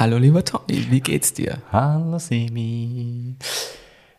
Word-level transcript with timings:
Hallo 0.00 0.16
lieber 0.16 0.44
Tommy, 0.44 0.86
wie 0.90 1.00
geht's 1.00 1.32
dir? 1.32 1.58
Hallo 1.72 2.20
Semi. 2.20 3.34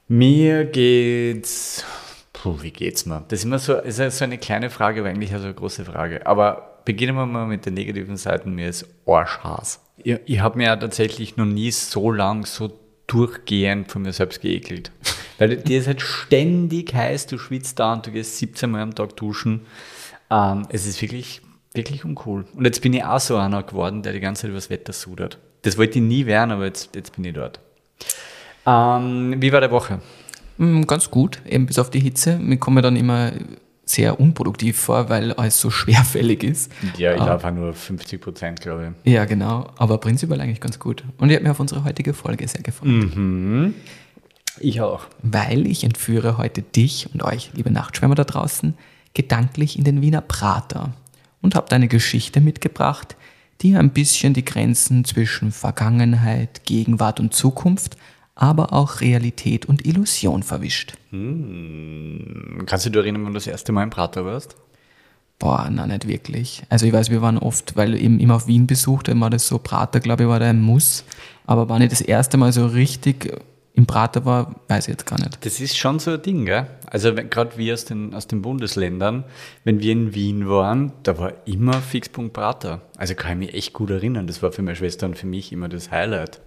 Mir 0.09 0.65
geht's. 0.65 1.85
Puh, 2.33 2.57
wie 2.61 2.71
geht's 2.71 3.05
mir? 3.05 3.23
Das 3.29 3.39
ist 3.39 3.45
immer 3.45 3.59
so, 3.59 3.75
ist 3.75 3.95
so 3.95 4.25
eine 4.25 4.37
kleine 4.37 4.71
Frage, 4.71 4.99
aber 4.99 5.09
eigentlich 5.09 5.31
also 5.31 5.45
eine 5.45 5.53
große 5.53 5.85
Frage. 5.85 6.27
Aber 6.27 6.81
beginnen 6.83 7.15
wir 7.15 7.25
mal 7.25 7.47
mit 7.47 7.65
den 7.65 7.75
negativen 7.75 8.17
Seiten. 8.17 8.55
Mir 8.55 8.67
ist 8.67 8.89
Arschhaß. 9.07 9.79
Ich, 9.95 10.19
ich 10.25 10.41
habe 10.41 10.57
mir 10.57 10.65
ja 10.65 10.75
tatsächlich 10.75 11.37
noch 11.37 11.45
nie 11.45 11.71
so 11.71 12.11
lang 12.11 12.45
so 12.45 12.77
durchgehend 13.07 13.89
von 13.89 14.01
mir 14.01 14.11
selbst 14.11 14.41
geekelt. 14.41 14.91
Weil 15.37 15.55
dir 15.55 15.79
ist 15.79 15.87
halt 15.87 16.01
ständig 16.01 16.93
heiß, 16.93 17.27
du 17.27 17.37
schwitzt 17.37 17.79
da 17.79 17.93
und 17.93 18.05
du 18.05 18.11
gehst 18.11 18.37
17 18.37 18.69
Mal 18.69 18.81
am 18.81 18.95
Tag 18.95 19.15
duschen. 19.15 19.61
Ähm, 20.29 20.67
es 20.71 20.85
ist 20.85 21.01
wirklich, 21.01 21.41
wirklich 21.73 22.03
uncool. 22.03 22.43
Und 22.53 22.65
jetzt 22.65 22.81
bin 22.81 22.91
ich 22.91 23.05
auch 23.05 23.21
so 23.21 23.37
einer 23.37 23.63
geworden, 23.63 24.03
der 24.03 24.11
die 24.11 24.19
ganze 24.19 24.41
Zeit 24.41 24.51
übers 24.51 24.69
Wetter 24.69 24.91
sudert. 24.91 25.37
Das 25.61 25.77
wollte 25.77 25.99
ich 25.99 26.05
nie 26.05 26.25
werden, 26.25 26.51
aber 26.51 26.65
jetzt, 26.65 26.95
jetzt 26.95 27.15
bin 27.15 27.25
ich 27.25 27.33
dort. 27.33 27.59
Ähm, 28.65 29.35
wie 29.39 29.51
war 29.51 29.61
der 29.61 29.71
Woche? 29.71 29.99
Mm, 30.57 30.83
Ganz 30.83 31.09
gut, 31.09 31.41
eben 31.47 31.65
bis 31.65 31.79
auf 31.79 31.89
die 31.89 31.99
Hitze. 31.99 32.37
Mir 32.37 32.57
komme 32.57 32.81
dann 32.81 32.95
immer 32.95 33.31
sehr 33.85 34.19
unproduktiv 34.19 34.77
vor, 34.79 35.09
weil 35.09 35.33
alles 35.33 35.59
so 35.59 35.69
schwerfällig 35.71 36.43
ist. 36.43 36.71
Ja, 36.97 37.13
ich 37.15 37.21
Ah. 37.21 37.25
laufe 37.27 37.47
auch 37.47 37.51
nur 37.51 37.73
50 37.73 38.21
Prozent, 38.21 38.61
glaube 38.61 38.93
ich. 39.03 39.11
Ja, 39.13 39.25
genau. 39.25 39.67
Aber 39.77 39.97
prinzipiell 39.97 40.39
eigentlich 40.41 40.61
ganz 40.61 40.79
gut. 40.79 41.03
Und 41.17 41.29
ich 41.29 41.35
habe 41.35 41.45
mir 41.45 41.51
auf 41.51 41.59
unsere 41.59 41.83
heutige 41.83 42.13
Folge 42.13 42.47
sehr 42.47 42.61
gefreut. 42.61 43.11
Ich 44.59 44.81
auch. 44.81 45.05
Weil 45.23 45.65
ich 45.67 45.83
entführe 45.83 46.37
heute 46.37 46.61
dich 46.61 47.09
und 47.13 47.23
euch, 47.23 47.51
liebe 47.53 47.71
Nachtschwärmer 47.71 48.15
da 48.15 48.25
draußen, 48.25 48.75
gedanklich 49.13 49.77
in 49.77 49.83
den 49.85 50.01
Wiener 50.01 50.21
Prater 50.21 50.93
und 51.41 51.55
habe 51.55 51.73
eine 51.75 51.87
Geschichte 51.87 52.41
mitgebracht, 52.41 53.15
die 53.61 53.75
ein 53.75 53.91
bisschen 53.91 54.33
die 54.33 54.45
Grenzen 54.45 55.03
zwischen 55.05 55.51
Vergangenheit, 55.51 56.65
Gegenwart 56.65 57.19
und 57.19 57.33
Zukunft, 57.33 57.97
aber 58.35 58.71
auch 58.71 59.01
Realität 59.01 59.65
und 59.65 59.85
Illusion 59.85 60.43
verwischt. 60.43 60.93
Kannst 61.11 62.85
du 62.85 62.89
dich 62.89 63.01
erinnern, 63.01 63.25
wann 63.25 63.33
du 63.33 63.37
das 63.37 63.47
erste 63.47 63.71
Mal 63.71 63.83
im 63.83 63.89
Prater 63.89 64.23
warst? 64.25 64.55
Boah, 65.39 65.69
na 65.71 65.87
nicht 65.87 66.07
wirklich. 66.07 66.63
Also 66.69 66.85
ich 66.85 66.93
weiß, 66.93 67.09
wir 67.09 67.21
waren 67.21 67.37
oft, 67.37 67.75
weil 67.75 67.95
eben 67.95 68.19
immer 68.19 68.35
auf 68.35 68.47
Wien 68.47 68.67
besucht, 68.67 69.07
dann 69.07 69.19
war 69.21 69.29
das 69.29 69.47
so, 69.47 69.57
Prater, 69.57 69.99
glaube 69.99 70.23
ich, 70.23 70.29
war 70.29 70.39
da 70.39 70.49
ein 70.49 70.61
Muss. 70.61 71.05
Aber 71.45 71.69
wann 71.69 71.81
ich 71.81 71.89
das 71.89 72.01
erste 72.01 72.37
Mal 72.37 72.51
so 72.51 72.65
richtig 72.67 73.33
im 73.73 73.85
Prater 73.85 74.25
war, 74.25 74.55
weiß 74.67 74.87
ich 74.87 74.91
jetzt 74.91 75.05
gar 75.05 75.19
nicht. 75.19 75.45
Das 75.45 75.59
ist 75.59 75.77
schon 75.77 75.99
so 75.99 76.11
ein 76.11 76.21
Ding, 76.21 76.45
gell? 76.45 76.67
Also 76.85 77.13
gerade 77.13 77.57
wir 77.57 77.73
aus 77.73 77.85
den, 77.85 78.13
aus 78.13 78.27
den 78.27 78.41
Bundesländern, 78.41 79.23
wenn 79.63 79.79
wir 79.79 79.91
in 79.91 80.13
Wien 80.13 80.49
waren, 80.49 80.91
da 81.03 81.17
war 81.17 81.33
immer 81.45 81.73
Fixpunkt 81.73 82.33
Prater. 82.33 82.81
Also 82.97 83.15
kann 83.15 83.33
ich 83.33 83.47
mich 83.47 83.53
echt 83.55 83.73
gut 83.73 83.89
erinnern. 83.89 84.27
Das 84.27 84.41
war 84.43 84.51
für 84.51 84.61
meine 84.61 84.75
Schwester 84.75 85.05
und 85.05 85.17
für 85.17 85.27
mich 85.27 85.51
immer 85.51 85.69
das 85.69 85.91
Highlight. 85.91 86.41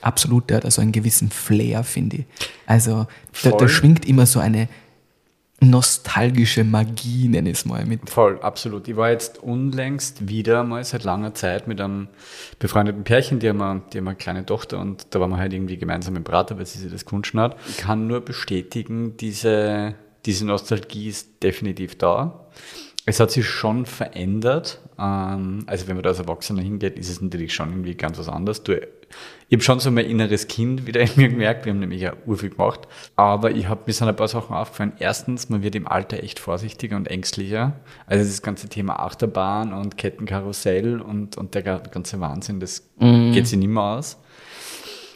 Absolut, 0.00 0.48
der 0.48 0.58
hat 0.58 0.64
also 0.64 0.80
einen 0.80 0.92
gewissen 0.92 1.30
Flair, 1.30 1.84
finde 1.84 2.18
ich. 2.18 2.24
Also 2.66 3.06
da, 3.42 3.50
da 3.50 3.68
schwingt 3.68 4.06
immer 4.06 4.24
so 4.24 4.40
eine 4.40 4.68
nostalgische 5.60 6.64
Magie, 6.64 7.28
nenne 7.28 7.50
ich 7.50 7.58
es 7.58 7.64
mal, 7.66 7.84
mit. 7.84 8.08
Voll, 8.08 8.40
absolut. 8.40 8.88
Ich 8.88 8.96
war 8.96 9.10
jetzt 9.10 9.42
unlängst 9.42 10.28
wieder 10.28 10.64
mal 10.64 10.82
seit 10.84 11.04
langer 11.04 11.34
Zeit 11.34 11.68
mit 11.68 11.80
einem 11.80 12.08
befreundeten 12.58 13.04
Pärchen, 13.04 13.38
die 13.40 13.48
haben, 13.48 13.60
eine, 13.60 13.82
die 13.92 13.98
haben 13.98 14.08
eine 14.08 14.16
kleine 14.16 14.46
Tochter 14.46 14.78
und 14.78 15.06
da 15.10 15.20
waren 15.20 15.30
wir 15.30 15.36
halt 15.36 15.52
irgendwie 15.52 15.76
gemeinsam 15.76 16.16
im 16.16 16.24
Prater, 16.24 16.58
weil 16.58 16.66
sie 16.66 16.78
sich 16.78 16.90
das 16.90 17.04
gewünscht 17.04 17.34
hat. 17.34 17.56
Ich 17.68 17.76
kann 17.76 18.06
nur 18.06 18.20
bestätigen, 18.22 19.16
diese, 19.18 19.94
diese 20.24 20.46
Nostalgie 20.46 21.08
ist 21.08 21.42
definitiv 21.42 21.98
da. 21.98 22.46
Es 23.06 23.20
hat 23.20 23.30
sich 23.30 23.46
schon 23.48 23.86
verändert. 23.86 24.80
Ähm, 24.98 25.64
Also 25.66 25.88
wenn 25.88 25.96
man 25.96 26.02
da 26.02 26.10
als 26.10 26.18
Erwachsener 26.18 26.62
hingeht, 26.62 26.98
ist 26.98 27.10
es 27.10 27.20
natürlich 27.20 27.52
schon 27.54 27.70
irgendwie 27.70 27.94
ganz 27.94 28.18
was 28.18 28.28
anderes. 28.28 28.62
Du, 28.62 28.80
ich 29.48 29.56
habe 29.56 29.62
schon 29.64 29.80
so 29.80 29.90
mein 29.90 30.06
inneres 30.06 30.46
Kind 30.46 30.86
wieder 30.86 31.00
in 31.00 31.10
mir 31.16 31.28
gemerkt. 31.28 31.64
Wir 31.64 31.72
haben 31.72 31.80
nämlich 31.80 32.00
ja 32.00 32.12
urviel 32.26 32.50
gemacht. 32.50 32.80
Aber 33.16 33.50
ich 33.50 33.68
habe 33.68 33.80
mir 33.86 33.92
sind 33.92 34.06
ein 34.08 34.14
paar 34.14 34.28
Sachen 34.28 34.54
aufgefallen. 34.54 34.92
Erstens, 35.00 35.48
man 35.48 35.62
wird 35.62 35.74
im 35.74 35.88
Alter 35.88 36.22
echt 36.22 36.38
vorsichtiger 36.38 36.96
und 36.96 37.08
ängstlicher. 37.08 37.72
Also 38.06 38.24
das 38.24 38.42
ganze 38.42 38.68
Thema 38.68 39.00
Achterbahn 39.00 39.72
und 39.72 39.96
Kettenkarussell 39.98 41.00
und, 41.00 41.36
und 41.36 41.54
der 41.54 41.62
ga- 41.62 41.78
ganze 41.78 42.20
Wahnsinn, 42.20 42.60
das 42.60 42.88
geht 42.98 43.46
sich 43.48 43.58
nicht 43.58 43.68
mehr 43.68 43.82
aus. 43.82 44.18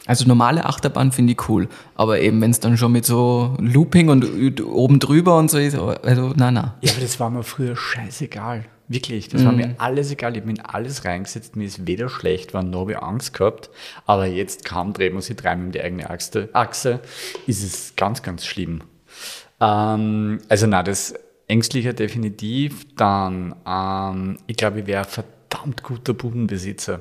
Also 0.07 0.27
normale 0.27 0.67
Achterbahn 0.67 1.13
finde 1.13 1.33
ich 1.33 1.49
cool, 1.49 1.67
aber 1.95 2.21
eben 2.21 2.39
wenn 2.43 2.51
es 2.51 2.61
dann 2.61 2.77
schon 2.77 2.93
mit 2.93 3.07
so 3.07 3.57
Looping 3.59 4.11
und 4.11 4.61
oben 4.63 4.99
drüber 5.01 5.39
und 5.39 5.51
so 5.51 5.57
ist, 5.57 5.77
also 5.79 6.35
na 6.37 6.51
na. 6.51 6.75
Ja, 6.83 6.93
aber 6.93 7.01
das 7.01 7.19
war 7.21 7.31
mir 7.31 7.43
früher 7.43 7.75
scheißegal. 7.75 8.67
Wirklich, 8.87 9.29
das 9.29 9.45
war 9.47 9.53
mir 9.53 9.75
alles 9.79 10.11
egal. 10.11 10.33
Ich 10.33 10.43
habe 10.43 10.53
mir 10.53 10.59
in 10.59 10.65
alles 10.65 11.05
reingesetzt. 11.07 11.57
Mir 11.57 11.65
ist 11.65 11.87
weder 11.87 12.11
schlecht, 12.11 12.53
war 12.53 12.63
noch 12.63 12.81
habe 12.81 12.93
ich 12.93 12.99
Angst 12.99 13.33
gehabt. 13.33 13.71
Aber 14.05 14.27
jetzt 14.27 14.65
kaum 14.65 14.93
dreht 14.93 15.13
man 15.13 15.23
sich 15.23 15.37
dreimal 15.37 15.67
um 15.67 15.73
die 15.73 15.81
eigene 15.81 16.11
Achse, 16.11 16.51
Achse 16.53 17.01
ist 17.47 17.63
es 17.63 17.97
ganz, 17.97 18.23
ganz 18.23 18.45
schlimm. 18.45 18.83
Ähm, 19.61 20.39
also 20.49 20.67
na, 20.67 20.83
das 20.83 21.15
ängstlicher 21.49 21.93
definitiv. 21.93 22.87
Dann, 22.97 23.55
ähm, 23.67 24.39
ich 24.47 24.57
glaube, 24.57 24.81
ich 24.81 24.87
wäre 24.87 25.05
ein 25.05 25.09
verdammt 25.09 25.83
guter 25.83 26.13
Budenbesitzer. 26.13 27.01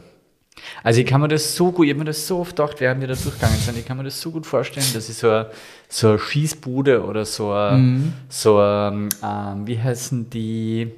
Also 0.83 1.01
ich 1.01 1.07
kann 1.07 1.19
mir 1.19 1.27
das 1.27 1.55
so 1.55 1.71
gut, 1.71 1.85
ich 1.85 1.91
habe 1.91 1.99
mir 1.99 2.05
das 2.05 2.27
so 2.27 2.39
oft 2.39 2.55
gedacht, 2.55 2.79
während 2.79 3.01
wir 3.01 3.07
da 3.07 3.15
durchgegangen 3.15 3.57
sind, 3.57 3.77
ich 3.77 3.85
kann 3.85 3.97
mir 3.97 4.03
das 4.03 4.21
so 4.21 4.31
gut 4.31 4.45
vorstellen, 4.45 4.85
dass 4.93 5.09
ich 5.09 5.15
so 5.15 5.29
eine, 5.29 5.49
so 5.89 6.09
eine 6.09 6.19
Schießbude 6.19 7.03
oder 7.03 7.25
so 7.25 7.51
eine, 7.51 8.13
so 8.29 8.59
eine, 8.59 9.09
ähm, 9.23 9.67
wie 9.67 9.81
heißen 9.81 10.29
die, 10.29 10.91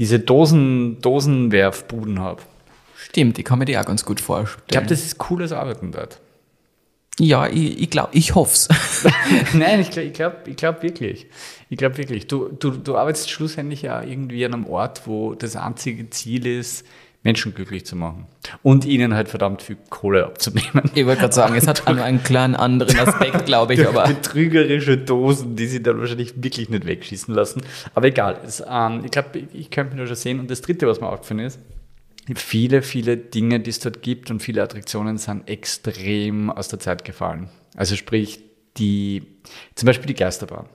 diese 0.00 0.18
Dosen, 0.18 1.00
Dosenwerfbuden 1.02 2.18
habe. 2.20 2.42
Stimmt, 2.96 3.38
ich 3.38 3.44
kann 3.44 3.58
mir 3.58 3.66
die 3.66 3.76
auch 3.76 3.84
ganz 3.84 4.04
gut 4.04 4.18
vorstellen. 4.20 4.62
Ich 4.66 4.72
glaube, 4.72 4.86
das 4.86 5.04
ist 5.04 5.18
cooles 5.18 5.52
Arbeiten 5.52 5.92
dort. 5.92 6.18
ja, 7.18 7.46
ich, 7.46 7.82
ich 7.82 7.90
glaube, 7.90 8.08
ich 8.12 8.34
hoff's. 8.34 8.68
Nein, 9.52 9.80
ich 9.80 9.90
glaube 9.90 10.08
ich 10.08 10.14
glaub, 10.14 10.48
ich 10.48 10.56
glaub 10.56 10.82
wirklich. 10.82 11.26
Ich 11.68 11.76
glaube 11.76 11.98
wirklich. 11.98 12.26
Du, 12.28 12.48
du, 12.48 12.70
du 12.70 12.96
arbeitest 12.96 13.30
schlussendlich 13.30 13.82
ja 13.82 14.02
irgendwie 14.02 14.42
an 14.46 14.54
einem 14.54 14.66
Ort, 14.66 15.06
wo 15.06 15.34
das 15.34 15.54
einzige 15.54 16.08
Ziel 16.08 16.46
ist, 16.46 16.86
Menschen 17.22 17.54
glücklich 17.54 17.84
zu 17.84 17.96
machen. 17.96 18.26
Und 18.62 18.86
ihnen 18.86 19.14
halt 19.14 19.28
verdammt 19.28 19.62
viel 19.62 19.76
Kohle 19.90 20.24
abzunehmen. 20.24 20.90
Ich 20.94 21.04
wollte 21.04 21.20
gerade 21.20 21.34
sagen, 21.34 21.54
es 21.54 21.66
hat 21.66 21.86
nur 21.86 22.02
einen 22.02 22.22
kleinen 22.22 22.54
anderen 22.54 22.98
Aspekt, 22.98 23.44
glaube 23.46 23.74
ich, 23.74 23.86
aber 23.86 24.06
betrügerische 24.06 24.96
Dosen, 24.96 25.54
die 25.54 25.66
sie 25.66 25.82
dann 25.82 26.00
wahrscheinlich 26.00 26.42
wirklich 26.42 26.70
nicht 26.70 26.86
wegschießen 26.86 27.34
lassen. 27.34 27.62
Aber 27.94 28.06
egal, 28.06 28.38
es, 28.44 28.62
ähm, 28.66 29.02
ich 29.04 29.10
glaube, 29.10 29.42
ich, 29.52 29.70
könnte 29.70 29.90
mich 29.90 29.98
nur 29.98 30.06
schon 30.06 30.16
sehen. 30.16 30.40
Und 30.40 30.50
das 30.50 30.62
Dritte, 30.62 30.86
was 30.86 31.00
mir 31.00 31.08
aufgefallen 31.08 31.40
ist, 31.40 31.58
viele, 32.34 32.80
viele 32.82 33.16
Dinge, 33.16 33.60
die 33.60 33.70
es 33.70 33.80
dort 33.80 34.02
gibt 34.02 34.30
und 34.30 34.40
viele 34.40 34.62
Attraktionen 34.62 35.18
sind 35.18 35.48
extrem 35.48 36.50
aus 36.50 36.68
der 36.68 36.78
Zeit 36.78 37.04
gefallen. 37.04 37.48
Also 37.76 37.96
sprich, 37.96 38.40
die, 38.78 39.24
zum 39.74 39.86
Beispiel 39.86 40.06
die 40.06 40.14
Geisterbahn. 40.14 40.66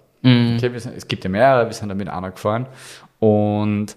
Okay, 0.57 0.73
wir 0.73 0.79
sind, 0.79 0.95
es 0.97 1.07
gibt 1.07 1.23
ja 1.23 1.29
mehrere, 1.29 1.67
wir 1.67 1.73
sind 1.73 1.89
da 1.89 1.95
mit 1.95 2.09
einer 2.09 2.31
gefahren 2.31 2.67
und 3.19 3.95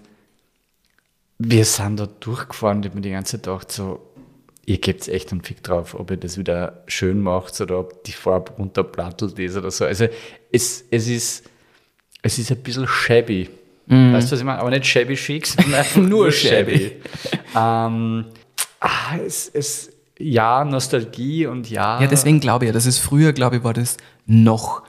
wir 1.39 1.65
sind 1.65 1.99
da 1.99 2.07
durchgefahren, 2.19 2.83
ich 2.83 2.93
mir 2.93 3.01
die 3.01 3.11
ganze 3.11 3.37
Zeit 3.37 3.43
gedacht, 3.43 3.71
so, 3.71 4.01
ihr 4.65 4.77
gebt 4.77 5.07
echt 5.07 5.31
einen 5.31 5.41
Fick 5.41 5.63
drauf, 5.63 5.95
ob 5.97 6.11
ihr 6.11 6.17
das 6.17 6.37
wieder 6.37 6.83
schön 6.87 7.21
macht 7.21 7.59
oder 7.59 7.79
ob 7.79 8.03
die 8.03 8.11
Farbe 8.11 8.51
runterplattelt 8.53 9.39
ist 9.39 9.57
oder 9.57 9.71
so. 9.71 9.85
Also 9.85 10.07
es, 10.51 10.85
es 10.91 11.07
ist 11.07 11.49
es 12.21 12.37
ist 12.37 12.51
ein 12.51 12.57
bisschen 12.57 12.87
shabby. 12.87 13.49
Weißt 13.87 14.27
du, 14.27 14.33
was 14.33 14.39
ich 14.39 14.45
meine? 14.45 14.59
Aber 14.59 14.69
nicht 14.69 14.85
shabby 14.85 15.15
chic, 15.15 15.47
sondern 15.47 15.73
einfach 15.79 16.01
Nur 16.01 16.31
shabby. 16.31 16.91
ähm, 17.55 18.25
ah, 18.79 19.17
es, 19.25 19.49
es, 19.51 19.91
ja, 20.19 20.63
Nostalgie 20.63 21.47
und 21.47 21.69
ja. 21.69 21.99
Ja, 21.99 22.07
deswegen 22.07 22.39
glaube 22.39 22.65
ich 22.65 22.69
ja, 22.69 22.73
das 22.73 22.85
ist 22.85 22.99
früher, 22.99 23.33
glaube 23.33 23.57
ich, 23.57 23.63
war 23.63 23.73
das 23.73 23.97
noch 24.27 24.83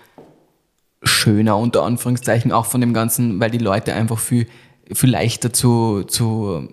schöner, 1.02 1.56
unter 1.56 1.82
Anführungszeichen, 1.82 2.52
auch 2.52 2.66
von 2.66 2.82
dem 2.82 2.92
Ganzen, 2.92 3.40
weil 3.40 3.50
die 3.50 3.58
Leute 3.58 3.94
einfach 3.94 4.18
viel, 4.18 4.46
viel 4.92 5.10
leichter 5.10 5.52
zu, 5.52 6.04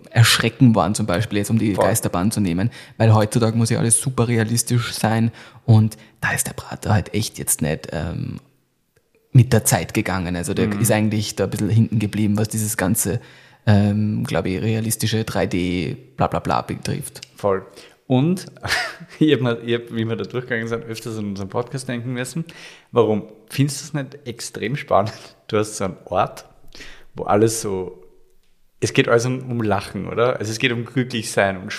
erschrecken 0.09 0.75
waren, 0.75 0.95
zum 0.95 1.05
Beispiel 1.05 1.37
jetzt, 1.39 1.49
um 1.49 1.59
die 1.59 1.75
Voll. 1.75 1.85
Geisterbahn 1.85 2.31
zu 2.31 2.39
nehmen. 2.39 2.71
Weil 2.97 3.13
heutzutage 3.13 3.57
muss 3.57 3.69
ja 3.69 3.79
alles 3.79 4.01
super 4.01 4.27
realistisch 4.27 4.93
sein 4.93 5.31
und 5.65 5.97
da 6.21 6.31
ist 6.31 6.47
der 6.47 6.53
Prater 6.53 6.93
halt 6.93 7.13
echt 7.13 7.37
jetzt 7.37 7.61
nicht 7.61 7.89
ähm, 7.91 8.39
mit 9.31 9.53
der 9.53 9.65
Zeit 9.65 9.93
gegangen. 9.93 10.35
Also 10.35 10.53
der 10.53 10.71
ist 10.79 10.91
eigentlich 10.91 11.35
da 11.35 11.43
ein 11.45 11.49
bisschen 11.49 11.69
hinten 11.69 11.99
geblieben, 11.99 12.37
was 12.37 12.47
dieses 12.47 12.77
ganze, 12.77 13.21
ähm, 13.65 14.23
glaube 14.23 14.49
ich, 14.49 14.61
realistische 14.61 15.21
3D 15.21 15.95
bla 16.15 16.27
bla 16.27 16.39
bla 16.39 16.61
betrifft. 16.61 17.21
Voll. 17.35 17.65
Und 18.07 18.45
ich 19.19 19.33
habe, 19.33 19.49
hab, 19.49 19.61
wie 19.93 20.05
wir 20.05 20.15
da 20.15 20.23
durchgegangen 20.23 20.67
sind, 20.67 20.85
öfters 20.85 21.17
an 21.17 21.25
unseren 21.25 21.49
Podcast 21.49 21.87
denken 21.87 22.13
müssen. 22.13 22.45
Warum? 22.91 23.27
Findest 23.49 23.81
du 23.81 23.85
es 23.85 23.93
nicht 23.93 24.27
extrem 24.27 24.75
spannend? 24.75 25.13
Du 25.47 25.57
hast 25.57 25.77
so 25.77 25.83
einen 25.83 25.97
Ort, 26.05 26.45
wo 27.15 27.23
alles 27.23 27.61
so 27.61 28.06
es 28.79 28.93
geht 28.93 29.07
also 29.07 29.29
um, 29.29 29.61
Lachen, 29.61 30.07
oder? 30.07 30.39
Also 30.39 30.51
es 30.51 30.59
geht 30.59 30.71
um 30.71 30.85
glücklich 30.85 31.31
sein 31.31 31.57
und 31.57 31.73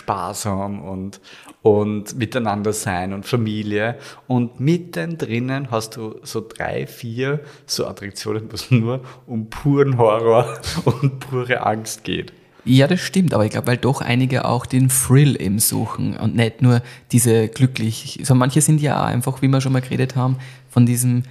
haben 0.44 0.82
und, 0.82 1.20
und 1.62 2.16
miteinander 2.18 2.72
sein 2.72 3.12
und 3.12 3.24
Familie. 3.24 3.98
Und 4.26 4.58
mittendrin 4.58 5.70
hast 5.70 5.96
du 5.96 6.16
so 6.24 6.44
drei, 6.46 6.86
vier 6.88 7.40
so 7.66 7.86
Attraktionen, 7.86 8.50
wo 8.50 8.54
es 8.54 8.70
nur 8.72 9.02
um 9.26 9.48
puren 9.48 9.96
Horror 9.96 10.58
und 10.84 11.20
pure 11.20 11.64
Angst 11.64 12.02
geht. 12.02 12.32
Ja, 12.64 12.86
das 12.86 13.00
stimmt, 13.00 13.32
aber 13.32 13.46
ich 13.46 13.52
glaube, 13.52 13.68
weil 13.68 13.76
doch 13.78 14.02
einige 14.02 14.44
auch 14.44 14.66
den 14.66 14.88
Thrill 14.88 15.40
eben 15.40 15.58
suchen 15.58 16.16
und 16.16 16.34
nicht 16.34 16.60
nur 16.60 16.82
diese 17.12 17.48
glücklich, 17.48 18.20
so 18.24 18.34
manche 18.34 18.60
sind 18.60 18.82
ja 18.82 19.00
auch 19.00 19.06
einfach, 19.06 19.40
wie 19.40 19.48
wir 19.48 19.60
schon 19.60 19.72
mal 19.72 19.80
geredet 19.80 20.16
haben, 20.16 20.36
von 20.68 20.84
diesem 20.84 21.22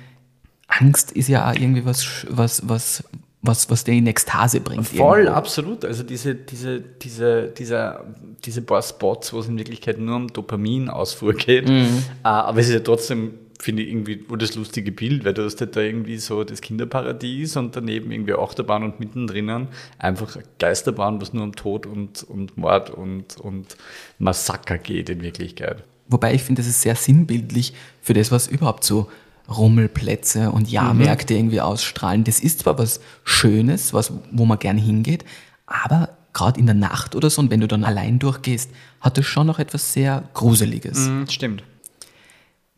Angst 0.67 1.11
ist 1.11 1.27
ja 1.27 1.47
auch 1.47 1.53
irgendwie 1.53 1.85
was, 1.85 2.25
was, 2.29 2.67
was, 2.67 3.03
was, 3.41 3.69
was 3.69 3.83
den 3.83 3.99
in 3.99 4.07
Ekstase 4.07 4.59
bringt. 4.61 4.87
Voll, 4.87 5.19
irgendwo. 5.19 5.37
absolut. 5.37 5.85
Also 5.85 6.03
diese, 6.03 6.35
diese, 6.35 6.81
diese, 6.81 7.47
diese, 7.49 7.99
diese 8.43 8.61
paar 8.61 8.81
Spots, 8.81 9.31
wo 9.33 9.39
es 9.39 9.47
in 9.47 9.57
Wirklichkeit 9.57 9.99
nur 9.99 10.15
um 10.15 10.27
Dopaminausfuhr 10.27 11.33
geht. 11.33 11.69
Mhm. 11.69 12.03
Äh, 12.23 12.27
aber 12.27 12.59
es 12.59 12.67
ist 12.67 12.73
ja 12.73 12.79
trotzdem, 12.79 13.33
finde 13.59 13.83
ich, 13.83 13.89
irgendwie 13.89 14.23
das 14.37 14.55
lustige 14.55 14.91
Bild, 14.91 15.23
weil 15.23 15.33
du 15.33 15.45
hast 15.45 15.61
halt 15.61 15.75
da 15.75 15.81
irgendwie 15.81 16.17
so 16.17 16.43
das 16.43 16.61
Kinderparadies 16.61 17.57
und 17.57 17.75
daneben 17.75 18.11
irgendwie 18.11 18.33
Achterbahn 18.33 18.83
und 18.83 18.99
mittendrin 18.99 19.67
einfach 19.99 20.37
Geisterbahn, 20.59 21.21
was 21.21 21.33
nur 21.33 21.43
um 21.43 21.55
Tod 21.55 21.85
und, 21.85 22.23
und 22.23 22.57
Mord 22.57 22.89
und, 22.89 23.37
und 23.37 23.77
Massaker 24.19 24.77
geht 24.77 25.09
in 25.09 25.21
Wirklichkeit. 25.21 25.83
Wobei 26.09 26.33
ich 26.33 26.43
finde, 26.43 26.61
das 26.61 26.69
ist 26.69 26.81
sehr 26.81 26.95
sinnbildlich 26.95 27.73
für 28.01 28.13
das, 28.13 28.31
was 28.31 28.47
überhaupt 28.47 28.83
so 28.83 29.09
Rummelplätze 29.49 30.51
und 30.51 30.69
Jahrmärkte 30.69 31.33
mhm. 31.33 31.39
irgendwie 31.39 31.61
ausstrahlen. 31.61 32.23
Das 32.23 32.39
ist 32.39 32.59
zwar 32.59 32.77
was 32.77 32.99
Schönes, 33.23 33.93
was, 33.93 34.11
wo 34.31 34.45
man 34.45 34.59
gerne 34.59 34.81
hingeht, 34.81 35.23
aber 35.65 36.09
gerade 36.33 36.59
in 36.59 36.65
der 36.65 36.75
Nacht 36.75 37.15
oder 37.15 37.29
so 37.29 37.41
und 37.41 37.49
wenn 37.49 37.61
du 37.61 37.67
dann 37.67 37.83
allein 37.83 38.19
durchgehst, 38.19 38.69
hat 39.01 39.17
das 39.17 39.25
schon 39.25 39.47
noch 39.47 39.59
etwas 39.59 39.93
sehr 39.93 40.23
Gruseliges. 40.33 41.07
Mhm, 41.07 41.27
stimmt. 41.29 41.63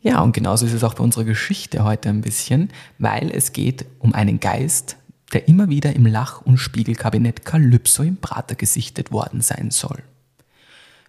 Ja, 0.02 0.20
und 0.22 0.32
genauso 0.32 0.64
ist 0.64 0.72
es 0.72 0.82
auch 0.82 0.94
bei 0.94 1.04
unserer 1.04 1.24
Geschichte 1.24 1.84
heute 1.84 2.08
ein 2.08 2.22
bisschen, 2.22 2.70
weil 2.98 3.30
es 3.30 3.52
geht 3.52 3.84
um 3.98 4.14
einen 4.14 4.40
Geist, 4.40 4.96
der 5.34 5.46
immer 5.46 5.68
wieder 5.68 5.94
im 5.94 6.06
Lach- 6.06 6.40
und 6.40 6.56
Spiegelkabinett 6.56 7.44
Kalypso 7.44 8.02
im 8.02 8.16
Prater 8.16 8.54
gesichtet 8.54 9.12
worden 9.12 9.42
sein 9.42 9.70
soll. 9.70 10.02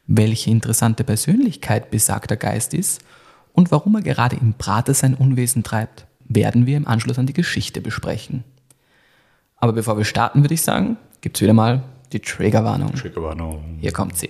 Welche 0.07 0.49
interessante 0.49 1.05
Persönlichkeit 1.05 1.89
besagter 1.89 2.35
Geist 2.35 2.73
ist 2.73 3.01
und 3.53 3.71
warum 3.71 3.95
er 3.95 4.01
gerade 4.01 4.35
im 4.35 4.53
Prater 4.53 4.93
sein 4.93 5.15
Unwesen 5.15 5.63
treibt, 5.63 6.07
werden 6.25 6.65
wir 6.65 6.77
im 6.77 6.87
Anschluss 6.87 7.19
an 7.19 7.27
die 7.27 7.33
Geschichte 7.33 7.81
besprechen. 7.81 8.43
Aber 9.57 9.73
bevor 9.73 9.97
wir 9.97 10.05
starten, 10.05 10.41
würde 10.41 10.53
ich 10.53 10.61
sagen, 10.61 10.97
gibt 11.21 11.37
es 11.37 11.41
wieder 11.41 11.53
mal 11.53 11.83
die 12.13 12.19
Triggerwarnung. 12.19 12.93
Triggerwarnung. 12.93 13.77
Hier 13.79 13.91
kommt 13.91 14.17
sie. 14.17 14.29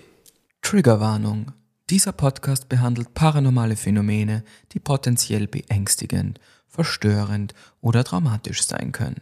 Triggerwarnung. 0.61 1.51
Dieser 1.89 2.11
Podcast 2.11 2.69
behandelt 2.69 3.13
paranormale 3.13 3.75
Phänomene, 3.75 4.43
die 4.71 4.79
potenziell 4.79 5.47
beängstigend, 5.47 6.39
verstörend 6.67 7.53
oder 7.81 8.03
traumatisch 8.03 8.63
sein 8.63 8.91
können. 8.91 9.21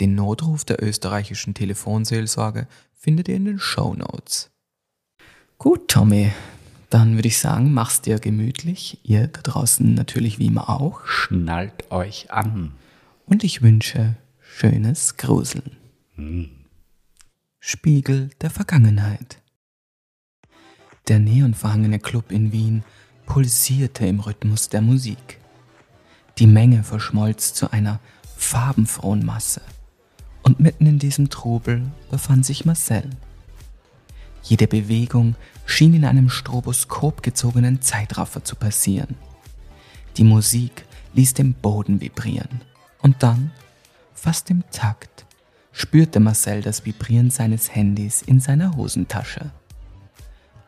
Den 0.00 0.14
Notruf 0.14 0.64
der 0.64 0.82
österreichischen 0.82 1.54
Telefonseelsorge 1.54 2.66
findet 2.94 3.28
ihr 3.28 3.36
in 3.36 3.44
den 3.44 3.58
Show 3.58 3.94
Notes. 3.94 4.50
Gut, 5.58 5.88
Tommy, 5.88 6.32
dann 6.90 7.16
würde 7.16 7.28
ich 7.28 7.38
sagen, 7.38 7.72
mach's 7.72 8.00
dir 8.00 8.18
gemütlich. 8.18 8.98
Ihr 9.02 9.28
da 9.28 9.42
draußen 9.42 9.94
natürlich 9.94 10.38
wie 10.38 10.46
immer 10.46 10.70
auch. 10.70 11.04
Schnallt 11.06 11.90
euch 11.90 12.30
an. 12.30 12.72
Und 13.26 13.44
ich 13.44 13.60
wünsche 13.60 14.16
schönes 14.40 15.16
Gruseln. 15.18 15.76
Hm. 16.14 16.48
Spiegel 17.60 18.30
der 18.40 18.50
Vergangenheit. 18.50 19.42
Der 21.08 21.18
neonverhangene 21.18 21.98
Club 21.98 22.32
in 22.32 22.52
Wien 22.52 22.84
pulsierte 23.26 24.06
im 24.06 24.20
Rhythmus 24.20 24.68
der 24.68 24.80
Musik. 24.80 25.38
Die 26.38 26.46
Menge 26.46 26.84
verschmolz 26.84 27.52
zu 27.52 27.70
einer 27.72 28.00
farbenfrohen 28.36 29.24
Masse. 29.24 29.60
Und 30.42 30.60
mitten 30.60 30.86
in 30.86 30.98
diesem 30.98 31.28
Trubel 31.28 31.82
befand 32.10 32.46
sich 32.46 32.64
Marcel. 32.64 33.10
Jede 34.42 34.66
Bewegung 34.66 35.34
schien 35.66 35.94
in 35.94 36.04
einem 36.04 36.30
Stroboskop 36.30 37.22
gezogenen 37.22 37.82
Zeitraffer 37.82 38.44
zu 38.44 38.56
passieren. 38.56 39.16
Die 40.16 40.24
Musik 40.24 40.84
ließ 41.14 41.34
den 41.34 41.54
Boden 41.54 42.00
vibrieren. 42.00 42.62
Und 43.00 43.22
dann, 43.22 43.52
fast 44.14 44.50
im 44.50 44.64
Takt, 44.70 45.26
spürte 45.72 46.20
Marcel 46.20 46.62
das 46.62 46.84
Vibrieren 46.84 47.30
seines 47.30 47.74
Handys 47.74 48.22
in 48.22 48.40
seiner 48.40 48.76
Hosentasche. 48.76 49.50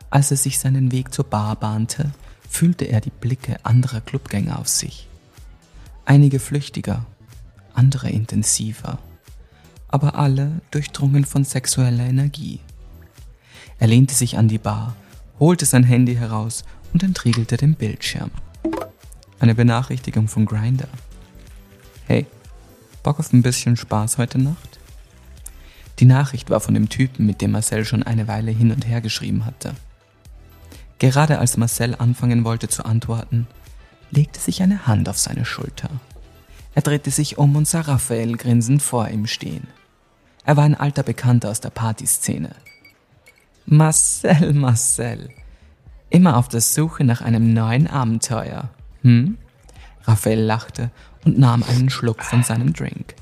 Als 0.09 0.31
er 0.31 0.37
sich 0.37 0.59
seinen 0.59 0.91
Weg 0.91 1.13
zur 1.13 1.25
Bar 1.25 1.55
bahnte, 1.55 2.11
fühlte 2.49 2.85
er 2.85 3.01
die 3.01 3.09
Blicke 3.11 3.57
anderer 3.63 4.01
Clubgänger 4.01 4.59
auf 4.59 4.67
sich. 4.67 5.07
Einige 6.05 6.39
flüchtiger, 6.39 7.05
andere 7.73 8.09
intensiver, 8.09 8.99
aber 9.87 10.15
alle 10.15 10.61
durchdrungen 10.71 11.25
von 11.25 11.43
sexueller 11.43 12.05
Energie. 12.05 12.59
Er 13.81 13.87
lehnte 13.87 14.13
sich 14.13 14.37
an 14.37 14.47
die 14.47 14.59
Bar, 14.59 14.95
holte 15.39 15.65
sein 15.65 15.83
Handy 15.83 16.13
heraus 16.13 16.63
und 16.93 17.01
entriegelte 17.01 17.57
den 17.57 17.73
Bildschirm. 17.73 18.29
Eine 19.39 19.55
Benachrichtigung 19.55 20.27
von 20.27 20.45
Grinder. 20.45 20.87
Hey, 22.05 22.27
Bock 23.01 23.19
auf 23.19 23.33
ein 23.33 23.41
bisschen 23.41 23.75
Spaß 23.77 24.19
heute 24.19 24.37
Nacht? 24.37 24.79
Die 25.97 26.05
Nachricht 26.05 26.51
war 26.51 26.59
von 26.59 26.75
dem 26.75 26.89
Typen, 26.89 27.25
mit 27.25 27.41
dem 27.41 27.53
Marcel 27.53 27.83
schon 27.83 28.03
eine 28.03 28.27
Weile 28.27 28.51
hin 28.51 28.71
und 28.71 28.85
her 28.85 29.01
geschrieben 29.01 29.45
hatte. 29.45 29.73
Gerade 30.99 31.39
als 31.39 31.57
Marcel 31.57 31.95
anfangen 31.95 32.43
wollte 32.43 32.67
zu 32.67 32.85
antworten, 32.85 33.47
legte 34.11 34.39
sich 34.39 34.61
eine 34.61 34.85
Hand 34.85 35.09
auf 35.09 35.17
seine 35.17 35.43
Schulter. 35.43 35.89
Er 36.75 36.83
drehte 36.83 37.09
sich 37.09 37.39
um 37.39 37.55
und 37.55 37.67
sah 37.67 37.81
Raphael 37.81 38.37
grinsend 38.37 38.83
vor 38.83 39.09
ihm 39.09 39.25
stehen. 39.25 39.65
Er 40.45 40.55
war 40.55 40.65
ein 40.65 40.75
alter 40.75 41.01
Bekannter 41.01 41.49
aus 41.49 41.61
der 41.61 41.71
Partyszene, 41.71 42.51
Marcel, 43.65 44.53
Marcel. 44.53 45.29
Immer 46.09 46.37
auf 46.37 46.47
der 46.49 46.61
Suche 46.61 47.03
nach 47.03 47.21
einem 47.21 47.53
neuen 47.53 47.87
Abenteuer. 47.87 48.69
Hm? 49.01 49.37
Raphael 50.03 50.41
lachte 50.41 50.91
und 51.25 51.39
nahm 51.39 51.63
einen 51.63 51.89
Schluck 51.89 52.23
von 52.23 52.43
seinem 52.43 52.73
Drink. 52.73 53.15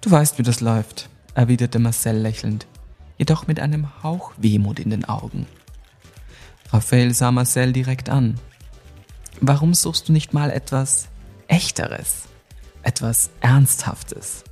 Du 0.00 0.10
weißt, 0.10 0.38
wie 0.38 0.42
das 0.42 0.60
läuft, 0.60 1.08
erwiderte 1.34 1.78
Marcel 1.78 2.16
lächelnd, 2.16 2.66
jedoch 3.16 3.46
mit 3.46 3.60
einem 3.60 4.02
Hauch 4.02 4.32
Wehmut 4.38 4.78
in 4.80 4.90
den 4.90 5.04
Augen. 5.04 5.46
Raphael 6.72 7.14
sah 7.14 7.30
Marcel 7.30 7.72
direkt 7.72 8.08
an. 8.08 8.38
Warum 9.40 9.74
suchst 9.74 10.08
du 10.08 10.12
nicht 10.12 10.34
mal 10.34 10.50
etwas 10.50 11.08
Echteres? 11.46 12.24
Etwas 12.82 13.30
Ernsthaftes? 13.40 14.44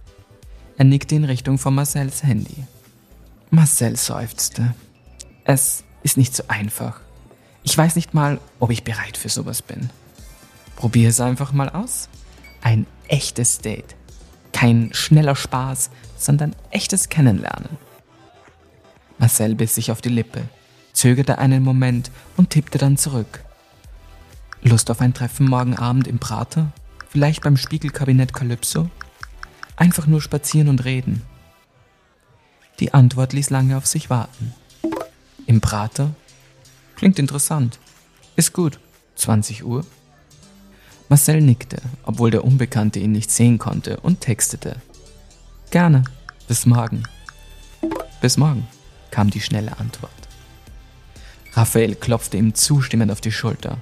Er 0.78 0.84
nickte 0.84 1.14
in 1.14 1.24
Richtung 1.24 1.58
von 1.58 1.74
Marcels 1.74 2.22
Handy. 2.22 2.64
Marcel 3.50 3.96
seufzte. 3.96 4.74
Es 5.44 5.84
ist 6.02 6.16
nicht 6.16 6.34
so 6.34 6.44
einfach. 6.48 7.00
Ich 7.62 7.76
weiß 7.76 7.96
nicht 7.96 8.14
mal, 8.14 8.40
ob 8.60 8.70
ich 8.70 8.84
bereit 8.84 9.16
für 9.16 9.28
sowas 9.28 9.62
bin. 9.62 9.90
Probier 10.76 11.08
es 11.08 11.20
einfach 11.20 11.52
mal 11.52 11.68
aus. 11.68 12.08
Ein 12.62 12.86
echtes 13.08 13.58
Date. 13.58 13.94
Kein 14.52 14.90
schneller 14.92 15.36
Spaß, 15.36 15.90
sondern 16.16 16.54
echtes 16.70 17.08
Kennenlernen. 17.08 17.76
Marcel 19.18 19.54
biss 19.54 19.74
sich 19.74 19.90
auf 19.90 20.00
die 20.00 20.10
Lippe, 20.10 20.42
zögerte 20.92 21.38
einen 21.38 21.62
Moment 21.62 22.10
und 22.36 22.50
tippte 22.50 22.78
dann 22.78 22.96
zurück. 22.96 23.42
Lust 24.62 24.90
auf 24.90 25.00
ein 25.00 25.14
Treffen 25.14 25.48
morgen 25.48 25.76
Abend 25.76 26.08
im 26.08 26.18
Prater? 26.18 26.72
Vielleicht 27.08 27.42
beim 27.42 27.56
Spiegelkabinett 27.56 28.32
Calypso? 28.32 28.90
Einfach 29.76 30.06
nur 30.06 30.20
spazieren 30.20 30.68
und 30.68 30.84
reden. 30.84 31.22
Die 32.78 32.92
Antwort 32.92 33.33
ließ 33.33 33.50
lange 33.50 33.76
auf 33.76 33.87
sich 33.87 34.11
warten. 34.11 34.54
Im 35.47 35.61
Prater? 35.61 36.14
Klingt 36.97 37.18
interessant. 37.18 37.78
Ist 38.37 38.52
gut. 38.52 38.78
20 39.16 39.64
Uhr? 39.64 39.87
Marcel 41.09 41.40
nickte, 41.40 41.78
obwohl 42.02 42.30
der 42.30 42.45
Unbekannte 42.45 42.99
ihn 42.99 43.12
nicht 43.12 43.30
sehen 43.30 43.59
konnte, 43.59 43.99
und 44.00 44.21
textete. 44.21 44.76
Gerne. 45.71 46.04
Bis 46.49 46.66
morgen. 46.66 47.04
Bis 48.21 48.37
morgen, 48.37 48.66
kam 49.11 49.30
die 49.30 49.40
schnelle 49.40 49.78
Antwort. 49.78 50.11
Raphael 51.52 51.95
klopfte 51.95 52.37
ihm 52.37 52.54
zustimmend 52.54 53.11
auf 53.11 53.21
die 53.21 53.33
Schulter. 53.33 53.78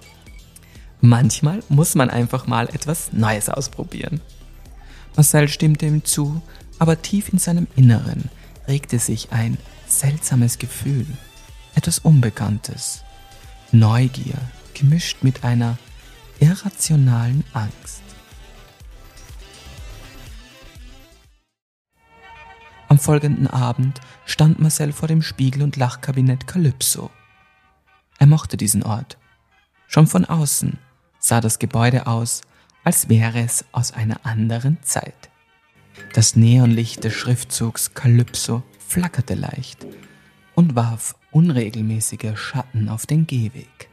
Manchmal 1.01 1.63
muss 1.69 1.95
man 1.97 2.11
einfach 2.11 2.47
mal 2.47 2.69
etwas 2.69 3.13
Neues 3.13 3.49
ausprobieren. 3.49 4.21
Marcel 5.17 5.49
stimmte 5.49 5.87
ihm 5.87 6.05
zu, 6.05 6.41
aber 6.79 7.03
tief 7.03 7.31
in 7.33 7.39
seinem 7.39 7.67
Inneren 7.75 8.31
regte 8.69 8.99
sich 8.99 9.33
ein 9.33 9.59
seltsames 9.87 10.59
Gefühl, 10.59 11.07
etwas 11.75 11.99
Unbekanntes, 11.99 13.05
Neugier 13.73 14.39
gemischt 14.75 15.23
mit 15.23 15.45
einer 15.45 15.79
irrationalen 16.41 17.45
Angst. 17.53 18.03
Am 22.89 22.99
folgenden 22.99 23.49
Abend 23.49 24.01
stand 24.25 24.61
Marcel 24.61 24.93
vor 24.93 25.09
dem 25.09 25.23
Spiegel- 25.23 25.63
und 25.63 25.77
Lachkabinett 25.77 26.47
Calypso. 26.47 27.11
Er 28.19 28.27
mochte 28.27 28.57
diesen 28.57 28.83
Ort. 28.85 29.19
Schon 29.89 30.07
von 30.07 30.25
außen 30.25 30.79
sah 31.19 31.41
das 31.41 31.59
Gebäude 31.59 32.07
aus, 32.07 32.43
als 32.85 33.09
wäre 33.09 33.41
es 33.41 33.65
aus 33.73 33.93
einer 33.93 34.25
anderen 34.25 34.83
Zeit. 34.83 35.31
Das 36.13 36.37
Neonlicht 36.37 37.05
des 37.05 37.13
Schriftzugs 37.13 37.95
Calypso 37.95 38.63
flackerte 38.79 39.35
leicht 39.35 39.87
und 40.55 40.77
warf 40.77 41.17
unregelmäßige 41.31 42.37
Schatten 42.39 42.89
auf 42.89 43.07
den 43.07 43.27
Gehweg. 43.27 43.89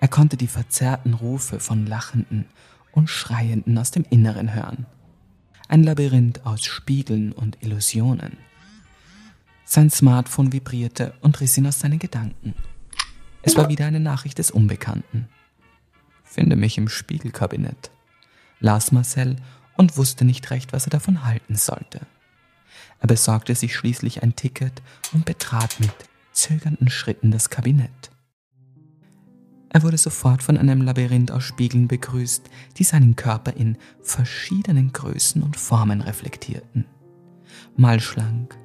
Er 0.00 0.08
konnte 0.08 0.36
die 0.36 0.46
verzerrten 0.46 1.14
Rufe 1.14 1.60
von 1.60 1.86
Lachenden 1.86 2.46
und 2.92 3.10
Schreienden 3.10 3.76
aus 3.78 3.90
dem 3.90 4.04
Inneren 4.08 4.54
hören. 4.54 4.86
Ein 5.68 5.82
Labyrinth 5.82 6.46
aus 6.46 6.64
Spiegeln 6.64 7.32
und 7.32 7.58
Illusionen. 7.60 8.38
Sein 9.64 9.90
Smartphone 9.90 10.52
vibrierte 10.52 11.12
und 11.20 11.40
riss 11.40 11.58
ihn 11.58 11.66
aus 11.66 11.80
seinen 11.80 11.98
Gedanken. 11.98 12.54
Es 13.42 13.56
war 13.56 13.68
wieder 13.68 13.86
eine 13.86 14.00
Nachricht 14.00 14.38
des 14.38 14.50
Unbekannten. 14.50 15.28
Finde 16.24 16.56
mich 16.56 16.78
im 16.78 16.88
Spiegelkabinett, 16.88 17.90
las 18.60 18.92
Marcel 18.92 19.36
und 19.78 19.96
wusste 19.96 20.26
nicht 20.26 20.50
recht, 20.50 20.74
was 20.74 20.86
er 20.86 20.90
davon 20.90 21.24
halten 21.24 21.54
sollte. 21.54 22.00
Er 23.00 23.06
besorgte 23.06 23.54
sich 23.54 23.74
schließlich 23.74 24.22
ein 24.22 24.36
Ticket 24.36 24.82
und 25.14 25.24
betrat 25.24 25.80
mit 25.80 25.94
zögernden 26.32 26.90
Schritten 26.90 27.30
das 27.30 27.48
Kabinett. 27.48 28.10
Er 29.70 29.82
wurde 29.82 29.98
sofort 29.98 30.42
von 30.42 30.58
einem 30.58 30.82
Labyrinth 30.82 31.30
aus 31.30 31.44
Spiegeln 31.44 31.88
begrüßt, 31.88 32.48
die 32.76 32.84
seinen 32.84 33.16
Körper 33.16 33.54
in 33.54 33.76
verschiedenen 34.00 34.92
Größen 34.92 35.42
und 35.42 35.56
Formen 35.56 36.00
reflektierten. 36.00 36.86
Mal 37.76 38.00
schlank, 38.00 38.58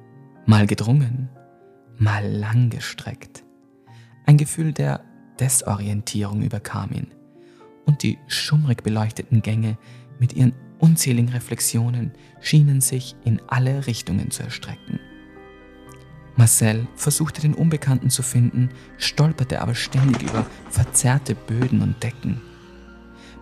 mal 0.46 0.66
gedrungen, 0.66 1.28
mal 1.96 2.26
langgestreckt. 2.26 3.44
Ein 4.26 4.38
Gefühl 4.38 4.72
der 4.72 5.04
Desorientierung 5.38 6.42
überkam 6.42 6.90
ihn, 6.92 7.08
und 7.86 8.02
die 8.02 8.18
schummrig 8.26 8.82
beleuchteten 8.82 9.42
Gänge 9.42 9.76
mit 10.18 10.32
ihren 10.32 10.54
unzähligen 10.78 11.30
Reflexionen 11.30 12.12
schienen 12.40 12.80
sich 12.80 13.16
in 13.24 13.40
alle 13.46 13.86
Richtungen 13.86 14.30
zu 14.30 14.42
erstrecken. 14.42 15.00
Marcel 16.36 16.86
versuchte 16.96 17.40
den 17.40 17.54
Unbekannten 17.54 18.10
zu 18.10 18.22
finden, 18.22 18.70
stolperte 18.98 19.60
aber 19.62 19.74
ständig 19.74 20.22
über 20.22 20.46
verzerrte 20.68 21.34
Böden 21.34 21.80
und 21.80 22.02
Decken. 22.02 22.40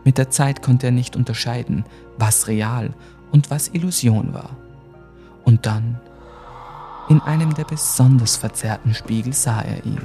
Mit 0.05 0.19
der 0.19 0.31
Zeit 0.31 0.63
konnte 0.63 0.87
er 0.87 0.93
nicht 0.93 1.17
unterscheiden, 1.17 1.85
was 2.19 2.49
real 2.49 2.93
und 3.31 3.51
was 3.51 3.69
Illusion 3.69 4.35
war. 4.35 4.57
Und 5.45 5.65
dann, 5.65 6.01
in 7.09 7.21
einem 7.21 7.55
der 7.55 7.65
besonders 7.65 8.37
verzerrten 8.37 8.95
Spiegel 8.95 9.33
sah 9.33 9.63
er 9.63 9.85
ihn. 9.87 10.01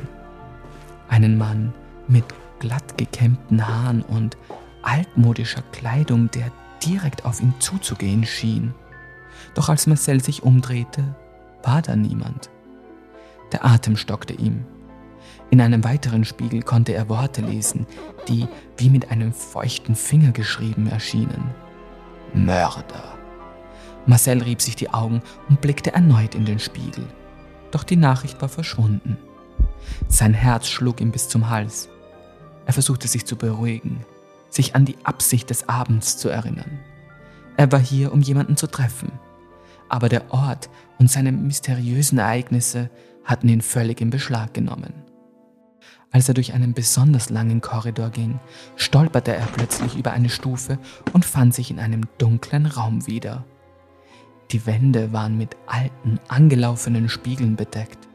Einen 1.10 1.38
Mann 1.38 1.74
mit 2.08 2.26
glatt 2.60 2.98
gekämmten 2.98 3.66
Haaren 3.68 4.02
und 4.02 4.38
altmodischer 4.82 5.62
Kleidung, 5.74 6.32
der 6.32 6.52
direkt 6.86 7.26
auf 7.26 7.42
ihn 7.42 7.54
zuzugehen 7.60 8.26
schien. 8.26 8.74
Doch 9.54 9.70
als 9.70 9.88
Marcel 9.88 10.24
sich 10.24 10.44
umdrehte, 10.44 11.16
war 11.64 11.82
da 11.82 11.96
niemand. 11.96 12.50
Der 13.52 13.66
Atem 13.66 13.96
stockte 13.96 14.34
ihm. 14.34 14.66
In 15.50 15.62
einem 15.62 15.84
weiteren 15.84 16.26
Spiegel 16.26 16.62
konnte 16.62 16.94
er 16.94 17.10
Worte 17.10 17.42
lesen, 17.42 17.88
die 18.28 18.48
wie 18.78 18.90
mit 18.90 19.12
einem 19.12 19.34
feuchten 19.34 19.96
Finger 19.96 20.32
geschrieben 20.32 20.88
erschienen. 20.88 21.52
Mörder. 22.34 23.18
Marcel 24.06 24.42
rieb 24.42 24.62
sich 24.62 24.76
die 24.76 24.90
Augen 24.90 25.22
und 25.50 25.62
blickte 25.62 25.94
erneut 25.94 26.36
in 26.36 26.46
den 26.46 26.60
Spiegel. 26.60 27.06
Doch 27.72 27.84
die 27.84 27.96
Nachricht 27.96 28.42
war 28.42 28.50
verschwunden. 28.50 29.18
Sein 30.08 30.34
Herz 30.34 30.68
schlug 30.68 31.02
ihm 31.02 31.12
bis 31.12 31.30
zum 31.30 31.50
Hals. 31.50 31.90
Er 32.66 32.74
versuchte 32.74 33.08
sich 33.08 33.26
zu 33.26 33.38
beruhigen, 33.38 34.06
sich 34.50 34.76
an 34.76 34.86
die 34.86 34.98
Absicht 35.04 35.50
des 35.50 35.68
Abends 35.70 36.18
zu 36.18 36.30
erinnern. 36.30 36.80
Er 37.58 37.72
war 37.72 37.80
hier, 37.80 38.14
um 38.14 38.22
jemanden 38.22 38.58
zu 38.58 38.68
treffen. 38.68 39.12
Aber 39.90 40.10
der 40.10 40.32
Ort 40.34 40.70
und 41.00 41.10
seine 41.10 41.32
mysteriösen 41.32 42.20
Ereignisse 42.20 42.90
hatten 43.24 43.50
ihn 43.50 43.62
völlig 43.62 44.02
in 44.02 44.10
Beschlag 44.10 44.54
genommen. 44.54 44.94
Als 46.12 46.28
er 46.28 46.34
durch 46.34 46.54
einen 46.54 46.74
besonders 46.74 47.30
langen 47.30 47.62
Korridor 47.62 48.10
ging, 48.10 48.40
stolperte 48.76 49.36
er 49.36 49.46
plötzlich 49.46 49.98
über 49.98 50.12
eine 50.12 50.30
Stufe 50.30 50.80
und 51.14 51.26
fand 51.26 51.54
sich 51.54 51.70
in 51.70 51.80
einem 51.80 52.04
dunklen 52.18 52.66
Raum 52.66 53.06
wieder. 53.08 53.44
Die 54.52 54.66
Wände 54.66 55.12
waren 55.12 55.38
mit 55.38 55.58
alten, 55.66 56.20
angelaufenen 56.30 57.10
Spiegeln 57.10 57.58
bedeckt, 57.58 58.08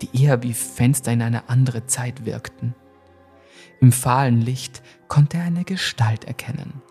die 0.00 0.22
eher 0.22 0.42
wie 0.42 0.52
Fenster 0.52 1.12
in 1.12 1.22
eine 1.22 1.48
andere 1.48 1.86
Zeit 1.86 2.24
wirkten. 2.24 2.74
Im 3.80 3.92
fahlen 3.92 4.42
Licht 4.42 4.82
konnte 5.08 5.38
er 5.38 5.44
eine 5.44 5.64
Gestalt 5.64 6.24
erkennen. 6.24 6.82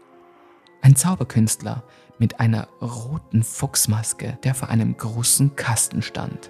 Ein 0.81 0.95
Zauberkünstler 0.95 1.83
mit 2.17 2.39
einer 2.39 2.67
roten 2.81 3.43
Fuchsmaske, 3.43 4.39
der 4.43 4.55
vor 4.55 4.69
einem 4.69 4.97
großen 4.97 5.55
Kasten 5.55 6.01
stand. 6.01 6.49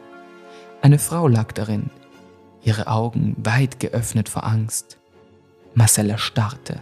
Eine 0.82 0.98
Frau 0.98 1.28
lag 1.28 1.52
darin, 1.52 1.90
ihre 2.64 2.88
Augen 2.88 3.36
weit 3.38 3.82
geöffnet 3.82 4.30
vor 4.30 4.46
Angst. 4.46 4.98
Marcel 5.74 6.10
erstarrte, 6.10 6.82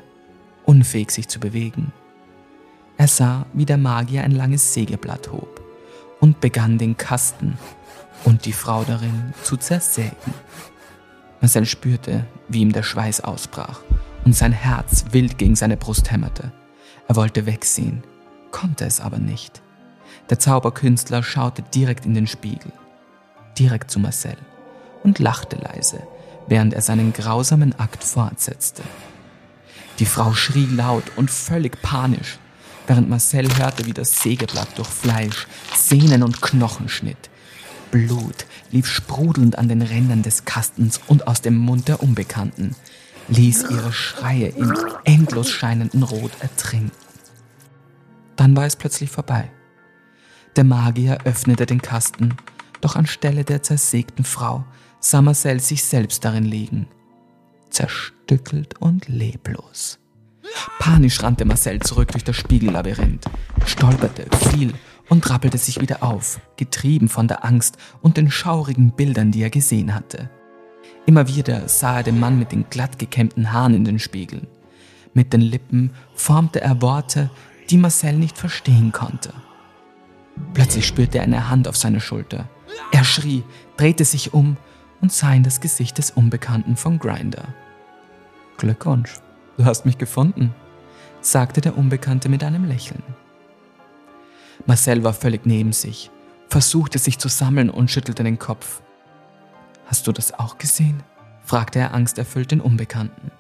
unfähig 0.66 1.10
sich 1.10 1.28
zu 1.28 1.40
bewegen. 1.40 1.92
Er 2.98 3.08
sah, 3.08 3.48
wie 3.54 3.66
der 3.66 3.78
Magier 3.78 4.24
ein 4.24 4.32
langes 4.32 4.74
Sägeblatt 4.74 5.32
hob 5.32 5.62
und 6.20 6.42
begann 6.42 6.78
den 6.78 6.96
Kasten 6.96 7.58
und 8.24 8.46
die 8.46 8.54
Frau 8.54 8.84
darin 8.84 9.34
zu 9.44 9.58
zersägen. 9.58 10.34
Marcel 11.42 11.66
spürte, 11.66 12.26
wie 12.48 12.62
ihm 12.62 12.74
der 12.74 12.84
Schweiß 12.84 13.22
ausbrach 13.22 13.82
und 14.26 14.34
sein 14.34 14.52
Herz 14.52 15.06
wild 15.12 15.38
gegen 15.38 15.56
seine 15.56 15.78
Brust 15.78 16.12
hämmerte. 16.12 16.52
Er 17.08 17.16
wollte 17.16 17.46
wegsehen, 17.46 18.04
konnte 18.52 18.86
es 18.86 19.00
aber 19.00 19.20
nicht. 19.20 19.62
Der 20.30 20.40
Zauberkünstler 20.40 21.24
schaute 21.24 21.62
direkt 21.62 22.06
in 22.06 22.14
den 22.14 22.28
Spiegel 22.28 22.72
direkt 23.58 23.92
zu 23.92 24.00
Marcel 24.00 24.38
und 25.04 25.20
lachte 25.20 25.56
leise, 25.56 26.02
während 26.48 26.74
er 26.74 26.82
seinen 26.82 27.14
grausamen 27.14 27.78
Akt 27.80 28.04
fortsetzte. 28.04 28.84
Die 30.00 30.06
Frau 30.06 30.34
schrie 30.34 30.68
laut 30.68 31.04
und 31.16 31.32
völlig 31.32 31.82
panisch, 31.82 32.38
während 32.86 33.10
Marcel 33.10 33.48
hörte, 33.58 33.86
wie 33.86 33.94
das 33.94 34.22
Sägeblatt 34.22 34.78
durch 34.78 34.88
Fleisch, 34.88 35.48
Sehnen 35.76 36.24
und 36.24 36.42
Knochen 36.42 36.88
schnitt. 36.90 37.30
Blut 37.92 38.46
lief 38.72 38.88
sprudelnd 38.88 39.58
an 39.58 39.70
den 39.70 39.82
Rändern 39.82 40.24
des 40.24 40.46
Kastens 40.46 41.00
und 41.08 41.28
aus 41.28 41.42
dem 41.42 41.58
Mund 41.58 41.88
der 41.88 42.02
Unbekannten, 42.04 42.76
ließ 43.30 43.66
ihre 43.70 43.92
Schreie 43.92 44.48
im 44.48 44.74
endlos 45.04 45.50
scheinenden 45.50 46.04
Rot 46.04 46.32
ertrinken. 46.40 46.92
Dann 48.36 48.56
war 48.56 48.66
es 48.66 48.76
plötzlich 48.76 49.10
vorbei. 49.10 49.52
Der 50.56 50.64
Magier 50.64 51.20
öffnete 51.26 51.66
den 51.66 51.82
Kasten 51.82 52.36
doch 52.82 52.96
anstelle 52.96 53.44
der 53.44 53.64
zersägten 53.64 54.26
Frau 54.26 54.66
sah 55.00 55.22
Marcel 55.22 55.60
sich 55.60 55.84
selbst 55.84 56.24
darin 56.26 56.46
liegen, 56.46 56.88
zerstückelt 57.70 58.80
und 58.80 59.08
leblos. 59.08 60.00
Panisch 60.80 61.22
rannte 61.22 61.46
Marcel 61.46 61.80
zurück 61.82 62.12
durch 62.12 62.24
das 62.24 62.36
Spiegellabyrinth, 62.36 63.26
stolperte, 63.66 64.26
fiel 64.50 64.74
und 65.10 65.30
rappelte 65.30 65.58
sich 65.58 65.80
wieder 65.82 66.04
auf, 66.04 66.40
getrieben 66.58 67.08
von 67.10 67.28
der 67.28 67.46
Angst 67.46 67.78
und 68.02 68.18
den 68.18 68.30
schaurigen 68.30 68.92
Bildern, 68.92 69.32
die 69.32 69.42
er 69.42 69.50
gesehen 69.50 69.94
hatte. 69.94 70.30
Immer 71.06 71.28
wieder 71.28 71.70
sah 71.70 71.98
er 71.98 72.04
den 72.04 72.20
Mann 72.20 72.38
mit 72.38 72.52
den 72.52 72.70
glatt 72.70 73.00
gekämmten 73.00 73.54
Haaren 73.54 73.74
in 73.74 73.86
den 73.86 74.00
Spiegeln. 74.00 74.48
Mit 75.14 75.34
den 75.34 75.42
Lippen 75.42 75.92
formte 76.14 76.62
er 76.62 76.82
Worte, 76.82 77.30
die 77.70 77.78
Marcel 77.78 78.14
nicht 78.14 78.38
verstehen 78.38 78.92
konnte. 78.92 79.34
Plötzlich 80.54 80.86
spürte 80.86 81.20
er 81.20 81.24
eine 81.24 81.50
Hand 81.50 81.68
auf 81.68 81.78
seiner 81.78 82.00
Schulter. 82.00 82.50
Er 82.92 83.04
schrie, 83.04 83.44
drehte 83.78 84.06
sich 84.06 84.34
um 84.34 84.58
und 85.02 85.12
sah 85.12 85.34
in 85.34 85.44
das 85.44 85.62
Gesicht 85.62 85.98
des 85.98 86.12
Unbekannten 86.12 86.76
von 86.76 87.00
Grinder. 87.00 87.48
Glückwunsch, 88.58 89.16
du 89.58 89.66
hast 89.66 89.86
mich 89.86 89.98
gefunden, 89.98 90.54
sagte 91.22 91.62
der 91.62 91.78
Unbekannte 91.78 92.30
mit 92.30 92.44
einem 92.44 92.66
Lächeln. 92.66 93.04
Marcel 94.66 95.04
war 95.04 95.14
völlig 95.14 95.46
neben 95.46 95.74
sich, 95.74 96.12
versuchte 96.50 97.00
sich 97.00 97.20
zu 97.20 97.30
sammeln 97.30 97.70
und 97.70 97.92
schüttelte 97.92 98.24
den 98.24 98.40
Kopf. 98.40 98.82
Hast 99.86 100.08
du 100.08 100.12
das 100.12 100.34
auch 100.34 100.58
gesehen? 100.58 101.04
fragte 101.44 101.80
er 101.80 101.94
angsterfüllt 101.94 102.52
den 102.52 102.60
Unbekannten. 102.60 103.32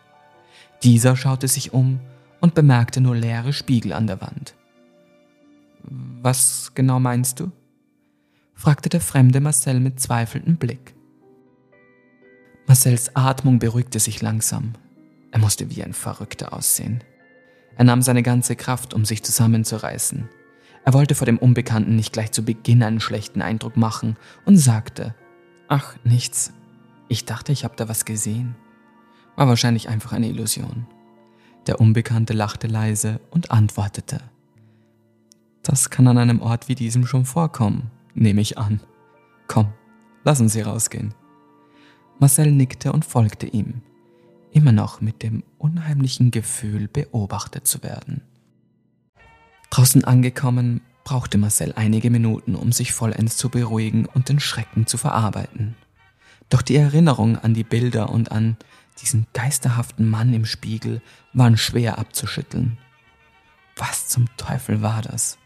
Dieser 0.83 1.17
schaute 1.17 1.47
sich 1.47 1.73
um 1.73 1.99
und 2.39 2.53
bemerkte 2.53 3.01
nur 3.01 3.15
leere 3.15 3.51
Spiegel 3.51 3.91
an 3.91 4.07
der 4.07 4.21
Wand. 4.21 4.55
Was 5.83 6.71
genau 6.73 6.99
meinst 6.99 7.39
du? 7.39 7.51
fragte 8.53 8.89
der 8.89 9.01
fremde 9.01 9.39
Marcel 9.39 9.79
mit 9.79 9.99
zweifelndem 9.99 10.57
Blick. 10.57 10.95
Marcells 12.65 13.15
Atmung 13.15 13.59
beruhigte 13.59 13.99
sich 13.99 14.21
langsam. 14.21 14.73
Er 15.31 15.39
musste 15.39 15.69
wie 15.69 15.83
ein 15.83 15.93
Verrückter 15.93 16.53
aussehen. 16.53 17.03
Er 17.77 17.85
nahm 17.85 18.01
seine 18.01 18.23
ganze 18.23 18.55
Kraft, 18.55 18.93
um 18.93 19.05
sich 19.05 19.23
zusammenzureißen. 19.23 20.27
Er 20.87 20.93
wollte 20.93 21.15
vor 21.15 21.25
dem 21.25 21.37
Unbekannten 21.37 21.97
nicht 21.97 22.13
gleich 22.13 22.31
zu 22.31 22.45
Beginn 22.45 22.81
einen 22.81 23.01
schlechten 23.01 23.41
Eindruck 23.41 23.75
machen 23.75 24.15
und 24.45 24.55
sagte, 24.55 25.13
Ach, 25.67 25.97
nichts. 26.05 26.53
Ich 27.09 27.25
dachte, 27.25 27.51
ich 27.51 27.65
habe 27.65 27.75
da 27.75 27.89
was 27.89 28.05
gesehen. 28.05 28.55
War 29.35 29.49
wahrscheinlich 29.49 29.89
einfach 29.89 30.13
eine 30.13 30.29
Illusion. 30.29 30.87
Der 31.67 31.81
Unbekannte 31.81 32.31
lachte 32.31 32.67
leise 32.67 33.19
und 33.31 33.51
antwortete, 33.51 34.21
Das 35.61 35.89
kann 35.89 36.07
an 36.07 36.17
einem 36.17 36.41
Ort 36.41 36.69
wie 36.69 36.75
diesem 36.75 37.05
schon 37.05 37.25
vorkommen, 37.25 37.91
nehme 38.13 38.39
ich 38.39 38.57
an. 38.57 38.79
Komm, 39.47 39.73
lassen 40.23 40.47
Sie 40.47 40.61
rausgehen. 40.61 41.13
Marcel 42.17 42.49
nickte 42.49 42.93
und 42.93 43.03
folgte 43.03 43.47
ihm 43.47 43.81
immer 44.51 44.71
noch 44.71 45.01
mit 45.01 45.21
dem 45.21 45.43
unheimlichen 45.57 46.31
Gefühl, 46.31 46.87
beobachtet 46.87 47.67
zu 47.67 47.83
werden. 47.83 48.21
Draußen 49.69 50.03
angekommen, 50.03 50.81
brauchte 51.03 51.37
Marcel 51.37 51.73
einige 51.75 52.09
Minuten, 52.09 52.55
um 52.55 52.71
sich 52.71 52.93
vollends 52.93 53.37
zu 53.37 53.49
beruhigen 53.49 54.05
und 54.05 54.29
den 54.29 54.39
Schrecken 54.39 54.87
zu 54.87 54.97
verarbeiten. 54.97 55.75
Doch 56.49 56.61
die 56.61 56.75
Erinnerung 56.75 57.37
an 57.37 57.53
die 57.53 57.63
Bilder 57.63 58.09
und 58.09 58.31
an 58.31 58.57
diesen 59.01 59.27
geisterhaften 59.33 60.09
Mann 60.09 60.33
im 60.33 60.45
Spiegel 60.45 61.01
waren 61.33 61.57
schwer 61.57 61.97
abzuschütteln. 61.99 62.77
Was 63.75 64.07
zum 64.07 64.25
Teufel 64.37 64.81
war 64.81 65.01
das? 65.01 65.37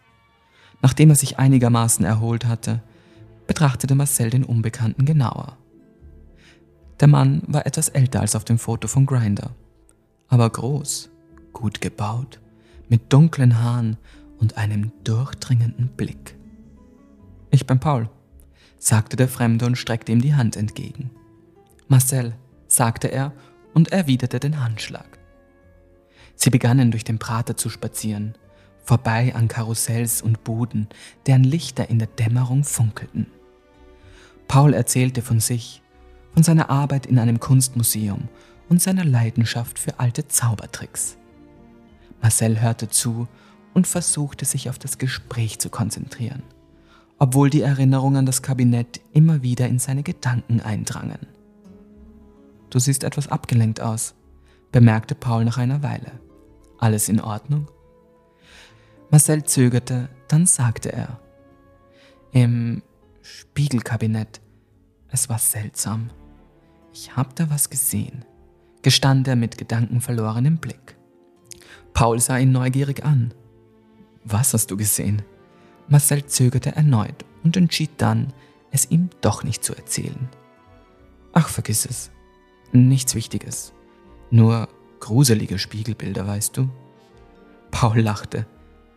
Nachdem 0.82 1.10
er 1.10 1.16
sich 1.16 1.38
einigermaßen 1.38 2.06
erholt 2.06 2.46
hatte, 2.46 2.82
betrachtete 3.46 3.96
Marcel 3.96 4.30
den 4.30 4.44
Unbekannten 4.44 5.06
genauer. 5.06 5.58
Der 7.00 7.08
Mann 7.08 7.44
war 7.48 7.66
etwas 7.66 7.90
älter 7.90 8.22
als 8.22 8.36
auf 8.36 8.46
dem 8.46 8.58
Foto 8.58 8.88
von 8.88 9.06
Grinder, 9.06 9.52
aber 10.28 10.50
groß, 10.50 11.10
gut 11.52 11.82
gebaut, 11.82 12.40
mit 12.92 13.14
dunklen 13.14 13.58
Haaren 13.58 13.96
und 14.38 14.58
einem 14.58 14.92
durchdringenden 15.06 15.88
Blick. 15.96 16.36
Ich 17.50 17.66
bin 17.66 17.80
Paul, 17.80 18.10
sagte 18.78 19.16
der 19.16 19.30
Fremde 19.30 19.66
und 19.66 19.78
streckte 19.78 20.12
ihm 20.12 20.22
die 20.22 20.36
Hand 20.36 20.58
entgegen. 20.58 21.10
Marcel, 21.88 22.36
sagte 22.68 23.08
er 23.08 23.32
und 23.74 23.94
erwiderte 23.94 24.42
den 24.42 24.62
Handschlag. 24.62 25.20
Sie 26.36 26.50
begannen 26.50 26.92
durch 26.92 27.06
den 27.06 27.18
Prater 27.18 27.56
zu 27.56 27.70
spazieren, 27.70 28.36
vorbei 28.84 29.34
an 29.36 29.48
Karussells 29.48 30.22
und 30.22 30.44
Buden, 30.44 30.90
deren 31.28 31.46
Lichter 31.46 31.90
in 31.90 31.98
der 31.98 32.10
Dämmerung 32.10 32.66
funkelten. 32.66 33.28
Paul 34.50 34.74
erzählte 34.74 35.22
von 35.22 35.40
sich, 35.40 35.82
von 36.34 36.44
seiner 36.44 36.70
Arbeit 36.70 37.06
in 37.06 37.20
einem 37.20 37.40
Kunstmuseum 37.40 38.28
und 38.68 38.82
seiner 38.82 39.06
Leidenschaft 39.06 39.80
für 39.80 39.98
alte 39.98 40.28
Zaubertricks. 40.28 41.18
Marcel 42.22 42.62
hörte 42.62 42.90
zu 42.90 43.28
und 43.74 43.88
versuchte 43.88 44.46
sich 44.46 44.70
auf 44.70 44.80
das 44.80 44.98
Gespräch 44.98 45.60
zu 45.60 45.70
konzentrieren, 45.70 46.44
obwohl 47.18 47.50
die 47.50 47.62
Erinnerungen 47.62 48.18
an 48.18 48.26
das 48.26 48.42
Kabinett 48.42 49.02
immer 49.14 49.42
wieder 49.42 49.68
in 49.68 49.80
seine 49.80 50.04
Gedanken 50.04 50.62
eindrangen. 50.62 51.28
Du 52.70 52.80
siehst 52.80 53.04
etwas 53.04 53.28
abgelenkt 53.28 53.82
aus, 53.82 54.14
bemerkte 54.72 55.16
Paul 55.16 55.46
nach 55.46 55.58
einer 55.58 55.84
Weile. 55.84 56.20
Alles 56.78 57.10
in 57.10 57.20
Ordnung? 57.20 57.68
Marcel 59.10 59.44
zögerte, 59.44 60.10
dann 60.28 60.46
sagte 60.46 60.94
er, 60.94 61.20
im 62.32 62.82
Spiegelkabinett. 63.22 64.42
Es 65.10 65.28
war 65.28 65.38
seltsam. 65.38 66.10
Ich 66.94 67.16
hab 67.16 67.36
da 67.36 67.50
was 67.50 67.70
gesehen, 67.70 68.26
gestand 68.82 69.28
er 69.28 69.36
mit 69.36 69.58
gedankenverlorenem 69.58 70.58
Blick. 70.58 70.96
Paul 71.94 72.20
sah 72.20 72.38
ihn 72.38 72.52
neugierig 72.52 73.04
an. 73.04 73.34
Was 74.24 74.54
hast 74.54 74.72
du 74.72 74.78
gesehen? 74.78 75.22
Marcel 75.88 76.26
zögerte 76.26 76.76
erneut 76.76 77.26
und 77.44 77.58
entschied 77.58 77.92
dann, 77.98 78.34
es 78.72 78.90
ihm 78.90 79.10
doch 79.22 79.44
nicht 79.44 79.64
zu 79.64 79.76
erzählen. 79.76 80.30
Ach, 81.34 81.50
vergiss 81.50 81.86
es. 81.86 82.12
Nichts 82.72 83.16
Wichtiges. 83.16 83.74
Nur 84.30 84.70
gruselige 85.00 85.60
Spiegelbilder, 85.60 86.26
weißt 86.28 86.56
du? 86.56 86.70
Paul 87.72 88.00
lachte. 88.00 88.46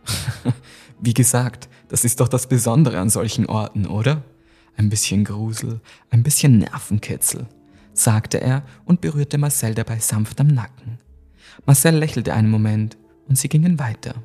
Wie 0.99 1.13
gesagt, 1.13 1.67
das 1.89 2.05
ist 2.05 2.19
doch 2.19 2.27
das 2.27 2.47
Besondere 2.47 2.99
an 2.99 3.09
solchen 3.09 3.47
Orten, 3.47 3.85
oder? 3.85 4.23
Ein 4.77 4.89
bisschen 4.89 5.23
Grusel, 5.23 5.81
ein 6.09 6.23
bisschen 6.23 6.59
Nervenkitzel 6.59 7.47
sagte 7.97 8.41
er 8.41 8.63
und 8.85 9.01
berührte 9.01 9.37
Marcel 9.37 9.73
dabei 9.73 9.99
sanft 9.99 10.39
am 10.39 10.47
Nacken. 10.47 10.94
Marcel 11.65 11.95
lächelte 11.95 12.33
einen 12.33 12.49
Moment 12.49 12.97
und 13.27 13.37
sie 13.37 13.49
gingen 13.49 13.79
weiter. 13.79 14.15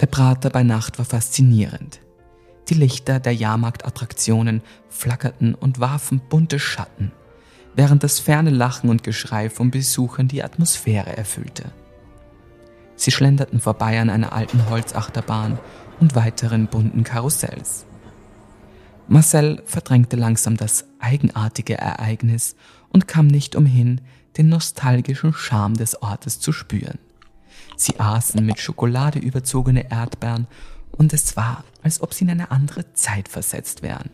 Der 0.00 0.06
Prater 0.06 0.50
bei 0.50 0.62
Nacht 0.62 0.98
war 0.98 1.04
faszinierend. 1.04 2.00
Die 2.68 2.74
Lichter 2.74 3.20
der 3.20 3.34
Jahrmarktattraktionen 3.34 4.62
flackerten 4.88 5.54
und 5.54 5.80
warfen 5.80 6.20
bunte 6.28 6.58
Schatten, 6.58 7.12
während 7.74 8.02
das 8.02 8.20
ferne 8.20 8.50
Lachen 8.50 8.90
und 8.90 9.02
Geschrei 9.02 9.50
von 9.50 9.70
Besuchern 9.70 10.28
die 10.28 10.42
Atmosphäre 10.42 11.16
erfüllte. 11.16 11.72
Sie 12.96 13.10
schlenderten 13.10 13.60
vorbei 13.60 14.00
an 14.00 14.10
einer 14.10 14.32
alten 14.32 14.68
Holzachterbahn 14.70 15.58
und 16.00 16.14
weiteren 16.14 16.66
bunten 16.66 17.04
Karussells. 17.04 17.86
Marcel 19.06 19.62
verdrängte 19.66 20.16
langsam 20.16 20.56
das 20.56 20.86
eigenartige 20.98 21.76
Ereignis 21.76 22.56
und 22.94 23.08
kam 23.08 23.26
nicht 23.26 23.56
umhin, 23.56 24.00
den 24.38 24.48
nostalgischen 24.48 25.34
Charme 25.34 25.74
des 25.74 26.00
Ortes 26.00 26.38
zu 26.38 26.52
spüren. 26.52 26.98
Sie 27.76 27.98
aßen 27.98 28.46
mit 28.46 28.60
Schokolade 28.60 29.18
überzogene 29.18 29.90
Erdbeeren 29.90 30.46
und 30.92 31.12
es 31.12 31.36
war, 31.36 31.64
als 31.82 32.00
ob 32.00 32.14
sie 32.14 32.24
in 32.24 32.30
eine 32.30 32.52
andere 32.52 32.92
Zeit 32.94 33.28
versetzt 33.28 33.82
wären. 33.82 34.10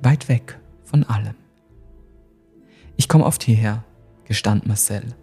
Weit 0.00 0.28
weg 0.28 0.60
von 0.84 1.02
allem. 1.02 1.34
Ich 2.96 3.08
komme 3.08 3.24
oft 3.26 3.42
hierher, 3.42 3.82
gestand 4.26 4.66
Marcel. 4.66 5.14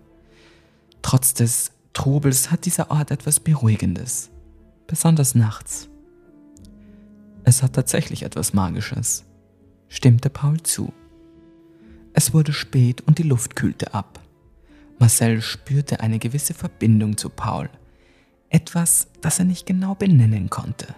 Trotz 1.02 1.34
des 1.34 1.72
Trubels 1.94 2.52
hat 2.52 2.66
dieser 2.66 2.92
Ort 2.92 3.10
etwas 3.10 3.40
Beruhigendes, 3.40 4.30
besonders 4.86 5.34
nachts. 5.34 5.88
Es 7.46 7.63
hat 7.63 7.72
tatsächlich 7.72 8.24
etwas 8.24 8.52
Magisches, 8.54 9.24
stimmte 9.88 10.30
Paul 10.30 10.62
zu. 10.62 10.92
Es 12.17 12.34
wurde 12.34 12.51
spät 12.51 13.01
und 13.01 13.19
die 13.19 13.23
Luft 13.30 13.56
kühlte 13.56 13.93
ab. 13.93 14.19
Marcel 14.97 15.39
spürte 15.39 15.99
eine 15.99 16.17
gewisse 16.17 16.56
Verbindung 16.56 17.15
zu 17.15 17.30
Paul, 17.30 17.69
etwas, 18.49 19.06
das 19.21 19.38
er 19.38 19.45
nicht 19.45 19.67
genau 19.67 19.93
benennen 19.93 20.49
konnte. 20.49 20.95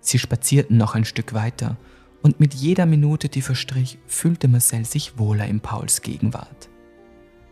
Sie 0.00 0.18
spazierten 0.18 0.78
noch 0.78 0.94
ein 0.94 1.04
Stück 1.04 1.34
weiter 1.34 1.76
und 2.22 2.40
mit 2.40 2.54
jeder 2.54 2.86
Minute, 2.86 3.28
die 3.28 3.42
verstrich, 3.42 3.98
fühlte 4.06 4.48
Marcel 4.48 4.86
sich 4.86 5.18
wohler 5.18 5.44
in 5.44 5.60
Pauls 5.60 6.00
Gegenwart. 6.00 6.70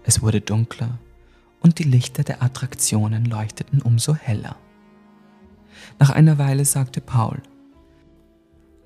Es 0.02 0.22
wurde 0.22 0.40
dunkler 0.40 0.98
und 1.60 1.78
die 1.78 1.84
Lichter 1.84 2.24
der 2.24 2.42
Attraktionen 2.42 3.26
leuchteten 3.26 3.82
umso 3.82 4.14
heller. 4.14 4.56
Nach 5.98 6.08
einer 6.08 6.38
Weile 6.38 6.64
sagte 6.64 7.02
Paul, 7.02 7.42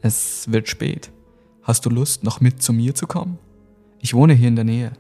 es 0.02 0.50
wird 0.50 0.68
spät. 0.68 1.12
Hast 1.66 1.84
du 1.84 1.90
Lust, 1.90 2.22
noch 2.22 2.40
mit 2.40 2.62
zu 2.62 2.72
mir 2.72 2.94
zu 2.94 3.08
kommen? 3.08 3.40
Ich 3.98 4.14
wohne 4.14 4.34
hier 4.34 4.46
in 4.46 4.54
der 4.54 4.64
Nähe. 4.64 4.92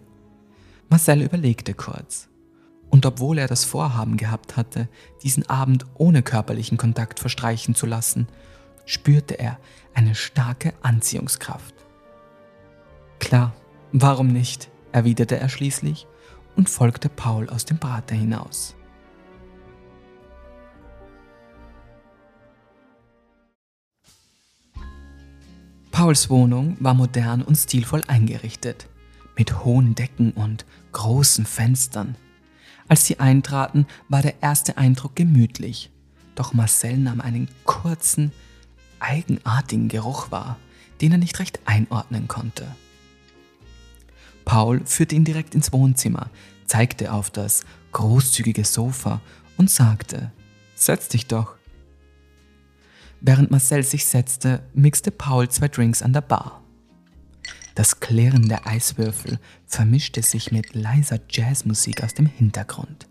Marcel 0.88 1.22
überlegte 1.22 1.74
kurz. 1.74 2.28
Und 2.90 3.06
obwohl 3.06 3.38
er 3.38 3.46
das 3.46 3.64
Vorhaben 3.64 4.16
gehabt 4.16 4.56
hatte, 4.56 4.88
diesen 5.22 5.48
Abend 5.48 5.86
ohne 5.94 6.24
körperlichen 6.24 6.76
Kontakt 6.76 7.20
verstreichen 7.20 7.76
zu 7.76 7.86
lassen, 7.86 8.26
spürte 8.84 9.38
er 9.38 9.60
eine 9.94 10.16
starke 10.16 10.72
Anziehungskraft. 10.82 11.76
Klar, 13.20 13.54
warum 13.92 14.26
nicht? 14.26 14.68
erwiderte 14.90 15.38
er 15.38 15.48
schließlich 15.48 16.08
und 16.56 16.68
folgte 16.68 17.08
Paul 17.08 17.48
aus 17.48 17.64
dem 17.64 17.78
Prater 17.78 18.16
hinaus. 18.16 18.75
Pauls 25.96 26.28
Wohnung 26.28 26.76
war 26.78 26.92
modern 26.92 27.40
und 27.40 27.56
stilvoll 27.56 28.02
eingerichtet, 28.06 28.86
mit 29.34 29.64
hohen 29.64 29.94
Decken 29.94 30.32
und 30.32 30.66
großen 30.92 31.46
Fenstern. 31.46 32.16
Als 32.86 33.06
sie 33.06 33.18
eintraten, 33.18 33.86
war 34.10 34.20
der 34.20 34.42
erste 34.42 34.76
Eindruck 34.76 35.16
gemütlich, 35.16 35.90
doch 36.34 36.52
Marcel 36.52 36.98
nahm 36.98 37.22
einen 37.22 37.48
kurzen, 37.64 38.30
eigenartigen 39.00 39.88
Geruch 39.88 40.30
wahr, 40.30 40.58
den 41.00 41.12
er 41.12 41.18
nicht 41.18 41.38
recht 41.38 41.60
einordnen 41.64 42.28
konnte. 42.28 42.66
Paul 44.44 44.82
führte 44.84 45.14
ihn 45.14 45.24
direkt 45.24 45.54
ins 45.54 45.72
Wohnzimmer, 45.72 46.28
zeigte 46.66 47.10
auf 47.10 47.30
das 47.30 47.64
großzügige 47.92 48.66
Sofa 48.66 49.22
und 49.56 49.70
sagte, 49.70 50.30
Setz 50.74 51.08
dich 51.08 51.26
doch. 51.26 51.54
Während 53.20 53.50
Marcel 53.50 53.82
sich 53.82 54.06
setzte, 54.06 54.62
mixte 54.74 55.10
Paul 55.10 55.48
zwei 55.48 55.68
Drinks 55.68 56.02
an 56.02 56.12
der 56.12 56.20
Bar. 56.20 56.62
Das 57.74 58.00
Klirren 58.00 58.48
der 58.48 58.66
Eiswürfel 58.66 59.38
vermischte 59.66 60.22
sich 60.22 60.50
mit 60.50 60.74
leiser 60.74 61.20
Jazzmusik 61.28 62.02
aus 62.02 62.14
dem 62.14 62.26
Hintergrund. 62.26 63.06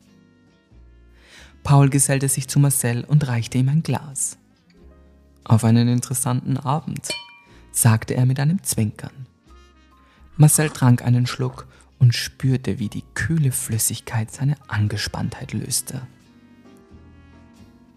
Paul 1.63 1.89
gesellte 1.89 2.30
sich 2.30 2.48
zu 2.48 2.60
Marcel 2.60 3.04
und 3.04 3.28
reichte 3.28 3.58
ihm 3.58 3.70
ein 3.70 3.84
Glas. 3.84 4.38
Auf 5.44 5.63
einen 5.63 5.88
interessanten 5.88 6.58
Abend, 6.58 7.10
sagte 7.72 8.15
er 8.15 8.26
mit 8.26 8.39
einem 8.39 8.63
Zwinkern. 8.63 9.28
Marcel 10.38 10.70
trank 10.70 11.04
einen 11.04 11.28
Schluck 11.28 11.68
und 12.00 12.13
spürte, 12.15 12.80
wie 12.80 12.89
die 12.89 13.04
kühle 13.13 13.52
Flüssigkeit 13.52 14.32
seine 14.32 14.58
Angespanntheit 14.68 15.54
löste. 15.54 16.02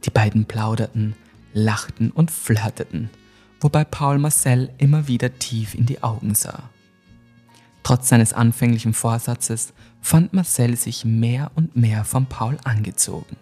Die 0.04 0.10
beiden 0.10 0.46
plauderten, 0.46 1.14
lachten 1.52 2.10
und 2.10 2.30
flirteten, 2.30 3.10
wobei 3.60 3.84
Paul 3.84 4.18
Marcel 4.18 4.70
immer 4.78 5.08
wieder 5.08 5.38
tief 5.38 5.74
in 5.74 5.86
die 5.86 6.02
Augen 6.02 6.34
sah. 6.34 6.70
Trotz 7.82 8.08
seines 8.08 8.32
anfänglichen 8.32 8.92
Vorsatzes 8.92 9.72
fand 10.00 10.32
Marcel 10.32 10.76
sich 10.76 11.04
mehr 11.04 11.50
und 11.54 11.76
mehr 11.76 12.04
von 12.04 12.26
Paul 12.26 12.58
angezogen. 12.64 13.36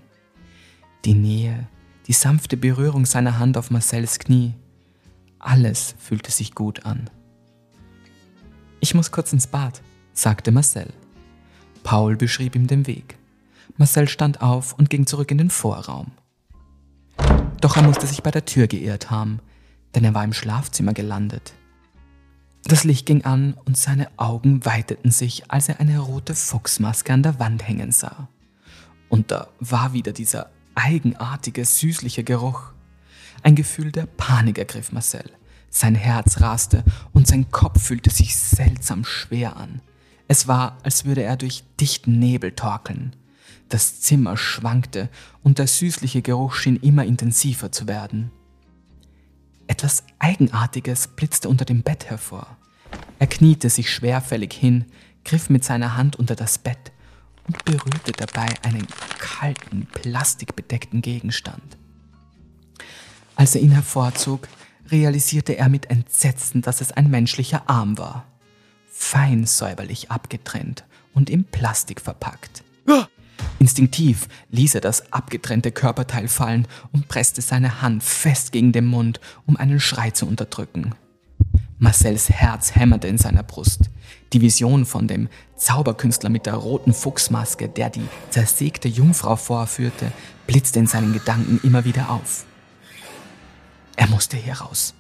Die 1.04 1.14
Nähe, 1.14 1.66
die 2.06 2.12
sanfte 2.12 2.56
Berührung 2.56 3.06
seiner 3.06 3.38
Hand 3.38 3.56
auf 3.56 3.70
Marcels 3.70 4.18
Knie, 4.18 4.54
alles 5.38 5.94
fühlte 5.98 6.30
sich 6.30 6.54
gut 6.54 6.84
an. 6.84 7.10
Ich 8.80 8.94
muss 8.94 9.10
kurz 9.10 9.32
ins 9.32 9.46
Bad, 9.46 9.82
sagte 10.12 10.52
Marcel. 10.52 10.92
Paul 11.82 12.16
beschrieb 12.16 12.54
ihm 12.54 12.66
den 12.66 12.86
Weg. 12.86 13.18
Marcel 13.76 14.08
stand 14.08 14.40
auf 14.42 14.72
und 14.74 14.90
ging 14.90 15.06
zurück 15.06 15.30
in 15.30 15.38
den 15.38 15.50
Vorraum. 15.50 16.12
Doch 17.60 17.76
er 17.76 17.82
musste 17.82 18.06
sich 18.06 18.22
bei 18.22 18.30
der 18.30 18.44
Tür 18.44 18.66
geirrt 18.66 19.10
haben, 19.10 19.40
denn 19.94 20.04
er 20.04 20.14
war 20.14 20.24
im 20.24 20.32
Schlafzimmer 20.32 20.92
gelandet. 20.92 21.54
Das 22.64 22.84
Licht 22.84 23.06
ging 23.06 23.24
an 23.24 23.54
und 23.64 23.76
seine 23.76 24.08
Augen 24.16 24.64
weiteten 24.64 25.10
sich, 25.10 25.50
als 25.50 25.68
er 25.68 25.78
eine 25.80 26.00
rote 26.00 26.34
Fuchsmaske 26.34 27.12
an 27.12 27.22
der 27.22 27.38
Wand 27.38 27.66
hängen 27.66 27.92
sah. 27.92 28.28
Und 29.08 29.30
da 29.30 29.48
war 29.60 29.92
wieder 29.92 30.12
dieser 30.12 30.50
eigenartige, 30.74 31.64
süßliche 31.64 32.24
Geruch. 32.24 32.72
Ein 33.42 33.54
Gefühl 33.54 33.92
der 33.92 34.06
Panik 34.06 34.58
ergriff 34.58 34.92
Marcel. 34.92 35.30
Sein 35.70 35.94
Herz 35.94 36.40
raste 36.40 36.84
und 37.12 37.26
sein 37.26 37.50
Kopf 37.50 37.82
fühlte 37.82 38.10
sich 38.10 38.36
seltsam 38.36 39.04
schwer 39.04 39.56
an. 39.56 39.80
Es 40.28 40.48
war, 40.48 40.78
als 40.82 41.04
würde 41.04 41.22
er 41.22 41.36
durch 41.36 41.62
dichten 41.80 42.18
Nebel 42.18 42.52
torkeln. 42.52 43.14
Das 43.68 44.00
Zimmer 44.00 44.36
schwankte 44.36 45.08
und 45.42 45.58
der 45.58 45.66
süßliche 45.66 46.22
Geruch 46.22 46.54
schien 46.54 46.76
immer 46.76 47.04
intensiver 47.04 47.72
zu 47.72 47.88
werden. 47.88 48.30
Etwas 49.66 50.04
Eigenartiges 50.20 51.08
blitzte 51.08 51.48
unter 51.48 51.64
dem 51.64 51.82
Bett 51.82 52.08
hervor. 52.08 52.56
Er 53.18 53.26
kniete 53.26 53.68
sich 53.68 53.92
schwerfällig 53.92 54.52
hin, 54.52 54.84
griff 55.24 55.50
mit 55.50 55.64
seiner 55.64 55.96
Hand 55.96 56.16
unter 56.16 56.36
das 56.36 56.58
Bett 56.58 56.92
und 57.48 57.64
berührte 57.64 58.12
dabei 58.12 58.46
einen 58.62 58.86
kalten, 59.18 59.86
plastikbedeckten 59.92 61.02
Gegenstand. 61.02 61.76
Als 63.34 63.54
er 63.54 63.62
ihn 63.62 63.72
hervorzog, 63.72 64.48
realisierte 64.90 65.56
er 65.58 65.68
mit 65.68 65.90
Entsetzen, 65.90 66.62
dass 66.62 66.80
es 66.80 66.92
ein 66.92 67.10
menschlicher 67.10 67.68
Arm 67.68 67.98
war. 67.98 68.24
Fein 68.88 69.44
säuberlich 69.44 70.10
abgetrennt 70.10 70.84
und 71.12 71.28
in 71.28 71.44
Plastik 71.44 72.00
verpackt. 72.00 72.62
Instinktiv 73.58 74.28
ließ 74.50 74.74
er 74.74 74.80
das 74.80 75.12
abgetrennte 75.12 75.72
Körperteil 75.72 76.28
fallen 76.28 76.68
und 76.92 77.08
presste 77.08 77.40
seine 77.40 77.80
Hand 77.80 78.02
fest 78.02 78.52
gegen 78.52 78.72
den 78.72 78.86
Mund, 78.86 79.20
um 79.46 79.56
einen 79.56 79.80
Schrei 79.80 80.10
zu 80.10 80.26
unterdrücken. 80.26 80.94
Marcells 81.78 82.30
Herz 82.30 82.74
hämmerte 82.74 83.06
in 83.06 83.18
seiner 83.18 83.42
Brust. 83.42 83.90
Die 84.32 84.40
Vision 84.40 84.86
von 84.86 85.08
dem 85.08 85.28
Zauberkünstler 85.56 86.30
mit 86.30 86.46
der 86.46 86.54
roten 86.54 86.94
Fuchsmaske, 86.94 87.68
der 87.68 87.90
die 87.90 88.06
zersägte 88.30 88.88
Jungfrau 88.88 89.36
vorführte, 89.36 90.10
blitzte 90.46 90.78
in 90.78 90.86
seinen 90.86 91.12
Gedanken 91.12 91.60
immer 91.62 91.84
wieder 91.84 92.10
auf. 92.10 92.46
Er 93.96 94.06
musste 94.08 94.36
hier 94.36 94.54
raus. 94.54 94.94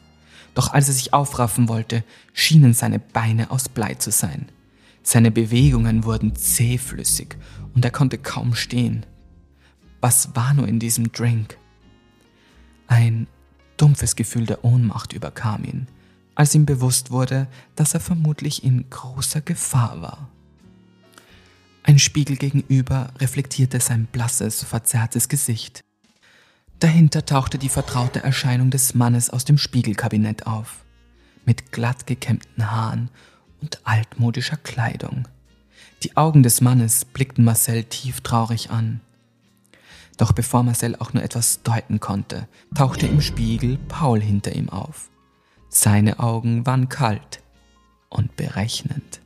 Doch 0.54 0.72
als 0.72 0.88
er 0.88 0.94
sich 0.94 1.12
aufraffen 1.12 1.68
wollte, 1.68 2.02
schienen 2.32 2.72
seine 2.72 2.98
Beine 2.98 3.50
aus 3.50 3.68
Blei 3.68 3.94
zu 3.94 4.10
sein. 4.10 4.46
Seine 5.02 5.30
Bewegungen 5.30 6.04
wurden 6.04 6.34
zähflüssig 6.34 7.36
und 7.76 7.84
er 7.84 7.90
konnte 7.92 8.16
kaum 8.16 8.54
stehen. 8.54 9.04
Was 10.00 10.34
war 10.34 10.54
nur 10.54 10.66
in 10.66 10.80
diesem 10.80 11.12
Drink? 11.12 11.58
Ein 12.86 13.26
dumpfes 13.76 14.16
Gefühl 14.16 14.46
der 14.46 14.64
Ohnmacht 14.64 15.12
überkam 15.12 15.62
ihn, 15.62 15.86
als 16.34 16.54
ihm 16.54 16.64
bewusst 16.64 17.10
wurde, 17.10 17.46
dass 17.76 17.92
er 17.92 18.00
vermutlich 18.00 18.64
in 18.64 18.88
großer 18.88 19.42
Gefahr 19.42 20.00
war. 20.00 20.30
Ein 21.82 21.98
Spiegel 21.98 22.36
gegenüber 22.36 23.12
reflektierte 23.18 23.78
sein 23.78 24.06
blasses, 24.06 24.64
verzerrtes 24.64 25.28
Gesicht. 25.28 25.84
Dahinter 26.78 27.26
tauchte 27.26 27.58
die 27.58 27.68
vertraute 27.68 28.22
Erscheinung 28.22 28.70
des 28.70 28.94
Mannes 28.94 29.28
aus 29.28 29.44
dem 29.44 29.58
Spiegelkabinett 29.58 30.46
auf, 30.46 30.84
mit 31.44 31.72
glatt 31.72 32.06
gekämmten 32.06 32.70
Haaren 32.70 33.10
und 33.60 33.80
altmodischer 33.84 34.56
Kleidung. 34.56 35.28
Die 36.06 36.16
Augen 36.16 36.44
des 36.44 36.60
Mannes 36.60 37.04
blickten 37.04 37.42
Marcel 37.42 37.82
tief 37.82 38.20
traurig 38.20 38.70
an. 38.70 39.00
Doch 40.16 40.30
bevor 40.30 40.62
Marcel 40.62 40.94
auch 40.94 41.12
nur 41.12 41.24
etwas 41.24 41.64
deuten 41.64 41.98
konnte, 41.98 42.46
tauchte 42.72 43.08
im 43.08 43.20
Spiegel 43.20 43.76
Paul 43.88 44.20
hinter 44.20 44.54
ihm 44.54 44.68
auf. 44.68 45.10
Seine 45.68 46.20
Augen 46.20 46.64
waren 46.64 46.88
kalt 46.88 47.42
und 48.08 48.36
berechnend. 48.36 49.20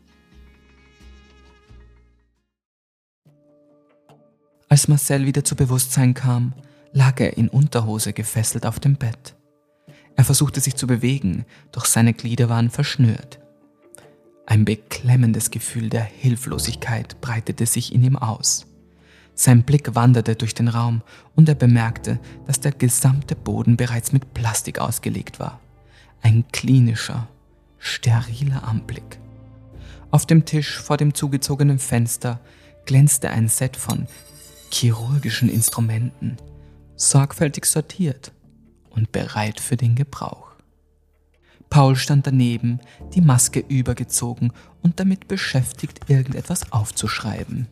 Als 4.70 4.88
Marcel 4.88 5.26
wieder 5.26 5.44
zu 5.44 5.56
Bewusstsein 5.56 6.14
kam, 6.14 6.54
lag 6.94 7.20
er 7.20 7.36
in 7.36 7.50
Unterhose 7.50 8.14
gefesselt 8.14 8.64
auf 8.64 8.80
dem 8.80 8.96
Bett. 8.96 9.36
Er 10.16 10.24
versuchte 10.24 10.60
sich 10.60 10.76
zu 10.76 10.86
bewegen, 10.86 11.44
doch 11.72 11.84
seine 11.84 12.14
Glieder 12.14 12.48
waren 12.48 12.70
verschnürt. 12.70 13.38
Ein 14.50 14.64
beklemmendes 14.64 15.52
Gefühl 15.52 15.90
der 15.90 16.02
Hilflosigkeit 16.02 17.20
breitete 17.20 17.66
sich 17.66 17.94
in 17.94 18.02
ihm 18.02 18.16
aus. 18.16 18.66
Sein 19.36 19.62
Blick 19.62 19.94
wanderte 19.94 20.34
durch 20.34 20.56
den 20.56 20.66
Raum 20.66 21.02
und 21.36 21.48
er 21.48 21.54
bemerkte, 21.54 22.18
dass 22.48 22.58
der 22.58 22.72
gesamte 22.72 23.36
Boden 23.36 23.76
bereits 23.76 24.12
mit 24.12 24.34
Plastik 24.34 24.80
ausgelegt 24.80 25.38
war. 25.38 25.60
Ein 26.20 26.46
klinischer, 26.50 27.28
steriler 27.78 28.64
Anblick. 28.64 29.20
Auf 30.10 30.26
dem 30.26 30.44
Tisch 30.44 30.80
vor 30.80 30.96
dem 30.96 31.14
zugezogenen 31.14 31.78
Fenster 31.78 32.40
glänzte 32.86 33.30
ein 33.30 33.46
Set 33.46 33.76
von 33.76 34.08
chirurgischen 34.72 35.48
Instrumenten, 35.48 36.38
sorgfältig 36.96 37.66
sortiert 37.66 38.32
und 38.90 39.12
bereit 39.12 39.60
für 39.60 39.76
den 39.76 39.94
Gebrauch. 39.94 40.49
Paul 41.70 41.94
stand 41.94 42.26
daneben, 42.26 42.80
die 43.14 43.20
Maske 43.20 43.61
übergezogen 43.61 44.52
und 44.83 44.98
damit 44.98 45.28
beschäftigt, 45.28 46.11
irgendetwas 46.11 46.72
aufzuschreiben. 46.72 47.68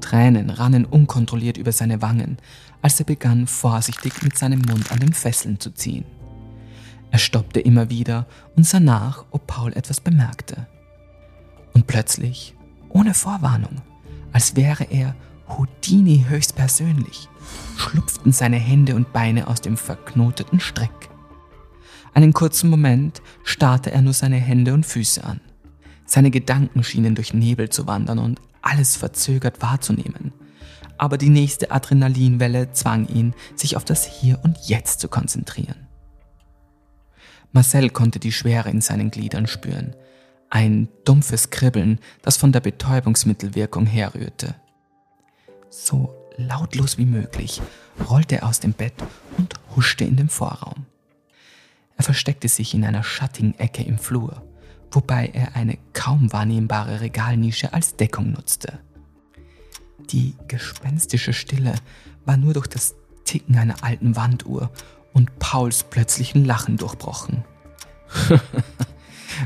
Tränen 0.00 0.50
rannen 0.50 0.84
unkontrolliert 0.84 1.56
über 1.56 1.70
seine 1.70 2.02
Wangen, 2.02 2.38
als 2.82 2.98
er 2.98 3.06
begann, 3.06 3.46
vorsichtig 3.46 4.22
mit 4.22 4.36
seinem 4.36 4.62
Mund 4.62 4.90
an 4.90 4.98
den 4.98 5.12
Fesseln 5.12 5.60
zu 5.60 5.70
ziehen. 5.70 6.04
Er 7.12 7.18
stoppte 7.18 7.60
immer 7.60 7.90
wieder 7.90 8.26
und 8.56 8.66
sah 8.66 8.80
nach, 8.80 9.24
ob 9.30 9.46
Paul 9.46 9.72
etwas 9.74 10.00
bemerkte. 10.00 10.66
Und 11.74 11.86
plötzlich, 11.86 12.54
ohne 12.88 13.14
Vorwarnung, 13.14 13.82
als 14.32 14.56
wäre 14.56 14.84
er 14.84 15.14
Houdini 15.48 16.24
höchstpersönlich, 16.28 17.28
schlupften 17.76 18.32
seine 18.32 18.58
Hände 18.58 18.96
und 18.96 19.12
Beine 19.12 19.46
aus 19.46 19.60
dem 19.60 19.76
verknoteten 19.76 20.58
Strick. 20.58 21.09
Einen 22.14 22.32
kurzen 22.32 22.70
Moment 22.70 23.22
starrte 23.44 23.92
er 23.92 24.02
nur 24.02 24.12
seine 24.12 24.36
Hände 24.36 24.74
und 24.74 24.86
Füße 24.86 25.22
an. 25.24 25.40
Seine 26.06 26.30
Gedanken 26.30 26.82
schienen 26.82 27.14
durch 27.14 27.34
Nebel 27.34 27.70
zu 27.70 27.86
wandern 27.86 28.18
und 28.18 28.40
alles 28.62 28.96
verzögert 28.96 29.62
wahrzunehmen. 29.62 30.32
Aber 30.98 31.16
die 31.16 31.30
nächste 31.30 31.70
Adrenalinwelle 31.70 32.72
zwang 32.72 33.06
ihn, 33.06 33.34
sich 33.54 33.76
auf 33.76 33.84
das 33.84 34.04
Hier 34.04 34.40
und 34.42 34.58
Jetzt 34.66 35.00
zu 35.00 35.08
konzentrieren. 35.08 35.86
Marcel 37.52 37.90
konnte 37.90 38.18
die 38.18 38.32
Schwere 38.32 38.70
in 38.70 38.80
seinen 38.80 39.10
Gliedern 39.10 39.46
spüren. 39.46 39.94
Ein 40.50 40.88
dumpfes 41.04 41.50
Kribbeln, 41.50 42.00
das 42.22 42.36
von 42.36 42.52
der 42.52 42.60
Betäubungsmittelwirkung 42.60 43.86
herrührte. 43.86 44.54
So 45.68 46.12
lautlos 46.36 46.98
wie 46.98 47.06
möglich 47.06 47.62
rollte 48.08 48.36
er 48.36 48.48
aus 48.48 48.60
dem 48.60 48.72
Bett 48.72 48.94
und 49.38 49.54
huschte 49.76 50.04
in 50.04 50.16
den 50.16 50.28
Vorraum. 50.28 50.86
Er 52.00 52.04
versteckte 52.04 52.48
sich 52.48 52.72
in 52.72 52.82
einer 52.86 53.02
schattigen 53.02 53.52
Ecke 53.58 53.82
im 53.82 53.98
Flur, 53.98 54.42
wobei 54.90 55.26
er 55.34 55.54
eine 55.54 55.76
kaum 55.92 56.32
wahrnehmbare 56.32 57.02
Regalnische 57.02 57.74
als 57.74 57.94
Deckung 57.96 58.32
nutzte. 58.32 58.78
Die 60.08 60.34
gespenstische 60.48 61.34
Stille 61.34 61.74
war 62.24 62.38
nur 62.38 62.54
durch 62.54 62.68
das 62.68 62.94
Ticken 63.26 63.58
einer 63.58 63.84
alten 63.84 64.16
Wanduhr 64.16 64.70
und 65.12 65.38
Pauls 65.40 65.84
plötzlichen 65.84 66.46
Lachen 66.46 66.78
durchbrochen. 66.78 67.44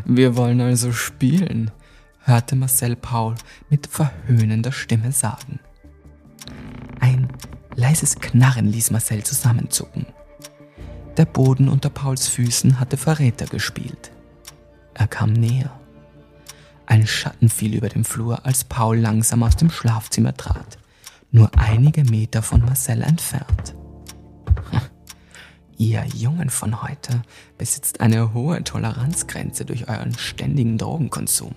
Wir 0.04 0.36
wollen 0.36 0.60
also 0.60 0.92
spielen, 0.92 1.72
hörte 2.20 2.54
Marcel 2.54 2.94
Paul 2.94 3.34
mit 3.68 3.88
verhöhnender 3.88 4.70
Stimme 4.70 5.10
sagen. 5.10 5.58
Ein 7.00 7.26
leises 7.74 8.20
Knarren 8.20 8.68
ließ 8.68 8.92
Marcel 8.92 9.24
zusammenzucken. 9.24 10.06
Der 11.16 11.26
Boden 11.26 11.68
unter 11.68 11.90
Pauls 11.90 12.26
Füßen 12.26 12.80
hatte 12.80 12.96
Verräter 12.96 13.46
gespielt. 13.46 14.10
Er 14.94 15.06
kam 15.06 15.32
näher. 15.32 15.70
Ein 16.86 17.06
Schatten 17.06 17.48
fiel 17.48 17.74
über 17.74 17.88
den 17.88 18.04
Flur, 18.04 18.44
als 18.44 18.64
Paul 18.64 18.98
langsam 18.98 19.44
aus 19.44 19.56
dem 19.56 19.70
Schlafzimmer 19.70 20.36
trat, 20.36 20.78
nur 21.30 21.50
einige 21.56 22.04
Meter 22.04 22.42
von 22.42 22.64
Marcel 22.64 23.02
entfernt. 23.02 23.74
Ihr 25.76 26.04
Jungen 26.14 26.50
von 26.50 26.82
heute 26.82 27.22
besitzt 27.58 28.00
eine 28.00 28.34
hohe 28.34 28.62
Toleranzgrenze 28.64 29.64
durch 29.64 29.88
euren 29.88 30.16
ständigen 30.18 30.78
Drogenkonsum. 30.78 31.54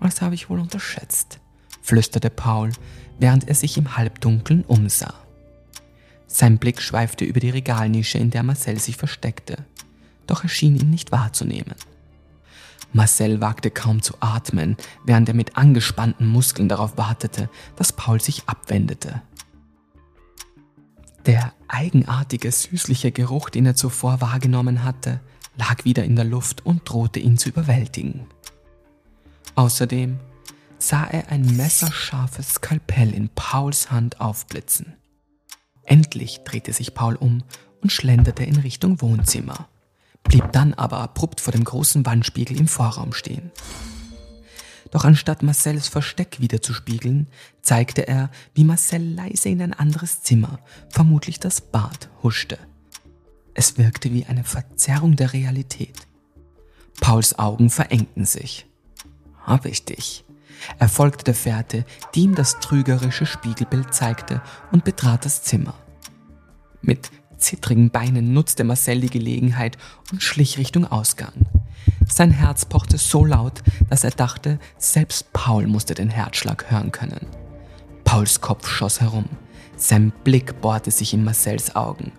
Das 0.00 0.22
habe 0.22 0.34
ich 0.34 0.48
wohl 0.48 0.60
unterschätzt, 0.60 1.40
flüsterte 1.82 2.30
Paul, 2.30 2.72
während 3.18 3.48
er 3.48 3.54
sich 3.54 3.76
im 3.76 3.96
Halbdunkeln 3.96 4.64
umsah. 4.64 5.14
Sein 6.32 6.58
Blick 6.58 6.80
schweifte 6.80 7.24
über 7.24 7.40
die 7.40 7.50
Regalnische, 7.50 8.16
in 8.18 8.30
der 8.30 8.44
Marcel 8.44 8.78
sich 8.78 8.96
versteckte, 8.96 9.66
doch 10.28 10.44
er 10.44 10.48
schien 10.48 10.76
ihn 10.76 10.88
nicht 10.88 11.10
wahrzunehmen. 11.10 11.74
Marcel 12.92 13.40
wagte 13.40 13.72
kaum 13.72 14.00
zu 14.00 14.14
atmen, 14.20 14.76
während 15.04 15.28
er 15.28 15.34
mit 15.34 15.56
angespannten 15.56 16.28
Muskeln 16.28 16.68
darauf 16.68 16.96
wartete, 16.96 17.50
dass 17.74 17.92
Paul 17.92 18.20
sich 18.20 18.44
abwendete. 18.48 19.22
Der 21.26 21.52
eigenartige, 21.66 22.50
süßliche 22.50 23.10
Geruch, 23.10 23.50
den 23.50 23.66
er 23.66 23.74
zuvor 23.74 24.20
wahrgenommen 24.20 24.84
hatte, 24.84 25.20
lag 25.56 25.84
wieder 25.84 26.04
in 26.04 26.14
der 26.14 26.24
Luft 26.24 26.64
und 26.64 26.88
drohte 26.88 27.18
ihn 27.18 27.38
zu 27.38 27.48
überwältigen. 27.48 28.26
Außerdem 29.56 30.20
sah 30.78 31.04
er 31.04 31.28
ein 31.30 31.56
messerscharfes 31.56 32.50
Skalpell 32.54 33.12
in 33.12 33.28
Pauls 33.30 33.90
Hand 33.90 34.20
aufblitzen. 34.20 34.94
Endlich 35.90 36.44
drehte 36.44 36.72
sich 36.72 36.94
Paul 36.94 37.16
um 37.16 37.42
und 37.82 37.90
schlenderte 37.90 38.44
in 38.44 38.54
Richtung 38.54 39.00
Wohnzimmer, 39.02 39.68
blieb 40.22 40.52
dann 40.52 40.72
aber 40.72 40.98
abrupt 40.98 41.40
vor 41.40 41.52
dem 41.52 41.64
großen 41.64 42.06
Wandspiegel 42.06 42.60
im 42.60 42.68
Vorraum 42.68 43.12
stehen. 43.12 43.50
Doch 44.92 45.04
anstatt 45.04 45.42
Marcells 45.42 45.88
Versteck 45.88 46.38
wieder 46.38 46.62
zu 46.62 46.74
spiegeln, 46.74 47.26
zeigte 47.60 48.06
er, 48.06 48.30
wie 48.54 48.62
Marcel 48.62 49.02
leise 49.02 49.48
in 49.48 49.60
ein 49.62 49.72
anderes 49.72 50.22
Zimmer, 50.22 50.60
vermutlich 50.90 51.40
das 51.40 51.60
Bad, 51.60 52.08
huschte. 52.22 52.56
Es 53.54 53.76
wirkte 53.76 54.12
wie 54.12 54.26
eine 54.26 54.44
Verzerrung 54.44 55.16
der 55.16 55.32
Realität. 55.32 56.06
Pauls 57.00 57.36
Augen 57.36 57.68
verengten 57.68 58.26
sich. 58.26 58.64
Hab 59.44 59.66
ich 59.66 59.84
dich. 59.86 60.24
Er 60.78 60.88
folgte 60.88 61.24
der 61.24 61.34
Fährte, 61.34 61.84
die 62.14 62.22
ihm 62.22 62.34
das 62.34 62.60
trügerische 62.60 63.26
Spiegelbild 63.26 63.94
zeigte, 63.94 64.42
und 64.72 64.84
betrat 64.84 65.24
das 65.24 65.42
Zimmer. 65.42 65.74
Mit 66.82 67.10
zittrigen 67.38 67.90
Beinen 67.90 68.32
nutzte 68.32 68.64
Marcel 68.64 69.00
die 69.00 69.10
Gelegenheit 69.10 69.78
und 70.12 70.22
schlich 70.22 70.58
Richtung 70.58 70.86
Ausgang. 70.86 71.32
Sein 72.08 72.30
Herz 72.30 72.64
pochte 72.64 72.98
so 72.98 73.24
laut, 73.24 73.62
dass 73.88 74.04
er 74.04 74.10
dachte, 74.10 74.58
selbst 74.78 75.32
Paul 75.32 75.66
musste 75.66 75.94
den 75.94 76.10
Herzschlag 76.10 76.70
hören 76.70 76.92
können. 76.92 77.26
Pauls 78.04 78.40
Kopf 78.40 78.68
schoss 78.68 79.00
herum. 79.00 79.26
Sein 79.76 80.12
Blick 80.24 80.60
bohrte 80.60 80.90
sich 80.90 81.14
in 81.14 81.24
Marcells 81.24 81.74
Augen. 81.76 82.12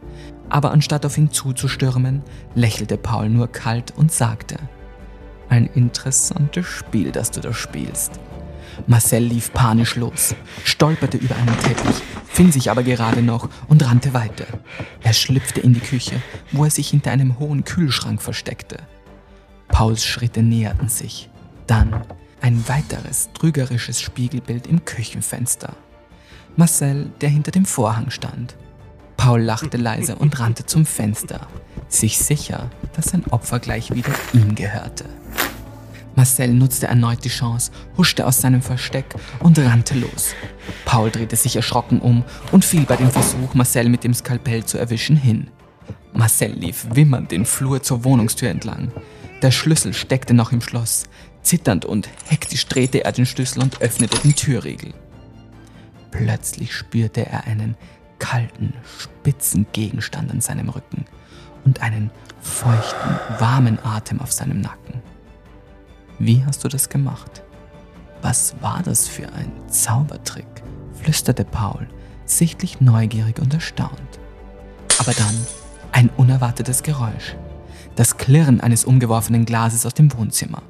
Aber 0.49 0.71
anstatt 0.71 1.05
auf 1.05 1.17
ihn 1.17 1.31
zuzustürmen, 1.31 2.23
lächelte 2.55 2.97
Paul 2.97 3.29
nur 3.29 3.47
kalt 3.47 3.93
und 3.95 4.11
sagte, 4.11 4.57
ein 5.49 5.67
interessantes 5.67 6.65
Spiel, 6.65 7.11
das 7.11 7.29
du 7.31 7.41
da 7.41 7.53
spielst. 7.53 8.19
Marcel 8.87 9.23
lief 9.23 9.53
panisch 9.53 9.95
los, 9.95 10.35
stolperte 10.63 11.17
über 11.17 11.35
einen 11.35 11.57
Teppich, 11.59 12.01
fing 12.27 12.51
sich 12.51 12.71
aber 12.71 12.83
gerade 12.83 13.21
noch 13.21 13.49
und 13.67 13.85
rannte 13.85 14.13
weiter. 14.13 14.45
Er 15.01 15.13
schlüpfte 15.13 15.61
in 15.61 15.73
die 15.73 15.79
Küche, 15.79 16.21
wo 16.51 16.65
er 16.65 16.71
sich 16.71 16.89
hinter 16.89 17.11
einem 17.11 17.39
hohen 17.39 17.63
Kühlschrank 17.63 18.21
versteckte. 18.21 18.77
Pauls 19.67 20.05
Schritte 20.05 20.43
näherten 20.43 20.89
sich. 20.89 21.29
Dann 21.67 22.03
ein 22.41 22.67
weiteres 22.67 23.29
trügerisches 23.33 24.01
Spiegelbild 24.01 24.67
im 24.67 24.83
Küchenfenster. 24.83 25.73
Marcel, 26.55 27.11
der 27.21 27.29
hinter 27.29 27.51
dem 27.51 27.65
Vorhang 27.65 28.09
stand. 28.09 28.57
Paul 29.15 29.41
lachte 29.41 29.77
leise 29.77 30.15
und 30.15 30.39
rannte 30.39 30.65
zum 30.65 30.85
Fenster, 30.85 31.47
sich 31.87 32.17
sicher, 32.17 32.69
dass 32.95 33.05
sein 33.05 33.25
Opfer 33.27 33.59
gleich 33.59 33.93
wieder 33.93 34.11
ihm 34.33 34.55
gehörte. 34.55 35.05
Marcel 36.15 36.53
nutzte 36.53 36.87
erneut 36.87 37.23
die 37.23 37.29
Chance, 37.29 37.71
huschte 37.97 38.25
aus 38.25 38.41
seinem 38.41 38.61
Versteck 38.61 39.15
und 39.39 39.57
rannte 39.57 39.95
los. 39.95 40.35
Paul 40.85 41.09
drehte 41.09 41.35
sich 41.35 41.55
erschrocken 41.55 41.99
um 41.99 42.23
und 42.51 42.65
fiel 42.65 42.83
bei 42.83 42.97
dem 42.97 43.09
Versuch, 43.09 43.53
Marcel 43.53 43.89
mit 43.89 44.03
dem 44.03 44.13
Skalpell 44.13 44.65
zu 44.65 44.77
erwischen, 44.77 45.15
hin. 45.15 45.47
Marcel 46.13 46.51
lief 46.51 46.85
wimmernd 46.93 47.31
den 47.31 47.45
Flur 47.45 47.81
zur 47.81 48.03
Wohnungstür 48.03 48.49
entlang. 48.49 48.91
Der 49.41 49.51
Schlüssel 49.51 49.93
steckte 49.93 50.33
noch 50.33 50.51
im 50.51 50.61
Schloss. 50.61 51.05
Zitternd 51.41 51.85
und 51.85 52.09
hektisch 52.27 52.67
drehte 52.67 53.03
er 53.03 53.11
den 53.11 53.25
Schlüssel 53.25 53.63
und 53.63 53.81
öffnete 53.81 54.19
den 54.19 54.35
Türriegel. 54.35 54.93
Plötzlich 56.11 56.75
spürte 56.75 57.25
er 57.25 57.45
einen 57.45 57.75
kalten, 58.19 58.73
spitzen 58.99 59.65
Gegenstand 59.71 60.29
an 60.29 60.41
seinem 60.41 60.69
Rücken 60.69 61.05
und 61.65 61.81
einen 61.81 62.11
feuchten, 62.41 63.15
warmen 63.39 63.79
Atem 63.83 64.19
auf 64.21 64.31
seinem 64.31 64.61
Nacken. 64.61 65.01
Wie 66.23 66.45
hast 66.45 66.63
du 66.63 66.67
das 66.67 66.87
gemacht? 66.87 67.41
Was 68.21 68.53
war 68.61 68.83
das 68.83 69.07
für 69.07 69.33
ein 69.33 69.51
Zaubertrick? 69.67 70.45
flüsterte 71.01 71.43
Paul, 71.43 71.87
sichtlich 72.25 72.79
neugierig 72.79 73.39
und 73.39 73.51
erstaunt. 73.55 74.19
Aber 74.99 75.13
dann 75.13 75.35
ein 75.91 76.11
unerwartetes 76.17 76.83
Geräusch. 76.83 77.35
Das 77.95 78.17
Klirren 78.17 78.61
eines 78.61 78.85
umgeworfenen 78.85 79.45
Glases 79.45 79.83
aus 79.83 79.95
dem 79.95 80.15
Wohnzimmer. 80.15 80.61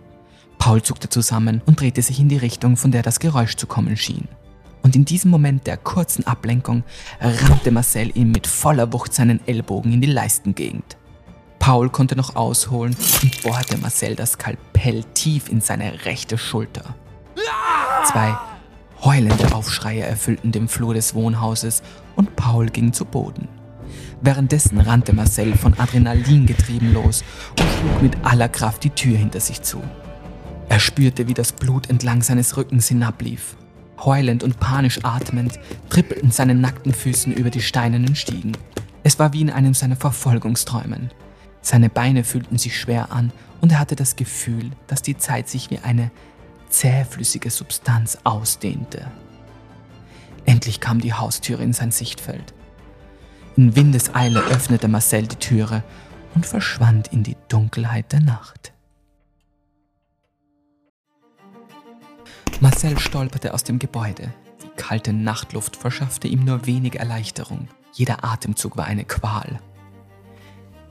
Paul 0.58 0.82
zuckte 0.84 1.10
zusammen 1.10 1.62
und 1.66 1.82
drehte 1.82 2.02
sich 2.02 2.22
in 2.22 2.30
die 2.30 2.38
Richtung, 2.38 2.78
von 2.78 2.92
der 2.92 3.04
das 3.04 3.20
Geräusch 3.20 3.58
zu 3.58 3.68
kommen 3.68 3.98
schien. 3.98 4.30
Und 4.84 4.96
in 4.96 5.04
diesem 5.04 5.32
Moment 5.32 5.68
der 5.68 5.76
kurzen 5.76 6.26
Ablenkung 6.26 6.86
rammte 7.20 7.72
Marcel 7.72 8.16
ihm 8.16 8.32
mit 8.32 8.48
voller 8.48 8.94
Wucht 8.94 9.14
seinen 9.14 9.46
Ellbogen 9.46 9.92
in 9.92 10.00
die 10.00 10.08
Leistengegend. 10.08 10.96
Paul 11.62 11.90
konnte 11.92 12.16
noch 12.16 12.36
ausholen 12.36 12.96
und 13.22 13.44
bohrte 13.44 13.78
Marcel 13.78 14.16
das 14.16 14.32
Skalpell 14.32 15.04
tief 15.14 15.48
in 15.48 15.62
seine 15.62 16.06
rechte 16.06 16.40
Schulter. 16.40 16.96
Zwei 18.04 18.36
heulende 19.04 19.54
Aufschreie 19.54 20.02
erfüllten 20.02 20.52
den 20.52 20.68
Flur 20.68 20.96
des 20.96 21.14
Wohnhauses 21.14 21.84
und 22.16 22.36
Paul 22.36 22.66
ging 22.66 22.94
zu 22.94 23.06
Boden. 23.06 23.48
Währenddessen 24.22 24.82
rannte 24.82 25.14
Marcel 25.14 25.56
von 25.56 25.78
Adrenalin 25.78 26.48
getrieben 26.48 26.94
los 26.94 27.24
und 27.52 27.70
schlug 27.70 28.02
mit 28.02 28.18
aller 28.26 28.50
Kraft 28.50 28.84
die 28.84 28.90
Tür 28.90 29.16
hinter 29.16 29.40
sich 29.40 29.62
zu. 29.62 29.84
Er 30.68 30.80
spürte, 30.80 31.28
wie 31.28 31.36
das 31.36 31.52
Blut 31.52 31.92
entlang 31.92 32.24
seines 32.24 32.58
Rückens 32.58 32.88
hinablief. 32.88 33.56
Heulend 34.04 34.44
und 34.44 34.60
panisch 34.60 35.00
atmend 35.04 35.60
trippelten 35.90 36.32
seine 36.32 36.56
nackten 36.56 36.92
Füßen 36.92 37.32
über 37.34 37.52
die 37.52 37.62
steinernen 37.62 38.16
Stiegen. 38.16 38.58
Es 39.04 39.20
war 39.20 39.32
wie 39.34 39.42
in 39.42 39.52
einem 39.52 39.76
seiner 39.76 39.96
Verfolgungsträumen. 39.96 41.12
Seine 41.62 41.90
Beine 41.90 42.24
fühlten 42.24 42.58
sich 42.58 42.80
schwer 42.80 43.12
an 43.12 43.32
und 43.62 43.72
er 43.72 43.80
hatte 43.80 43.96
das 43.96 44.16
Gefühl, 44.16 44.72
dass 44.88 45.02
die 45.02 45.18
Zeit 45.18 45.48
sich 45.48 45.70
wie 45.70 45.80
eine 45.80 46.12
zähflüssige 46.70 47.50
Substanz 47.50 48.18
ausdehnte. 48.24 49.12
Endlich 50.46 50.80
kam 50.80 51.00
die 51.00 51.14
Haustüre 51.14 51.64
in 51.64 51.74
sein 51.74 51.92
Sichtfeld. 51.92 52.54
In 53.58 53.76
Windeseile 53.76 54.42
öffnete 54.42 54.88
Marcel 54.88 55.28
die 55.28 55.36
Türe 55.36 55.84
und 56.34 56.46
verschwand 56.46 57.10
in 57.10 57.24
die 57.24 57.36
Dunkelheit 57.50 58.12
der 58.12 58.22
Nacht. 58.22 58.74
Marcel 62.60 62.98
stolperte 63.00 63.54
aus 63.54 63.64
dem 63.64 63.80
Gebäude. 63.80 64.34
Die 64.64 64.70
kalte 64.78 65.14
Nachtluft 65.14 65.76
verschaffte 65.76 66.28
ihm 66.28 66.46
nur 66.46 66.66
wenig 66.66 66.96
Erleichterung. 66.96 67.68
Jeder 67.94 68.24
Atemzug 68.24 68.78
war 68.78 68.86
eine 68.86 69.04
Qual. 69.04 69.60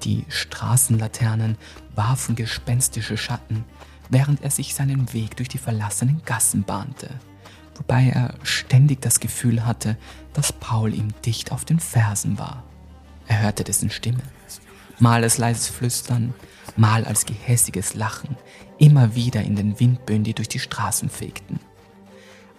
Die 0.02 0.24
Straßenlaternen 0.28 1.58
warfen 1.94 2.34
gespenstische 2.34 3.16
Schatten, 3.16 3.64
während 4.08 4.42
er 4.42 4.50
sich 4.50 4.74
seinen 4.74 5.12
Weg 5.12 5.36
durch 5.36 5.48
die 5.48 5.58
verlassenen 5.58 6.22
Gassen 6.24 6.62
bahnte, 6.62 7.10
wobei 7.76 8.08
er 8.08 8.34
ständig 8.42 9.02
das 9.02 9.20
Gefühl 9.20 9.66
hatte, 9.66 9.96
dass 10.32 10.52
Paul 10.52 10.94
ihm 10.94 11.08
dicht 11.24 11.52
auf 11.52 11.64
den 11.64 11.80
Fersen 11.80 12.38
war. 12.38 12.64
Er 13.26 13.42
hörte 13.42 13.62
dessen 13.62 13.90
Stimme, 13.90 14.22
mal 14.98 15.22
als 15.22 15.38
leises 15.38 15.68
Flüstern, 15.68 16.34
mal 16.76 17.04
als 17.04 17.26
gehässiges 17.26 17.94
Lachen, 17.94 18.36
immer 18.78 19.14
wieder 19.14 19.42
in 19.42 19.54
den 19.54 19.78
Windböen, 19.78 20.24
die 20.24 20.34
durch 20.34 20.48
die 20.48 20.58
Straßen 20.58 21.10
fegten. 21.10 21.60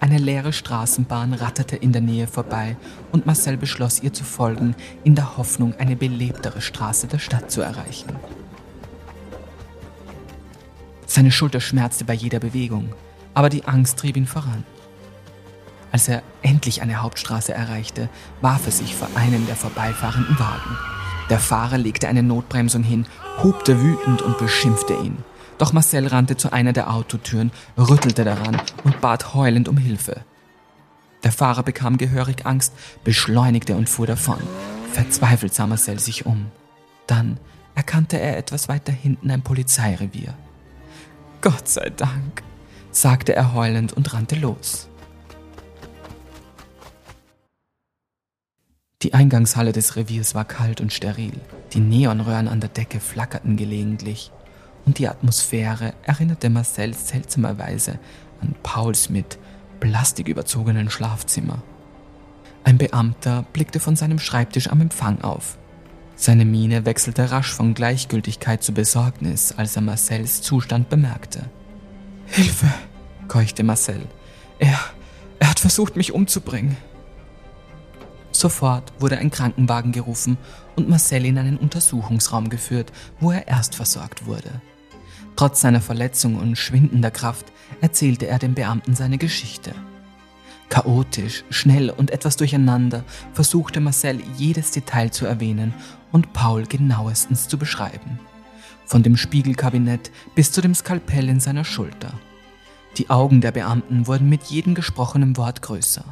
Eine 0.01 0.17
leere 0.17 0.51
Straßenbahn 0.51 1.33
ratterte 1.33 1.75
in 1.75 1.91
der 1.91 2.01
Nähe 2.01 2.25
vorbei 2.25 2.75
und 3.11 3.27
Marcel 3.27 3.55
beschloss 3.55 4.01
ihr 4.01 4.11
zu 4.11 4.23
folgen, 4.23 4.75
in 5.03 5.13
der 5.13 5.37
Hoffnung, 5.37 5.75
eine 5.77 5.95
belebtere 5.95 6.59
Straße 6.59 7.05
der 7.05 7.19
Stadt 7.19 7.51
zu 7.51 7.61
erreichen. 7.61 8.15
Seine 11.05 11.29
Schulter 11.31 11.61
schmerzte 11.61 12.03
bei 12.03 12.15
jeder 12.15 12.39
Bewegung, 12.39 12.95
aber 13.35 13.49
die 13.49 13.65
Angst 13.65 13.99
trieb 13.99 14.17
ihn 14.17 14.25
voran. 14.25 14.63
Als 15.91 16.07
er 16.07 16.23
endlich 16.41 16.81
eine 16.81 17.03
Hauptstraße 17.03 17.53
erreichte, 17.53 18.09
warf 18.41 18.65
er 18.65 18.71
sich 18.71 18.95
vor 18.95 19.07
einem 19.13 19.45
der 19.45 19.55
vorbeifahrenden 19.55 20.39
Wagen. 20.39 20.77
Der 21.29 21.39
Fahrer 21.39 21.77
legte 21.77 22.07
eine 22.07 22.23
Notbremsung 22.23 22.81
hin, 22.81 23.05
hupte 23.43 23.79
wütend 23.79 24.23
und 24.23 24.39
beschimpfte 24.39 24.93
ihn. 24.93 25.17
Doch 25.61 25.73
Marcel 25.73 26.07
rannte 26.07 26.37
zu 26.37 26.51
einer 26.51 26.73
der 26.73 26.91
Autotüren, 26.91 27.51
rüttelte 27.77 28.23
daran 28.23 28.59
und 28.83 28.99
bat 28.99 29.35
heulend 29.35 29.69
um 29.69 29.77
Hilfe. 29.77 30.21
Der 31.23 31.31
Fahrer 31.31 31.61
bekam 31.61 31.99
gehörig 31.99 32.47
Angst, 32.47 32.73
beschleunigte 33.03 33.75
und 33.75 33.87
fuhr 33.87 34.07
davon. 34.07 34.39
Verzweifelt 34.91 35.53
sah 35.53 35.67
Marcel 35.67 35.99
sich 35.99 36.25
um. 36.25 36.47
Dann 37.05 37.37
erkannte 37.75 38.19
er 38.19 38.39
etwas 38.39 38.69
weiter 38.69 38.91
hinten 38.91 39.29
ein 39.29 39.43
Polizeirevier. 39.43 40.33
Gott 41.41 41.67
sei 41.67 41.91
Dank, 41.91 42.41
sagte 42.89 43.35
er 43.35 43.53
heulend 43.53 43.93
und 43.93 44.15
rannte 44.15 44.37
los. 44.37 44.89
Die 49.03 49.13
Eingangshalle 49.13 49.73
des 49.73 49.95
Reviers 49.95 50.33
war 50.33 50.45
kalt 50.45 50.81
und 50.81 50.91
steril. 50.91 51.39
Die 51.73 51.81
Neonröhren 51.81 52.47
an 52.47 52.61
der 52.61 52.69
Decke 52.71 52.99
flackerten 52.99 53.57
gelegentlich 53.57 54.31
und 54.85 54.97
die 54.97 55.07
Atmosphäre 55.07 55.93
erinnerte 56.03 56.49
Marcel 56.49 56.93
seltsamerweise 56.93 57.99
an 58.41 58.55
Pauls 58.63 59.09
mit 59.09 59.37
Plastik 59.79 60.27
überzogenen 60.27 60.89
Schlafzimmer. 60.89 61.61
Ein 62.63 62.77
Beamter 62.77 63.45
blickte 63.53 63.79
von 63.79 63.95
seinem 63.95 64.19
Schreibtisch 64.19 64.69
am 64.69 64.81
Empfang 64.81 65.21
auf. 65.21 65.57
Seine 66.15 66.45
Miene 66.45 66.85
wechselte 66.85 67.31
rasch 67.31 67.51
von 67.51 67.73
Gleichgültigkeit 67.73 68.61
zu 68.61 68.73
Besorgnis, 68.73 69.53
als 69.57 69.75
er 69.75 69.81
Marcells 69.81 70.41
Zustand 70.41 70.89
bemerkte. 70.89 71.49
Hilfe, 72.27 72.71
keuchte 73.27 73.63
Marcel. 73.63 74.01
Er, 74.59 74.77
er 75.39 75.49
hat 75.49 75.59
versucht, 75.59 75.95
mich 75.95 76.13
umzubringen. 76.13 76.77
Sofort 78.31 78.93
wurde 78.99 79.17
ein 79.17 79.31
Krankenwagen 79.31 79.91
gerufen 79.91 80.37
und 80.75 80.87
Marcel 80.87 81.25
in 81.25 81.37
einen 81.39 81.57
Untersuchungsraum 81.57 82.49
geführt, 82.49 82.91
wo 83.19 83.31
er 83.31 83.47
erst 83.47 83.75
versorgt 83.75 84.27
wurde. 84.27 84.61
Trotz 85.35 85.61
seiner 85.61 85.81
Verletzung 85.81 86.35
und 86.35 86.57
schwindender 86.57 87.11
Kraft 87.11 87.45
erzählte 87.81 88.27
er 88.27 88.39
dem 88.39 88.53
Beamten 88.53 88.95
seine 88.95 89.17
Geschichte. 89.17 89.73
Chaotisch, 90.69 91.43
schnell 91.49 91.89
und 91.89 92.11
etwas 92.11 92.37
durcheinander 92.37 93.03
versuchte 93.33 93.81
Marcel 93.81 94.21
jedes 94.37 94.71
Detail 94.71 95.11
zu 95.11 95.25
erwähnen 95.25 95.73
und 96.11 96.31
Paul 96.31 96.65
genauestens 96.65 97.47
zu 97.47 97.57
beschreiben. 97.57 98.19
Von 98.85 99.03
dem 99.03 99.17
Spiegelkabinett 99.17 100.11
bis 100.33 100.51
zu 100.51 100.61
dem 100.61 100.73
Skalpell 100.73 101.27
in 101.27 101.39
seiner 101.39 101.65
Schulter. 101.65 102.13
Die 102.97 103.09
Augen 103.09 103.41
der 103.41 103.51
Beamten 103.51 104.07
wurden 104.07 104.29
mit 104.29 104.43
jedem 104.43 104.75
gesprochenen 104.75 105.37
Wort 105.37 105.61
größer. 105.61 106.03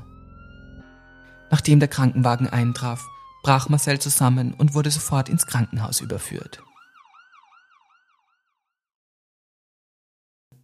Nachdem 1.51 1.79
der 1.79 1.89
Krankenwagen 1.89 2.47
eintraf, 2.47 3.05
brach 3.43 3.69
Marcel 3.69 3.99
zusammen 3.99 4.53
und 4.53 4.75
wurde 4.75 4.91
sofort 4.91 5.29
ins 5.29 5.45
Krankenhaus 5.45 6.01
überführt. 6.01 6.61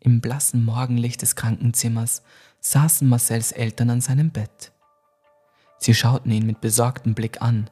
Im 0.06 0.22
blassen 0.22 0.64
Morgenlicht 0.64 1.24
des 1.24 1.36
Krankenzimmers 1.36 2.22
saßen 2.60 3.10
Marcells 3.10 3.52
Eltern 3.52 3.90
an 3.90 4.02
seinem 4.02 4.30
Bett. 4.30 4.72
Sie 5.80 5.96
schauten 5.96 6.30
ihn 6.30 6.46
mit 6.46 6.62
besorgtem 6.62 7.16
Blick 7.16 7.42
an, 7.42 7.72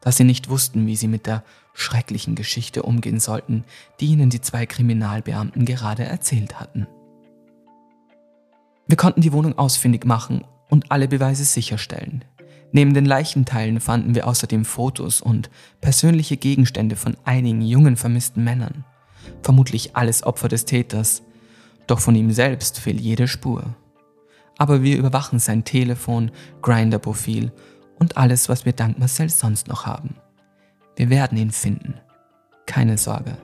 da 0.00 0.10
sie 0.10 0.24
nicht 0.24 0.48
wussten, 0.48 0.86
wie 0.86 0.96
sie 0.96 1.06
mit 1.06 1.26
der 1.26 1.44
schrecklichen 1.74 2.34
Geschichte 2.34 2.82
umgehen 2.82 3.20
sollten, 3.20 3.64
die 4.00 4.06
ihnen 4.06 4.30
die 4.30 4.40
zwei 4.40 4.64
Kriminalbeamten 4.64 5.66
gerade 5.66 6.04
erzählt 6.04 6.58
hatten. 6.58 6.86
Wir 8.86 8.96
konnten 8.96 9.20
die 9.20 9.34
Wohnung 9.34 9.58
ausfindig 9.58 10.06
machen 10.06 10.46
und 10.70 10.90
alle 10.90 11.08
Beweise 11.08 11.44
sicherstellen. 11.44 12.24
Neben 12.72 12.94
den 12.94 13.04
Leichenteilen 13.04 13.80
fanden 13.80 14.14
wir 14.14 14.26
außerdem 14.26 14.64
Fotos 14.64 15.20
und 15.20 15.50
persönliche 15.82 16.38
Gegenstände 16.38 16.96
von 16.96 17.18
einigen 17.26 17.60
jungen 17.60 17.96
vermissten 17.96 18.44
Männern. 18.44 18.86
Vermutlich 19.42 19.94
alles 19.94 20.22
Opfer 20.22 20.48
des 20.48 20.64
Täters, 20.64 21.22
doch 21.86 22.00
von 22.00 22.14
ihm 22.14 22.30
selbst 22.30 22.78
fehlt 22.80 23.00
jede 23.00 23.28
Spur. 23.28 23.74
Aber 24.58 24.82
wir 24.82 24.96
überwachen 24.96 25.38
sein 25.38 25.64
Telefon, 25.64 26.30
Grinder-Profil 26.62 27.52
und 27.98 28.16
alles, 28.16 28.48
was 28.48 28.64
wir 28.64 28.72
dank 28.72 28.98
Marcel 28.98 29.28
sonst 29.28 29.68
noch 29.68 29.86
haben. 29.86 30.16
Wir 30.96 31.10
werden 31.10 31.36
ihn 31.38 31.50
finden. 31.50 31.94
Keine 32.64 32.96
Sorge. 32.96 33.36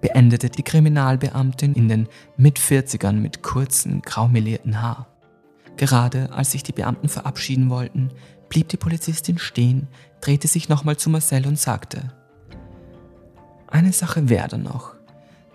Beendete 0.00 0.48
die 0.48 0.62
Kriminalbeamtin 0.62 1.74
in 1.74 1.88
den 1.88 2.08
Mit-40ern 2.36 3.12
mit 3.12 3.42
kurzen, 3.42 4.00
graumelierten 4.00 4.80
Haar. 4.80 5.06
Gerade 5.76 6.32
als 6.32 6.52
sich 6.52 6.62
die 6.62 6.72
Beamten 6.72 7.08
verabschieden 7.08 7.70
wollten, 7.70 8.10
blieb 8.48 8.68
die 8.68 8.76
Polizistin 8.76 9.38
stehen, 9.38 9.88
drehte 10.20 10.48
sich 10.48 10.68
nochmal 10.68 10.96
zu 10.96 11.10
Marcel 11.10 11.46
und 11.46 11.58
sagte, 11.58 12.12
eine 13.70 13.92
Sache 13.92 14.28
werde 14.28 14.58
noch. 14.58 14.94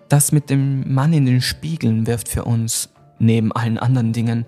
Das 0.09 0.31
mit 0.31 0.49
dem 0.49 0.93
Mann 0.93 1.13
in 1.13 1.25
den 1.25 1.41
Spiegeln 1.41 2.05
wirft 2.05 2.27
für 2.27 2.45
uns, 2.45 2.89
neben 3.17 3.51
allen 3.51 3.77
anderen 3.77 4.13
Dingen, 4.13 4.45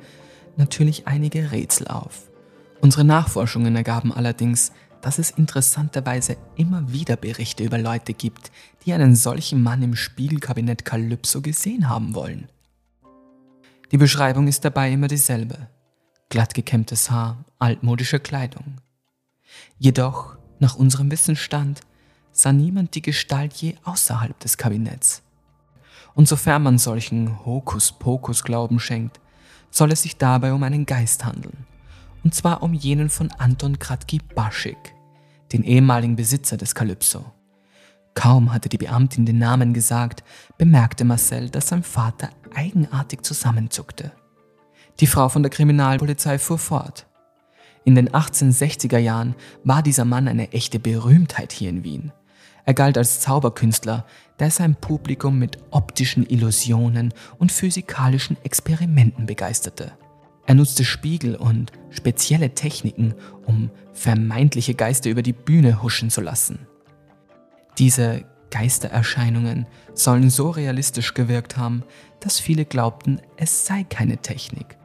natürlich 0.56 1.08
einige 1.08 1.52
Rätsel 1.52 1.88
auf. 1.88 2.30
Unsere 2.82 3.04
Nachforschungen 3.04 3.76
ergaben 3.76 4.14
allerdings, 4.14 4.72
dass 5.02 5.20
es 5.20 5.32
interessanterweise 5.32 6.38
immer 6.56 6.92
wieder 6.92 7.16
Berichte 7.16 7.64
über 7.64 7.78
Leute 7.78 8.14
gibt, 8.14 8.52
die 8.86 8.94
einen 8.94 9.16
solchen 9.16 9.62
Mann 9.64 9.82
im 9.82 9.96
Spiegelkabinett 9.96 10.86
Kalypso 10.86 11.42
gesehen 11.42 11.90
haben 11.90 12.14
wollen. 12.14 12.50
Die 13.92 13.98
Beschreibung 13.98 14.48
ist 14.48 14.66
dabei 14.66 14.92
immer 14.92 15.08
dieselbe. 15.08 15.70
Glatt 16.30 16.54
gekämmtes 16.54 17.10
Haar, 17.10 17.46
altmodische 17.58 18.20
Kleidung. 18.20 18.82
Jedoch, 19.80 20.38
nach 20.60 20.76
unserem 20.76 21.10
Wissensstand, 21.10 21.82
sah 22.32 22.52
niemand 22.52 22.96
die 22.96 23.02
Gestalt 23.02 23.54
je 23.54 23.76
außerhalb 23.84 24.38
des 24.40 24.58
Kabinetts. 24.58 25.24
Und 26.18 26.28
sofern 26.28 26.64
man 26.64 26.80
solchen 26.80 27.46
Hokuspokus-Glauben 27.46 28.80
schenkt, 28.80 29.22
soll 29.70 29.92
es 29.92 30.02
sich 30.02 30.18
dabei 30.18 30.52
um 30.52 30.64
einen 30.64 30.88
Geist 30.88 31.24
handeln. 31.24 31.68
Und 32.24 32.34
zwar 32.34 32.64
um 32.64 32.74
jenen 32.74 33.12
von 33.12 33.30
Anton 33.38 33.78
Kratki 33.78 34.20
Baschik, 34.34 34.96
den 35.54 35.64
ehemaligen 35.64 36.16
Besitzer 36.16 36.58
des 36.58 36.74
Kalypso. 36.74 37.24
Kaum 38.16 38.52
hatte 38.52 38.68
die 38.68 38.80
Beamtin 38.80 39.28
den 39.28 39.38
Namen 39.38 39.76
gesagt, 39.76 40.24
bemerkte 40.58 41.06
Marcel, 41.06 41.52
dass 41.52 41.68
sein 41.68 41.84
Vater 41.84 42.32
eigenartig 42.56 43.22
zusammenzuckte. 43.22 44.12
Die 45.00 45.06
Frau 45.06 45.30
von 45.30 45.44
der 45.44 45.52
Kriminalpolizei 45.52 46.40
fuhr 46.40 46.58
fort. 46.58 47.06
In 47.86 47.94
den 47.94 48.10
1860er 48.10 48.98
Jahren 48.98 49.36
war 49.64 49.84
dieser 49.84 50.04
Mann 50.04 50.28
eine 50.28 50.52
echte 50.52 50.80
Berühmtheit 50.80 51.52
hier 51.52 51.70
in 51.70 51.84
Wien. 51.84 52.12
Er 52.68 52.74
galt 52.74 52.98
als 52.98 53.22
Zauberkünstler, 53.22 54.06
der 54.40 54.52
sein 54.52 54.76
Publikum 54.76 55.40
mit 55.40 55.58
optischen 55.72 56.30
Illusionen 56.30 57.14
und 57.40 57.50
physikalischen 57.50 58.36
Experimenten 58.44 59.26
begeisterte. 59.26 59.94
Er 60.46 60.56
nutzte 60.56 60.84
Spiegel 60.84 61.38
und 61.38 61.72
spezielle 61.92 62.54
Techniken, 62.56 63.16
um 63.46 63.72
vermeintliche 63.94 64.74
Geister 64.74 65.10
über 65.10 65.22
die 65.22 65.32
Bühne 65.32 65.82
huschen 65.82 66.10
zu 66.10 66.20
lassen. 66.20 66.68
Diese 67.78 68.26
Geistererscheinungen 68.52 69.66
sollen 69.94 70.30
so 70.30 70.50
realistisch 70.50 71.14
gewirkt 71.14 71.56
haben, 71.56 71.84
dass 72.20 72.42
viele 72.42 72.66
glaubten, 72.66 73.22
es 73.38 73.66
sei 73.66 73.86
keine 73.86 74.18
Technik. 74.18 74.78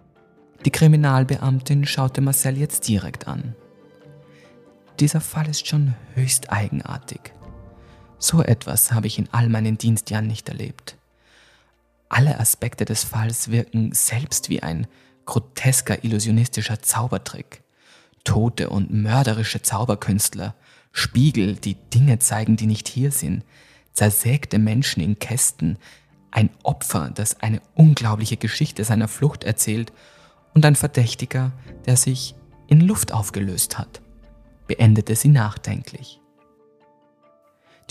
Die 0.65 0.71
Kriminalbeamtin 0.71 1.85
schaute 1.85 2.21
Marcel 2.21 2.57
jetzt 2.57 2.87
direkt 2.87 3.27
an. 3.27 3.57
Dieser 5.01 5.21
Fall 5.21 5.49
ist 5.49 5.67
schon 5.67 5.95
höchst 6.15 6.53
eigenartig. 6.53 7.33
So 8.23 8.41
etwas 8.41 8.93
habe 8.93 9.09
ich 9.09 9.19
in 9.19 9.29
all 9.33 9.49
meinen 9.49 9.79
Dienstjahren 9.79 10.29
nicht 10.29 10.49
erlebt. 10.49 10.97
Alle 12.09 12.39
Aspekte 12.39 12.85
des 12.85 13.03
Falls 13.03 13.51
wirken 13.51 13.91
selbst 13.93 14.49
wie 14.49 14.63
ein 14.63 14.87
grotesker 15.27 16.05
illusionistischer 16.05 16.81
Zaubertrick. 16.81 17.63
Tote 18.23 18.71
und 18.71 18.93
mörderische 18.93 19.61
Zauberkünstler, 19.61 20.55
Spiegel, 20.93 21.57
die 21.57 21.75
Dinge 21.75 22.21
zeigen, 22.21 22.57
die 22.57 22.67
nicht 22.67 22.87
hier 22.87 23.11
sind, 23.11 23.45
zersägte 23.93 24.61
Menschen 24.61 25.03
in 25.03 25.19
Kästen, 25.19 25.77
ein 26.31 26.51
Opfer, 26.63 27.11
das 27.13 27.41
eine 27.41 27.61
unglaubliche 27.75 28.37
Geschichte 28.37 28.85
seiner 28.85 29.09
Flucht 29.09 29.43
erzählt 29.43 29.93
und 30.55 30.65
ein 30.65 30.77
Verdächtiger, 30.77 31.51
der 31.87 31.97
sich 31.97 32.37
in 32.69 32.83
Luft 32.83 33.11
aufgelöst 33.11 33.79
hat, 33.79 34.01
beendete 34.69 35.17
sie 35.17 35.29
nachdenklich. 35.29 36.22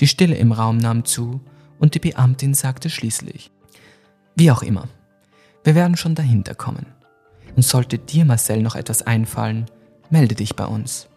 Die 0.01 0.07
Stille 0.07 0.35
im 0.35 0.51
Raum 0.51 0.77
nahm 0.77 1.05
zu 1.05 1.41
und 1.79 1.93
die 1.93 1.99
Beamtin 1.99 2.55
sagte 2.55 2.89
schließlich, 2.89 3.51
wie 4.35 4.49
auch 4.49 4.63
immer, 4.63 4.87
wir 5.63 5.75
werden 5.75 5.95
schon 5.95 6.15
dahinter 6.15 6.55
kommen. 6.55 6.87
Und 7.55 7.63
sollte 7.63 7.99
dir, 7.99 8.25
Marcel, 8.25 8.63
noch 8.63 8.75
etwas 8.75 9.03
einfallen, 9.03 9.67
melde 10.09 10.33
dich 10.35 10.55
bei 10.55 10.65
uns. 10.65 11.07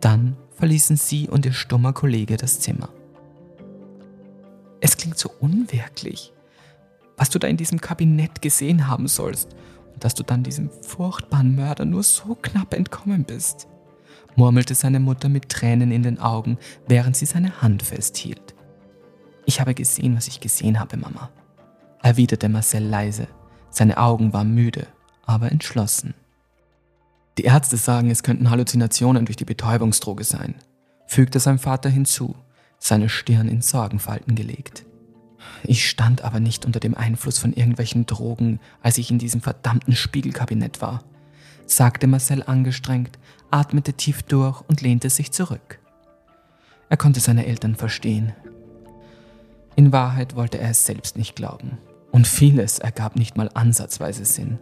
Dann 0.00 0.36
verließen 0.54 0.96
sie 0.96 1.28
und 1.28 1.44
ihr 1.44 1.52
stummer 1.52 1.92
Kollege 1.92 2.36
das 2.36 2.60
Zimmer. 2.60 2.90
Es 4.80 4.96
klingt 4.96 5.18
so 5.18 5.30
unwirklich, 5.40 6.32
was 7.16 7.30
du 7.30 7.40
da 7.40 7.48
in 7.48 7.56
diesem 7.56 7.80
Kabinett 7.80 8.42
gesehen 8.42 8.86
haben 8.86 9.08
sollst 9.08 9.56
und 9.92 10.04
dass 10.04 10.14
du 10.14 10.22
dann 10.22 10.44
diesem 10.44 10.70
furchtbaren 10.82 11.56
Mörder 11.56 11.84
nur 11.84 12.04
so 12.04 12.36
knapp 12.36 12.74
entkommen 12.74 13.24
bist, 13.24 13.66
murmelte 14.36 14.74
seine 14.74 15.00
Mutter 15.00 15.28
mit 15.28 15.48
Tränen 15.48 15.90
in 15.90 16.02
den 16.02 16.18
Augen, 16.18 16.58
während 16.86 17.16
sie 17.16 17.26
seine 17.26 17.60
Hand 17.62 17.82
festhielt. 17.82 18.54
Ich 19.46 19.60
habe 19.60 19.74
gesehen, 19.74 20.16
was 20.16 20.28
ich 20.28 20.40
gesehen 20.40 20.78
habe, 20.78 20.96
Mama, 20.96 21.30
erwiderte 22.02 22.48
Marcel 22.48 22.84
leise. 22.84 23.28
Seine 23.70 23.98
Augen 23.98 24.32
waren 24.32 24.54
müde, 24.54 24.86
aber 25.24 25.50
entschlossen. 25.50 26.14
Die 27.38 27.44
Ärzte 27.44 27.76
sagen, 27.76 28.10
es 28.10 28.22
könnten 28.22 28.50
Halluzinationen 28.50 29.26
durch 29.26 29.36
die 29.36 29.44
Betäubungsdroge 29.44 30.24
sein, 30.24 30.56
fügte 31.06 31.38
sein 31.40 31.58
Vater 31.58 31.88
hinzu, 31.88 32.34
seine 32.78 33.08
Stirn 33.08 33.48
in 33.48 33.62
Sorgenfalten 33.62 34.34
gelegt. 34.34 34.84
Ich 35.62 35.88
stand 35.88 36.22
aber 36.22 36.40
nicht 36.40 36.66
unter 36.66 36.80
dem 36.80 36.94
Einfluss 36.94 37.38
von 37.38 37.52
irgendwelchen 37.52 38.06
Drogen, 38.06 38.60
als 38.82 38.98
ich 38.98 39.10
in 39.10 39.18
diesem 39.18 39.40
verdammten 39.40 39.94
Spiegelkabinett 39.94 40.80
war, 40.80 41.04
sagte 41.66 42.06
Marcel 42.06 42.42
angestrengt, 42.42 43.18
atmete 43.50 43.92
tief 43.94 44.22
durch 44.22 44.62
und 44.68 44.80
lehnte 44.80 45.10
sich 45.10 45.32
zurück. 45.32 45.78
Er 46.88 46.96
konnte 46.96 47.20
seine 47.20 47.46
Eltern 47.46 47.74
verstehen. 47.74 48.32
In 49.76 49.92
Wahrheit 49.92 50.36
wollte 50.36 50.58
er 50.58 50.70
es 50.70 50.84
selbst 50.84 51.16
nicht 51.16 51.36
glauben, 51.36 51.78
und 52.10 52.26
vieles 52.26 52.78
ergab 52.78 53.16
nicht 53.16 53.36
mal 53.36 53.50
ansatzweise 53.54 54.24
Sinn. 54.24 54.58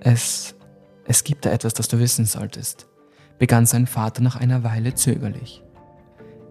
Es, 0.00 0.54
es 1.04 1.24
gibt 1.24 1.46
da 1.46 1.50
etwas, 1.50 1.74
das 1.74 1.88
du 1.88 1.98
wissen 1.98 2.26
solltest, 2.26 2.86
begann 3.38 3.66
sein 3.66 3.86
Vater 3.86 4.22
nach 4.22 4.36
einer 4.36 4.62
Weile 4.62 4.94
zögerlich. 4.94 5.62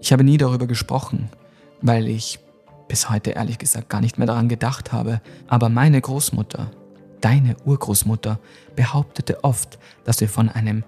Ich 0.02 0.12
habe 0.12 0.24
nie 0.24 0.38
darüber 0.38 0.68
gesprochen, 0.68 1.30
weil 1.82 2.08
ich 2.08 2.40
bis 2.88 3.10
heute 3.10 3.32
ehrlich 3.32 3.60
gesagt 3.60 3.90
gar 3.90 4.02
nicht 4.02 4.18
mehr 4.18 4.28
daran 4.28 4.50
gedacht 4.50 4.92
habe, 4.92 5.22
aber 5.48 5.70
meine 5.70 6.02
Großmutter, 6.02 6.72
deine 7.22 7.56
Urgroßmutter, 7.66 8.40
behauptete 8.76 9.44
oft, 9.44 9.80
dass 10.04 10.20
wir 10.22 10.30
von 10.30 10.50
einem 10.50 10.84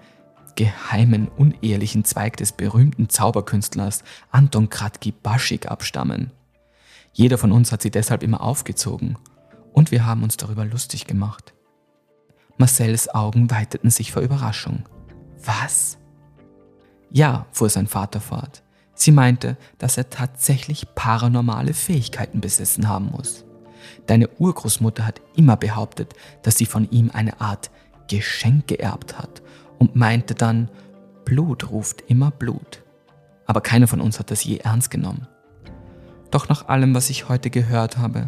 geheimen, 0.56 1.28
unehelichen 1.28 2.04
Zweig 2.04 2.36
des 2.36 2.52
berühmten 2.52 3.08
Zauberkünstlers 3.08 4.04
Anton 4.30 4.68
Kratki-Baschik 4.68 5.70
abstammen. 5.70 6.32
Jeder 7.12 7.38
von 7.38 7.52
uns 7.52 7.72
hat 7.72 7.82
sie 7.82 7.90
deshalb 7.90 8.22
immer 8.22 8.40
aufgezogen 8.40 9.16
und 9.72 9.90
wir 9.90 10.04
haben 10.04 10.22
uns 10.22 10.36
darüber 10.36 10.64
lustig 10.64 11.06
gemacht. 11.06 11.54
Marcells 12.56 13.12
Augen 13.12 13.50
weiteten 13.50 13.90
sich 13.90 14.12
vor 14.12 14.22
Überraschung. 14.22 14.88
Was? 15.44 15.98
Ja, 17.10 17.46
fuhr 17.52 17.68
sein 17.68 17.86
Vater 17.86 18.20
fort. 18.20 18.62
Sie 18.94 19.10
meinte, 19.10 19.56
dass 19.78 19.96
er 19.96 20.10
tatsächlich 20.10 20.94
paranormale 20.94 21.74
Fähigkeiten 21.74 22.40
besessen 22.40 22.88
haben 22.88 23.10
muss. 23.10 23.43
Deine 24.06 24.28
Urgroßmutter 24.38 25.06
hat 25.06 25.20
immer 25.36 25.56
behauptet, 25.56 26.14
dass 26.42 26.56
sie 26.56 26.66
von 26.66 26.90
ihm 26.90 27.10
eine 27.12 27.40
Art 27.40 27.70
Geschenk 28.08 28.68
geerbt 28.68 29.18
hat 29.18 29.42
und 29.78 29.96
meinte 29.96 30.34
dann, 30.34 30.68
Blut 31.24 31.70
ruft 31.70 32.02
immer 32.08 32.30
Blut. 32.30 32.82
Aber 33.46 33.60
keiner 33.60 33.86
von 33.86 34.00
uns 34.00 34.18
hat 34.18 34.30
das 34.30 34.44
je 34.44 34.58
ernst 34.58 34.90
genommen. 34.90 35.26
Doch 36.30 36.48
nach 36.48 36.68
allem, 36.68 36.94
was 36.94 37.10
ich 37.10 37.28
heute 37.28 37.50
gehört 37.50 37.98
habe, 37.98 38.26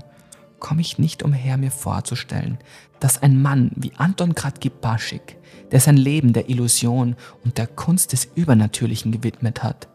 komme 0.60 0.80
ich 0.80 0.98
nicht 0.98 1.22
umher, 1.22 1.56
mir 1.56 1.70
vorzustellen, 1.70 2.58
dass 3.00 3.22
ein 3.22 3.40
Mann 3.42 3.70
wie 3.76 3.92
Anton 3.96 4.34
Kratki-Baschik, 4.34 5.36
der 5.70 5.80
sein 5.80 5.96
Leben 5.96 6.32
der 6.32 6.48
Illusion 6.48 7.16
und 7.44 7.58
der 7.58 7.66
Kunst 7.66 8.12
des 8.12 8.24
Übernatürlichen 8.34 9.12
gewidmet 9.12 9.62
hat, 9.62 9.88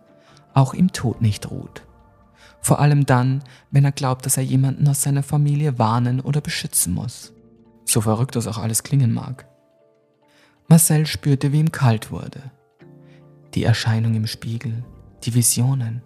auch 0.53 0.73
im 0.73 0.91
Tod 0.91 1.21
nicht 1.21 1.49
ruht. 1.49 1.83
Vor 2.61 2.79
allem 2.79 3.05
dann, 3.05 3.43
wenn 3.71 3.85
er 3.85 3.91
glaubt, 3.91 4.25
dass 4.25 4.37
er 4.37 4.43
jemanden 4.43 4.87
aus 4.87 5.01
seiner 5.01 5.23
Familie 5.23 5.79
warnen 5.79 6.21
oder 6.21 6.41
beschützen 6.41 6.93
muss. 6.93 7.33
So 7.85 8.01
verrückt 8.01 8.35
das 8.35 8.47
auch 8.47 8.59
alles 8.59 8.83
klingen 8.83 9.13
mag. 9.13 9.47
Marcel 10.67 11.05
spürte, 11.05 11.51
wie 11.51 11.59
ihm 11.59 11.71
kalt 11.71 12.11
wurde. 12.11 12.51
Die 13.55 13.63
Erscheinung 13.63 14.15
im 14.15 14.27
Spiegel, 14.27 14.85
die 15.23 15.33
Visionen. 15.33 16.03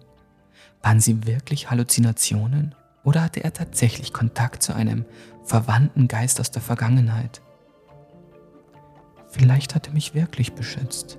Waren 0.82 1.00
sie 1.00 1.26
wirklich 1.26 1.70
Halluzinationen 1.70 2.74
oder 3.04 3.22
hatte 3.22 3.44
er 3.44 3.52
tatsächlich 3.52 4.12
Kontakt 4.12 4.62
zu 4.62 4.74
einem 4.74 5.04
verwandten 5.44 6.08
Geist 6.08 6.40
aus 6.40 6.50
der 6.50 6.62
Vergangenheit? 6.62 7.42
Vielleicht 9.28 9.74
hat 9.74 9.88
er 9.88 9.92
mich 9.92 10.14
wirklich 10.14 10.54
beschützt, 10.54 11.18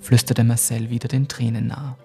flüsterte 0.00 0.42
Marcel 0.42 0.90
wieder 0.90 1.08
den 1.08 1.28
Tränen 1.28 1.68
nah. 1.68 1.96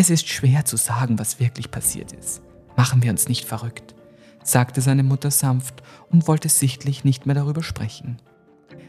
Es 0.00 0.10
ist 0.10 0.28
schwer 0.28 0.64
zu 0.64 0.76
sagen, 0.76 1.18
was 1.18 1.40
wirklich 1.40 1.72
passiert 1.72 2.12
ist. 2.12 2.40
Machen 2.76 3.02
wir 3.02 3.10
uns 3.10 3.28
nicht 3.28 3.44
verrückt, 3.44 3.96
sagte 4.44 4.80
seine 4.80 5.02
Mutter 5.02 5.32
sanft 5.32 5.82
und 6.08 6.28
wollte 6.28 6.48
sichtlich 6.48 7.02
nicht 7.02 7.26
mehr 7.26 7.34
darüber 7.34 7.64
sprechen. 7.64 8.22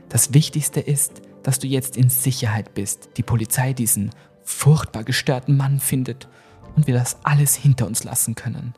Das 0.07 0.35
Wichtigste 0.35 0.79
ist, 0.79 1.23
dass 1.41 1.57
du 1.57 1.65
jetzt 1.65 1.97
in 1.97 2.09
Sicherheit 2.09 2.75
bist, 2.75 3.09
die 3.17 3.23
Polizei 3.23 3.73
diesen 3.73 4.11
furchtbar 4.43 5.03
gestörten 5.03 5.57
Mann 5.57 5.79
findet 5.79 6.27
und 6.75 6.85
wir 6.85 6.93
das 6.93 7.17
alles 7.23 7.55
hinter 7.55 7.87
uns 7.87 8.03
lassen 8.03 8.35
können. 8.35 8.75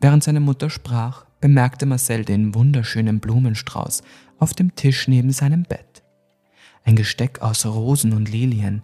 Während 0.00 0.24
seine 0.24 0.40
Mutter 0.40 0.68
sprach, 0.68 1.26
bemerkte 1.40 1.86
Marcel 1.86 2.24
den 2.24 2.56
wunderschönen 2.56 3.20
Blumenstrauß 3.20 4.02
auf 4.40 4.52
dem 4.52 4.74
Tisch 4.74 5.06
neben 5.06 5.30
seinem 5.30 5.62
Bett. 5.62 6.02
Ein 6.82 6.96
Gesteck 6.96 7.40
aus 7.40 7.64
Rosen 7.66 8.14
und 8.14 8.28
Lilien, 8.28 8.82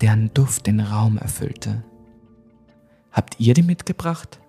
deren 0.00 0.32
Duft 0.34 0.66
den 0.66 0.80
Raum 0.80 1.18
erfüllte. 1.18 1.84
Habt 3.12 3.40
ihr 3.40 3.54
die 3.54 3.62
mitgebracht? 3.62 4.40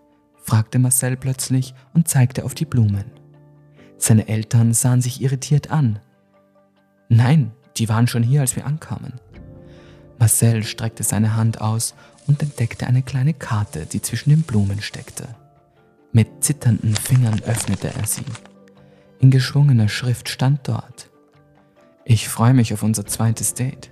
fragte 0.43 0.79
Marcel 0.79 1.15
plötzlich 1.17 1.73
und 1.93 2.07
zeigte 2.07 2.43
auf 2.43 2.55
die 2.55 2.65
Blumen. 2.65 3.05
Seine 3.97 4.27
Eltern 4.27 4.73
sahen 4.73 5.01
sich 5.01 5.21
irritiert 5.21 5.71
an. 5.71 5.99
Nein, 7.09 7.51
die 7.77 7.89
waren 7.89 8.07
schon 8.07 8.23
hier, 8.23 8.41
als 8.41 8.55
wir 8.55 8.65
ankamen. 8.65 9.13
Marcel 10.17 10.63
streckte 10.63 11.03
seine 11.03 11.35
Hand 11.35 11.61
aus 11.61 11.95
und 12.27 12.41
entdeckte 12.41 12.87
eine 12.87 13.01
kleine 13.01 13.33
Karte, 13.33 13.85
die 13.85 14.01
zwischen 14.01 14.29
den 14.29 14.43
Blumen 14.43 14.81
steckte. 14.81 15.27
Mit 16.11 16.43
zitternden 16.43 16.95
Fingern 16.95 17.41
öffnete 17.41 17.93
er 17.93 18.05
sie. 18.05 18.25
In 19.19 19.31
geschwungener 19.31 19.89
Schrift 19.89 20.29
stand 20.29 20.67
dort. 20.67 21.09
Ich 22.05 22.27
freue 22.27 22.53
mich 22.53 22.73
auf 22.73 22.83
unser 22.83 23.05
zweites 23.05 23.53
Date. 23.53 23.91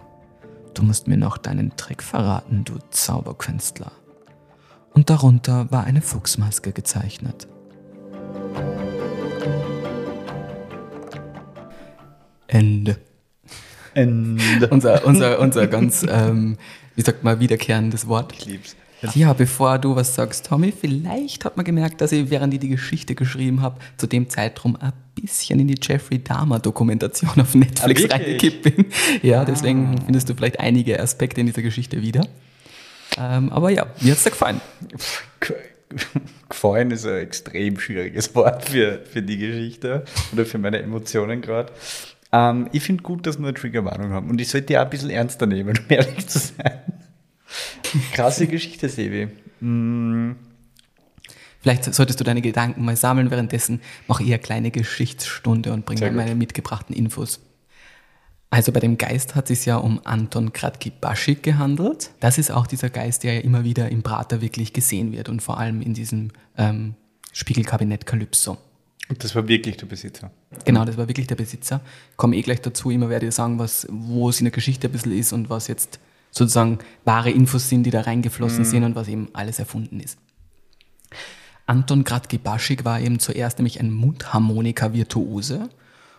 Du 0.77 0.83
musst 0.83 1.07
mir 1.07 1.17
noch 1.17 1.39
deinen 1.39 1.75
Trick 1.75 2.03
verraten, 2.03 2.63
du 2.63 2.77
Zauberkünstler. 2.91 3.91
Und 4.93 5.09
darunter 5.09 5.71
war 5.71 5.85
eine 5.85 6.03
Fuchsmaske 6.03 6.71
gezeichnet. 6.71 7.47
Ende. 12.45 12.97
Ende. 13.95 14.67
unser, 14.67 15.03
unser, 15.03 15.39
unser 15.39 15.65
ganz, 15.65 16.05
ähm, 16.07 16.57
wie 16.95 17.01
sagt 17.01 17.23
man, 17.23 17.39
wiederkehrendes 17.39 18.07
Wort. 18.07 18.33
Ich 18.33 18.45
lieb's. 18.45 18.75
Ja, 19.13 19.33
bevor 19.33 19.77
du 19.77 19.95
was 19.95 20.15
sagst, 20.15 20.47
Tommy, 20.47 20.71
vielleicht 20.71 21.45
hat 21.45 21.55
man 21.55 21.65
gemerkt, 21.65 22.01
dass 22.01 22.11
ich, 22.11 22.29
während 22.29 22.53
ich 22.53 22.59
die 22.59 22.69
Geschichte 22.69 23.13
geschrieben 23.13 23.61
habe, 23.61 23.79
zu 23.97 24.07
dem 24.07 24.29
Zeitraum 24.29 24.75
ein 24.75 24.93
bisschen 25.13 25.59
in 25.59 25.67
die 25.67 25.77
Jeffrey 25.81 26.23
Dahmer 26.23 26.59
Dokumentation 26.59 27.29
auf 27.39 27.53
Netflix 27.53 28.05
Ah, 28.05 28.15
reingekippt 28.15 28.63
bin. 28.63 28.85
Ja, 29.21 29.45
deswegen 29.45 30.01
findest 30.03 30.29
du 30.29 30.33
vielleicht 30.35 30.59
einige 30.59 30.99
Aspekte 30.99 31.41
in 31.41 31.47
dieser 31.47 31.61
Geschichte 31.61 32.01
wieder. 32.01 32.27
Ähm, 33.17 33.51
aber 33.51 33.69
ja, 33.69 33.85
mir 34.01 34.11
hat's 34.11 34.23
dir 34.23 34.31
gefallen. 34.31 34.61
Gefallen 36.49 36.91
ist 36.91 37.05
ein 37.05 37.17
extrem 37.19 37.79
schwieriges 37.79 38.35
Wort 38.35 38.65
für, 38.65 38.99
für 39.09 39.21
die 39.21 39.37
Geschichte 39.37 40.03
oder 40.33 40.45
für 40.45 40.57
meine 40.57 40.79
Emotionen 40.79 41.41
gerade. 41.41 41.71
Ähm, 42.31 42.67
ich 42.73 42.83
finde 42.83 43.03
gut, 43.03 43.25
dass 43.25 43.37
wir 43.39 43.47
eine 43.47 43.53
Triggerwarnung 43.53 44.11
haben. 44.11 44.29
Und 44.29 44.41
ich 44.41 44.49
sollte 44.49 44.67
die 44.67 44.77
auch 44.77 44.81
ein 44.83 44.89
bisschen 44.89 45.09
ernster 45.09 45.45
nehmen, 45.45 45.77
um 45.77 45.85
ehrlich 45.87 46.27
zu 46.27 46.39
sein. 46.39 46.81
Krasse 48.13 48.47
Geschichte, 48.47 48.89
Sebi. 48.89 49.29
Mm, 49.59 50.33
Vielleicht 51.67 51.93
solltest 51.93 52.19
du 52.19 52.23
deine 52.23 52.41
Gedanken 52.41 52.85
mal 52.85 52.95
sammeln. 52.95 53.31
Währenddessen 53.31 53.81
mache 54.07 54.23
ich 54.23 54.29
eine 54.29 54.39
kleine 54.39 54.71
Geschichtsstunde 54.71 55.73
und 55.73 55.85
bringe 55.85 56.11
meine 56.11 56.35
mitgebrachten 56.35 56.95
Infos. 56.95 57.41
Also 58.49 58.71
bei 58.71 58.79
dem 58.79 58.97
Geist 58.97 59.35
hat 59.35 59.49
es 59.49 59.65
ja 59.65 59.75
um 59.75 59.99
Anton 60.05 60.53
Kratki-Baschik 60.53 61.43
gehandelt. 61.43 62.11
Das 62.21 62.37
ist 62.37 62.51
auch 62.51 62.67
dieser 62.67 62.89
Geist, 62.89 63.23
der 63.23 63.33
ja 63.33 63.39
immer 63.41 63.65
wieder 63.65 63.89
im 63.89 64.03
Prater 64.03 64.39
wirklich 64.41 64.71
gesehen 64.71 65.11
wird 65.11 65.27
und 65.27 65.41
vor 65.41 65.57
allem 65.59 65.81
in 65.81 65.93
diesem 65.93 66.31
ähm, 66.57 66.95
Spiegelkabinett 67.33 68.05
Calypso. 68.05 68.57
Und 69.09 69.23
das 69.23 69.35
war 69.35 69.47
wirklich 69.47 69.75
der 69.75 69.87
Besitzer. 69.87 70.31
Genau, 70.63 70.85
das 70.85 70.97
war 70.97 71.09
wirklich 71.09 71.27
der 71.27 71.35
Besitzer. 71.35 71.81
Komme 72.15 72.37
eh 72.37 72.41
gleich 72.41 72.61
dazu, 72.61 72.89
immer 72.91 73.09
werde 73.09 73.27
ich 73.27 73.35
sagen, 73.35 73.59
was, 73.59 73.87
wo 73.89 74.29
es 74.29 74.39
in 74.39 74.45
der 74.45 74.51
Geschichte 74.51 74.87
ein 74.87 74.91
bisschen 74.91 75.17
ist 75.17 75.33
und 75.33 75.49
was 75.49 75.67
jetzt 75.67 75.99
sozusagen 76.37 76.79
wahre 77.05 77.31
Infos 77.31 77.69
sind, 77.69 77.83
die 77.83 77.91
da 77.91 78.01
reingeflossen 78.01 78.65
sind 78.65 78.83
und 78.83 78.95
was 78.95 79.07
eben 79.07 79.29
alles 79.33 79.59
erfunden 79.59 79.99
ist. 79.99 80.17
Anton 81.65 82.03
Kratki-Baschik 82.03 82.85
war 82.85 82.99
eben 82.99 83.19
zuerst 83.19 83.59
nämlich 83.59 83.79
ein 83.79 83.91
Mundharmonika-Virtuose 83.91 85.69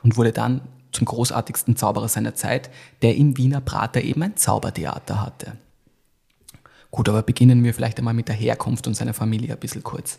und 0.03 0.17
wurde 0.17 0.33
dann 0.33 0.61
zum 0.93 1.07
großartigsten 1.07 1.77
Zauberer 1.77 2.09
seiner 2.09 2.35
Zeit, 2.35 2.71
der 3.03 3.17
im 3.17 3.37
Wiener 3.37 3.61
Prater 3.61 4.03
eben 4.03 4.23
ein 4.23 4.37
Zaubertheater 4.37 5.23
hatte. 5.23 5.53
Gut, 6.91 7.09
aber 7.09 7.23
beginnen 7.23 7.63
wir 7.65 7.75
vielleicht 7.75 7.99
einmal 7.99 8.15
mit 8.15 8.29
der 8.29 8.35
Herkunft 8.35 8.87
und 8.87 8.95
seiner 8.95 9.15
Familie 9.15 9.55
ein 9.55 9.61
bisschen 9.61 9.83
kurz. 9.83 10.19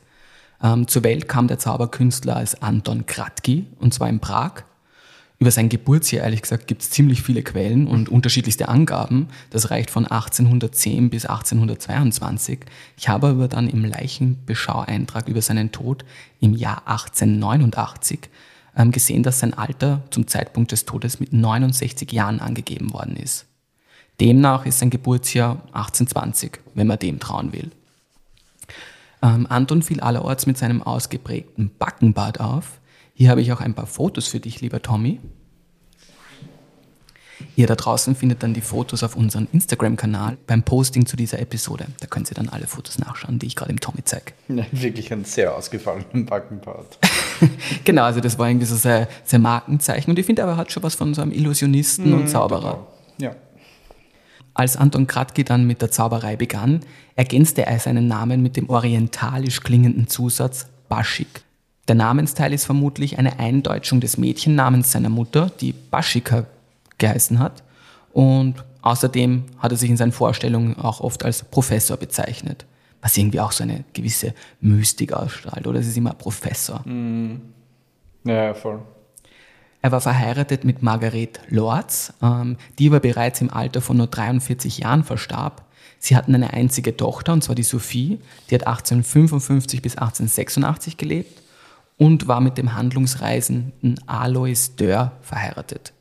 Ähm, 0.61 0.87
zur 0.87 1.03
Welt 1.03 1.27
kam 1.27 1.47
der 1.47 1.59
Zauberkünstler 1.59 2.35
als 2.35 2.61
Anton 2.61 3.05
Kratky, 3.05 3.65
und 3.79 3.93
zwar 3.93 4.09
in 4.09 4.19
Prag. 4.19 4.63
Über 5.41 5.51
sein 5.51 5.69
Geburtsjahr, 5.69 6.25
ehrlich 6.25 6.41
gesagt, 6.41 6.67
gibt 6.67 6.81
es 6.81 6.89
ziemlich 6.89 7.21
viele 7.21 7.43
Quellen 7.43 7.87
und 7.87 8.09
unterschiedlichste 8.09 8.67
Angaben. 8.67 9.29
Das 9.51 9.71
reicht 9.71 9.89
von 9.89 10.05
1810 10.05 11.09
bis 11.09 11.25
1822. 11.25 12.59
Ich 12.97 13.07
habe 13.07 13.27
aber 13.27 13.47
dann 13.47 13.69
im 13.69 13.85
Leichenbeschaueintrag 13.85 15.29
über 15.29 15.41
seinen 15.41 15.71
Tod 15.71 16.03
im 16.41 16.53
Jahr 16.53 16.85
1889 16.87 18.19
ähm, 18.75 18.91
gesehen, 18.91 19.23
dass 19.23 19.39
sein 19.39 19.53
Alter 19.53 20.03
zum 20.11 20.27
Zeitpunkt 20.27 20.73
des 20.73 20.83
Todes 20.83 21.21
mit 21.21 21.31
69 21.31 22.11
Jahren 22.11 22.41
angegeben 22.41 22.91
worden 22.91 23.15
ist. 23.15 23.45
Demnach 24.19 24.65
ist 24.65 24.79
sein 24.79 24.89
Geburtsjahr 24.89 25.61
1820, 25.71 26.59
wenn 26.73 26.87
man 26.87 26.99
dem 26.99 27.19
trauen 27.19 27.53
will. 27.53 27.71
Ähm, 29.21 29.47
Anton 29.49 29.83
fiel 29.83 30.01
allerorts 30.01 30.45
mit 30.45 30.57
seinem 30.57 30.83
ausgeprägten 30.83 31.71
Backenbart 31.79 32.41
auf. 32.41 32.78
Hier 33.19 33.31
habe 33.31 33.41
ich 33.41 33.51
auch 33.51 33.59
ein 33.59 33.73
paar 33.73 33.85
Fotos 33.85 34.29
für 34.29 34.39
dich, 34.39 34.61
lieber 34.61 34.81
Tommy. 34.81 35.19
Ihr 37.57 37.67
da 37.67 37.75
draußen 37.75 38.15
findet 38.15 38.43
dann 38.43 38.53
die 38.53 38.61
Fotos 38.61 39.03
auf 39.03 39.17
unserem 39.17 39.49
Instagram-Kanal 39.51 40.37
beim 40.47 40.63
Posting 40.63 41.05
zu 41.05 41.17
dieser 41.17 41.39
Episode. 41.39 41.87
Da 41.99 42.07
können 42.07 42.23
Sie 42.23 42.33
dann 42.33 42.47
alle 42.47 42.65
Fotos 42.65 42.97
nachschauen, 42.97 43.37
die 43.37 43.47
ich 43.47 43.57
gerade 43.57 43.71
im 43.71 43.81
Tommy 43.81 44.05
zeige. 44.05 44.31
Ja, 44.47 44.63
wirklich 44.71 45.11
ein 45.11 45.25
sehr 45.25 45.53
ausgefallenen 45.53 46.27
Backenbart. 46.27 46.97
genau, 47.83 48.03
also 48.03 48.21
das 48.21 48.39
war 48.39 48.47
irgendwie 48.47 48.67
so 48.67 48.77
sein, 48.77 49.07
sein 49.25 49.41
Markenzeichen. 49.41 50.11
Und 50.11 50.17
ich 50.17 50.25
finde, 50.25 50.43
er 50.43 50.55
hat 50.55 50.71
schon 50.71 50.83
was 50.83 50.95
von 50.95 51.13
so 51.13 51.21
einem 51.21 51.33
Illusionisten 51.33 52.11
mm, 52.11 52.13
und 52.13 52.29
Zauberer. 52.29 52.87
Ja. 53.17 53.35
Als 54.53 54.77
Anton 54.77 55.07
Kratky 55.07 55.43
dann 55.43 55.67
mit 55.67 55.81
der 55.81 55.91
Zauberei 55.91 56.37
begann, 56.37 56.79
ergänzte 57.17 57.65
er 57.65 57.79
seinen 57.79 58.07
Namen 58.07 58.41
mit 58.41 58.55
dem 58.55 58.69
orientalisch 58.69 59.59
klingenden 59.59 60.07
Zusatz 60.07 60.67
Baschik. 60.87 61.43
Der 61.89 61.95
Namensteil 61.95 62.53
ist 62.53 62.65
vermutlich 62.65 63.17
eine 63.17 63.39
Eindeutschung 63.39 63.99
des 63.99 64.19
Mädchennamens 64.19 64.91
seiner 64.91 65.09
Mutter, 65.09 65.51
die 65.59 65.73
Baschika 65.73 66.45
geheißen 66.99 67.39
hat. 67.39 67.63
Und 68.13 68.63
außerdem 68.83 69.45
hat 69.57 69.71
er 69.71 69.77
sich 69.77 69.89
in 69.89 69.97
seinen 69.97 70.11
Vorstellungen 70.11 70.77
auch 70.77 71.01
oft 71.01 71.25
als 71.25 71.43
Professor 71.43 71.97
bezeichnet, 71.97 72.67
was 73.01 73.17
irgendwie 73.17 73.39
auch 73.39 73.51
so 73.51 73.63
eine 73.63 73.85
gewisse 73.93 74.35
Mystik 74.61 75.13
ausstrahlt, 75.13 75.65
oder? 75.65 75.79
Es 75.79 75.87
ist 75.87 75.97
immer 75.97 76.13
Professor. 76.13 76.87
Mm. 76.87 77.41
Ja, 78.23 78.53
voll. 78.53 78.83
Er 79.81 79.91
war 79.91 80.01
verheiratet 80.01 80.65
mit 80.65 80.83
Margaret 80.83 81.39
Lorz, 81.49 82.13
ähm, 82.21 82.57
die 82.77 82.89
aber 82.89 82.99
bereits 82.99 83.41
im 83.41 83.51
Alter 83.51 83.81
von 83.81 83.97
nur 83.97 84.07
43 84.07 84.77
Jahren 84.77 85.03
verstarb. 85.03 85.65
Sie 85.97 86.15
hatten 86.15 86.35
eine 86.35 86.53
einzige 86.53 86.95
Tochter, 86.95 87.33
und 87.33 87.43
zwar 87.43 87.55
die 87.55 87.63
Sophie, 87.63 88.19
die 88.47 88.55
hat 88.55 88.67
1855 88.67 89.81
bis 89.81 89.93
1886 89.93 90.95
gelebt 90.95 91.39
und 91.99 92.27
war 92.27 92.39
mit 92.39 92.57
dem 92.57 92.73
Handlungsreisenden 92.73 93.99
Alois 94.07 94.71
Dörr 94.77 95.11
verheiratet. 95.21 95.93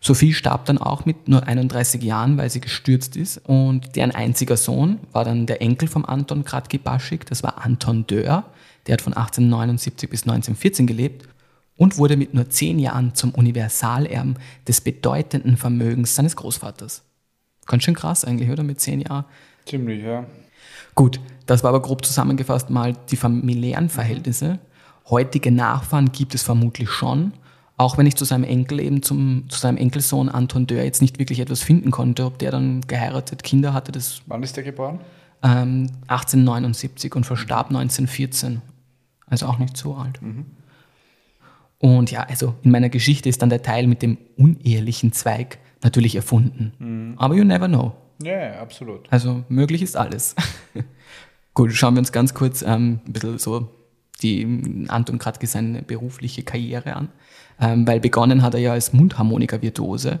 Sophie 0.00 0.32
starb 0.32 0.64
dann 0.64 0.78
auch 0.78 1.04
mit 1.04 1.28
nur 1.28 1.46
31 1.46 2.02
Jahren, 2.02 2.38
weil 2.38 2.48
sie 2.48 2.60
gestürzt 2.60 3.16
ist. 3.16 3.38
Und 3.44 3.94
deren 3.96 4.12
einziger 4.12 4.56
Sohn 4.56 4.98
war 5.12 5.24
dann 5.24 5.46
der 5.46 5.60
Enkel 5.60 5.88
vom 5.88 6.04
Anton 6.04 6.44
Kratky-Baschik, 6.44 7.26
das 7.26 7.42
war 7.42 7.64
Anton 7.64 8.06
Dörr. 8.06 8.44
Der 8.86 8.94
hat 8.94 9.02
von 9.02 9.12
1879 9.12 10.08
bis 10.08 10.22
1914 10.22 10.86
gelebt 10.86 11.28
und 11.76 11.98
wurde 11.98 12.16
mit 12.16 12.34
nur 12.34 12.48
zehn 12.48 12.78
Jahren 12.78 13.14
zum 13.14 13.32
Universalerben 13.32 14.36
des 14.66 14.80
bedeutenden 14.80 15.56
Vermögens 15.56 16.14
seines 16.14 16.36
Großvaters. 16.36 17.02
Ganz 17.66 17.82
schön 17.82 17.94
krass 17.94 18.24
eigentlich, 18.24 18.50
oder? 18.50 18.62
Mit 18.62 18.80
zehn 18.80 19.00
Jahren. 19.00 19.24
Ziemlich, 19.66 20.02
ja. 20.04 20.24
Gut, 20.94 21.20
das 21.46 21.62
war 21.62 21.70
aber 21.70 21.82
grob 21.82 22.04
zusammengefasst 22.04 22.70
mal 22.70 22.96
die 23.10 23.16
familiären 23.16 23.88
Verhältnisse. 23.88 24.58
Heutige 25.08 25.50
Nachfahren 25.50 26.12
gibt 26.12 26.34
es 26.34 26.42
vermutlich 26.42 26.90
schon, 26.90 27.32
auch 27.76 27.98
wenn 27.98 28.06
ich 28.06 28.16
zu 28.16 28.24
seinem 28.24 28.44
Enkel 28.44 28.80
eben 28.80 29.02
zum, 29.02 29.44
zu 29.48 29.58
seinem 29.58 29.76
Enkelsohn 29.76 30.28
Anton 30.28 30.66
Dörr 30.66 30.84
jetzt 30.84 31.02
nicht 31.02 31.18
wirklich 31.18 31.40
etwas 31.40 31.62
finden 31.62 31.90
konnte, 31.90 32.24
ob 32.24 32.38
der 32.38 32.50
dann 32.50 32.82
geheiratet, 32.82 33.42
Kinder 33.42 33.74
hatte, 33.74 33.92
das. 33.92 34.22
Wann 34.26 34.42
ist 34.42 34.56
der 34.56 34.64
geboren? 34.64 35.00
Ähm, 35.42 35.90
1879 36.06 37.14
und 37.16 37.24
verstarb 37.24 37.68
1914. 37.68 38.62
Also 39.26 39.46
auch 39.46 39.58
nicht 39.58 39.76
so 39.76 39.94
alt. 39.94 40.22
Mhm. 40.22 40.46
Und 41.78 42.12
ja, 42.12 42.22
also 42.22 42.54
in 42.62 42.70
meiner 42.70 42.90
Geschichte 42.90 43.28
ist 43.28 43.42
dann 43.42 43.50
der 43.50 43.62
Teil 43.62 43.88
mit 43.88 44.02
dem 44.02 44.18
unehelichen 44.36 45.12
Zweig 45.12 45.58
natürlich 45.82 46.14
erfunden. 46.14 46.72
Mhm. 46.78 47.14
Aber 47.18 47.34
you 47.34 47.42
never 47.42 47.66
know. 47.66 47.92
Ja, 48.22 48.32
yeah, 48.32 48.60
absolut. 48.60 49.10
Also 49.10 49.42
möglich 49.48 49.82
ist 49.82 49.96
alles. 49.96 50.36
Gut, 51.54 51.72
schauen 51.72 51.94
wir 51.94 51.98
uns 51.98 52.12
ganz 52.12 52.34
kurz 52.34 52.62
ähm, 52.62 53.00
ein 53.04 53.12
bisschen 53.12 53.38
so 53.38 53.68
die 54.22 54.86
Anton 54.88 55.18
Kratke 55.18 55.46
seine 55.46 55.82
berufliche 55.82 56.42
Karriere 56.42 56.94
an 56.96 57.08
ähm, 57.62 57.86
weil 57.86 58.00
begonnen 58.00 58.42
hat 58.42 58.54
er 58.54 58.60
ja 58.60 58.72
als 58.72 58.92
Mundharmonika-Virtuose. 58.92 60.18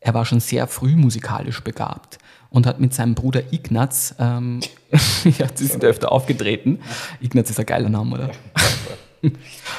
Er 0.00 0.14
war 0.14 0.24
schon 0.24 0.40
sehr 0.40 0.66
früh 0.66 0.96
musikalisch 0.96 1.62
begabt 1.62 2.18
und 2.50 2.66
hat 2.66 2.80
mit 2.80 2.94
seinem 2.94 3.14
Bruder 3.14 3.52
Ignaz, 3.52 4.14
ähm, 4.18 4.60
ja, 5.38 5.46
sie 5.54 5.66
sind 5.66 5.84
öfter 5.84 6.10
aufgetreten. 6.10 6.80
Ignaz 7.20 7.50
ist 7.50 7.60
ein 7.60 7.66
geiler 7.66 7.88
Name, 7.88 8.14
oder? 8.14 8.30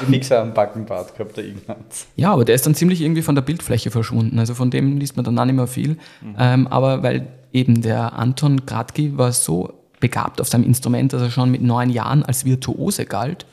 Mixer 0.08 0.42
am 0.42 0.52
Backenbart 0.54 1.16
gehabt, 1.16 1.36
der 1.36 1.46
Ignaz. 1.46 2.08
Ja, 2.16 2.32
aber 2.32 2.44
der 2.44 2.56
ist 2.56 2.66
dann 2.66 2.74
ziemlich 2.74 3.00
irgendwie 3.00 3.22
von 3.22 3.36
der 3.36 3.42
Bildfläche 3.42 3.92
verschwunden. 3.92 4.38
Also 4.40 4.54
von 4.54 4.70
dem 4.70 4.98
liest 4.98 5.16
man 5.16 5.24
dann 5.24 5.38
auch 5.38 5.44
nicht 5.44 5.54
mehr 5.54 5.68
viel. 5.68 5.98
Mhm. 6.20 6.36
Ähm, 6.38 6.66
aber 6.66 7.04
weil 7.04 7.28
eben 7.52 7.80
der 7.80 8.14
Anton 8.14 8.66
Gradki 8.66 9.16
war 9.16 9.30
so 9.30 9.72
begabt 10.00 10.40
auf 10.40 10.48
seinem 10.48 10.64
Instrument, 10.64 11.12
dass 11.12 11.22
er 11.22 11.30
schon 11.30 11.50
mit 11.50 11.62
neun 11.62 11.90
Jahren 11.90 12.22
als 12.22 12.44
Virtuose 12.44 13.06
galt 13.06 13.46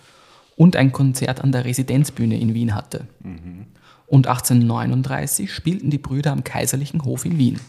und 0.55 0.75
ein 0.75 0.91
Konzert 0.91 1.41
an 1.41 1.51
der 1.51 1.65
Residenzbühne 1.65 2.39
in 2.39 2.53
Wien 2.53 2.75
hatte. 2.75 3.07
Mhm. 3.21 3.67
Und 4.07 4.27
1839 4.27 5.51
spielten 5.51 5.89
die 5.89 5.97
Brüder 5.97 6.31
am 6.31 6.43
Kaiserlichen 6.43 7.03
Hof 7.03 7.25
in 7.25 7.37
Wien. 7.37 7.59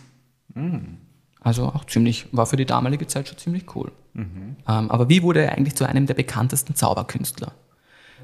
Mhm. 0.54 0.98
Also 1.40 1.66
auch 1.66 1.84
ziemlich, 1.84 2.26
war 2.32 2.46
für 2.46 2.56
die 2.56 2.66
damalige 2.66 3.06
Zeit 3.06 3.28
schon 3.28 3.38
ziemlich 3.38 3.74
cool. 3.76 3.92
Mhm. 4.14 4.56
Ähm, 4.66 4.90
aber 4.90 5.08
wie 5.08 5.22
wurde 5.22 5.42
er 5.42 5.52
eigentlich 5.52 5.74
zu 5.74 5.86
einem 5.86 6.06
der 6.06 6.14
bekanntesten 6.14 6.74
Zauberkünstler? 6.74 7.52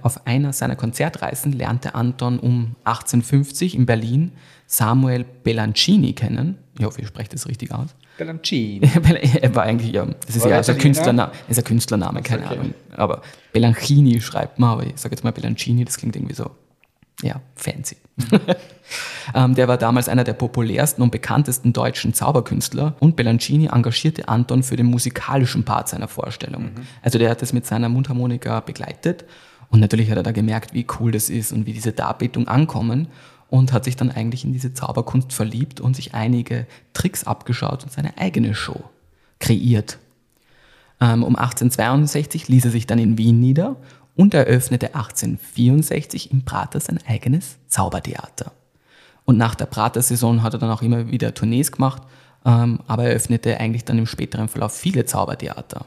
Auf 0.02 0.26
einer 0.26 0.52
seiner 0.52 0.76
Konzertreisen 0.76 1.52
lernte 1.52 1.94
Anton 1.94 2.38
um 2.38 2.76
1850 2.84 3.74
in 3.74 3.86
Berlin 3.86 4.32
Samuel 4.66 5.24
Bellancini 5.24 6.14
kennen. 6.14 6.56
Ich 6.78 6.84
hoffe, 6.84 7.02
ich 7.02 7.08
spreche 7.08 7.30
das 7.30 7.48
richtig 7.48 7.72
aus. 7.72 7.94
Bellancini. 8.20 8.80
er 9.40 9.54
war 9.54 9.62
eigentlich, 9.62 9.92
ja, 9.92 10.06
das 10.26 10.36
ist 10.36 10.44
ja 10.44 10.56
also 10.56 10.74
Künstlername, 10.74 11.32
ist 11.48 11.58
ein 11.58 11.64
Künstlername, 11.64 12.22
keine 12.22 12.44
okay. 12.44 12.58
Ahnung. 12.58 12.74
Aber 12.94 13.22
Bellancini 13.54 14.20
schreibt 14.20 14.58
man, 14.58 14.70
aber 14.70 14.86
ich 14.86 14.98
sage 14.98 15.14
jetzt 15.14 15.24
mal 15.24 15.32
Bellancini, 15.32 15.86
das 15.86 15.96
klingt 15.96 16.16
irgendwie 16.16 16.34
so, 16.34 16.50
ja, 17.22 17.40
fancy. 17.56 17.96
ähm, 19.34 19.54
der 19.54 19.68
war 19.68 19.78
damals 19.78 20.10
einer 20.10 20.24
der 20.24 20.34
populärsten 20.34 21.02
und 21.02 21.10
bekanntesten 21.10 21.72
deutschen 21.72 22.12
Zauberkünstler 22.12 22.94
und 23.00 23.16
Bellancini 23.16 23.70
engagierte 23.72 24.28
Anton 24.28 24.62
für 24.62 24.76
den 24.76 24.86
musikalischen 24.86 25.64
Part 25.64 25.88
seiner 25.88 26.08
Vorstellung. 26.08 26.64
Mhm. 26.64 26.86
Also 27.00 27.18
der 27.18 27.30
hat 27.30 27.40
das 27.40 27.54
mit 27.54 27.64
seiner 27.64 27.88
Mundharmonika 27.88 28.60
begleitet 28.60 29.24
und 29.70 29.80
natürlich 29.80 30.10
hat 30.10 30.18
er 30.18 30.22
da 30.22 30.32
gemerkt, 30.32 30.74
wie 30.74 30.86
cool 30.98 31.12
das 31.12 31.30
ist 31.30 31.52
und 31.52 31.64
wie 31.64 31.72
diese 31.72 31.92
Darbietung 31.92 32.48
ankommen 32.48 33.08
und 33.50 33.72
hat 33.72 33.84
sich 33.84 33.96
dann 33.96 34.10
eigentlich 34.10 34.44
in 34.44 34.52
diese 34.52 34.72
Zauberkunst 34.72 35.32
verliebt 35.32 35.80
und 35.80 35.96
sich 35.96 36.14
einige 36.14 36.66
Tricks 36.92 37.24
abgeschaut 37.24 37.82
und 37.82 37.92
seine 37.92 38.16
eigene 38.16 38.54
Show 38.54 38.84
kreiert. 39.40 39.98
Ähm, 41.00 41.24
um 41.24 41.36
1862 41.36 42.48
ließ 42.48 42.66
er 42.66 42.70
sich 42.70 42.86
dann 42.86 42.98
in 42.98 43.18
Wien 43.18 43.40
nieder 43.40 43.76
und 44.16 44.34
eröffnete 44.34 44.94
1864 44.94 46.30
im 46.30 46.44
Prater 46.44 46.78
sein 46.78 47.00
eigenes 47.06 47.56
Zaubertheater. 47.68 48.52
Und 49.24 49.36
nach 49.36 49.54
der 49.54 49.66
Prater-Saison 49.66 50.42
hat 50.42 50.54
er 50.54 50.58
dann 50.58 50.70
auch 50.70 50.82
immer 50.82 51.10
wieder 51.10 51.34
Tournees 51.34 51.72
gemacht, 51.72 52.02
ähm, 52.44 52.80
aber 52.86 53.04
er 53.04 53.14
öffnete 53.14 53.58
eigentlich 53.58 53.84
dann 53.84 53.98
im 53.98 54.06
späteren 54.06 54.48
Verlauf 54.48 54.72
viele 54.72 55.04
Zaubertheater. 55.04 55.86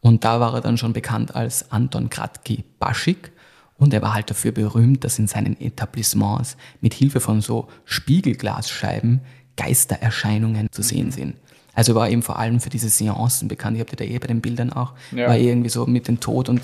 Und 0.00 0.24
da 0.24 0.40
war 0.40 0.54
er 0.54 0.60
dann 0.60 0.78
schon 0.78 0.92
bekannt 0.92 1.34
als 1.34 1.70
Anton 1.70 2.10
Kratky 2.10 2.64
Baschik. 2.78 3.32
Und 3.78 3.92
er 3.92 4.02
war 4.02 4.14
halt 4.14 4.30
dafür 4.30 4.52
berühmt, 4.52 5.04
dass 5.04 5.18
in 5.18 5.26
seinen 5.26 5.60
Etablissements 5.60 6.56
mit 6.80 6.94
Hilfe 6.94 7.20
von 7.20 7.40
so 7.40 7.68
Spiegelglasscheiben 7.84 9.20
Geistererscheinungen 9.56 10.68
zu 10.70 10.82
sehen 10.82 11.10
sind. 11.10 11.36
Also 11.74 11.94
war 11.94 12.08
eben 12.08 12.22
vor 12.22 12.38
allem 12.38 12.60
für 12.60 12.70
diese 12.70 12.88
Seancen 12.88 13.48
bekannt. 13.48 13.76
Ich 13.76 13.80
habe 13.80 13.94
da 13.96 14.04
eh 14.04 14.18
bei 14.18 14.28
den 14.28 14.40
Bildern 14.40 14.72
auch, 14.72 14.94
ja. 15.12 15.28
war 15.28 15.36
irgendwie 15.36 15.68
so 15.68 15.84
mit 15.86 16.08
dem 16.08 16.20
Tod 16.20 16.48
und 16.48 16.62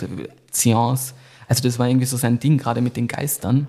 Seance. 0.50 1.14
Also 1.48 1.62
das 1.62 1.78
war 1.78 1.86
irgendwie 1.86 2.06
so 2.06 2.16
sein 2.16 2.38
Ding, 2.38 2.56
gerade 2.56 2.80
mit 2.80 2.96
den 2.96 3.08
Geistern. 3.08 3.66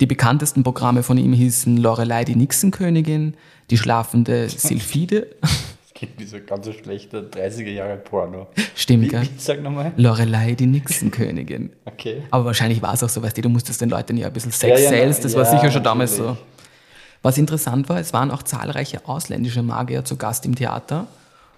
Die 0.00 0.06
bekanntesten 0.06 0.62
Programme 0.62 1.02
von 1.02 1.16
ihm 1.16 1.32
hießen 1.32 1.78
Lorelei, 1.78 2.24
die 2.24 2.36
Nixenkönigin, 2.36 3.34
die 3.70 3.78
schlafende 3.78 4.48
Sylphide. 4.50 5.28
Geht 5.94 6.18
wie 6.18 6.24
so 6.24 6.36
ein 6.36 6.46
ganz 6.46 6.66
schlechter 6.74 7.20
30er 7.20 7.70
Jahre 7.70 7.96
Porno. 7.98 8.48
Stimmt, 8.74 9.04
Wie, 9.04 9.08
gell? 9.08 9.28
sag 9.38 9.62
nochmal. 9.62 9.92
Lorelei, 9.96 10.54
die 10.54 10.66
Nixenkönigin. 10.66 11.70
Okay. 11.84 12.22
Aber 12.32 12.46
wahrscheinlich 12.46 12.82
war 12.82 12.94
es 12.94 13.02
auch 13.04 13.08
so, 13.08 13.22
weißt 13.22 13.36
du, 13.36 13.42
du 13.42 13.48
musstest 13.48 13.80
den 13.80 13.90
Leuten 13.90 14.16
ja 14.16 14.26
ein 14.26 14.32
bisschen 14.32 14.50
Ja, 14.50 14.56
Sex 14.56 14.80
ja, 14.82 14.90
sales, 14.90 15.20
das 15.20 15.34
war 15.36 15.44
ja, 15.44 15.50
sicher 15.50 15.70
schon 15.70 15.84
damals 15.84 16.18
natürlich. 16.18 16.36
so. 16.38 16.44
Was 17.22 17.38
interessant 17.38 17.88
war, 17.88 18.00
es 18.00 18.12
waren 18.12 18.30
auch 18.32 18.42
zahlreiche 18.42 19.06
ausländische 19.08 19.62
Magier 19.62 20.04
zu 20.04 20.16
Gast 20.16 20.44
im 20.46 20.56
Theater 20.56 21.06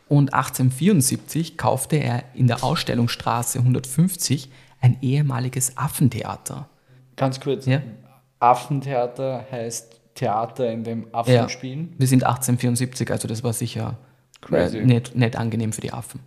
und 0.08 0.34
1874 0.34 1.56
kaufte 1.56 1.96
er 1.96 2.22
in 2.34 2.46
der 2.46 2.62
Ausstellungsstraße 2.62 3.58
150 3.58 4.50
ein 4.82 4.98
ehemaliges 5.00 5.76
Affentheater. 5.78 6.68
Ganz 7.16 7.40
kurz. 7.40 7.64
Ja? 7.66 7.80
Affentheater 8.38 9.46
heißt 9.50 9.98
Theater, 10.14 10.70
in 10.70 10.84
dem 10.84 11.06
Affen 11.12 11.32
Ja. 11.34 11.48
spielen. 11.48 11.94
Wir 11.98 12.06
sind 12.06 12.22
1874, 12.24 13.10
also 13.10 13.26
das 13.26 13.42
war 13.42 13.52
sicher 13.54 13.96
Crazy. 14.46 14.78
äh, 14.78 14.84
nicht, 14.84 15.14
nicht 15.14 15.36
angenehm 15.36 15.72
für 15.72 15.80
die 15.80 15.92
Affen. 15.92 16.20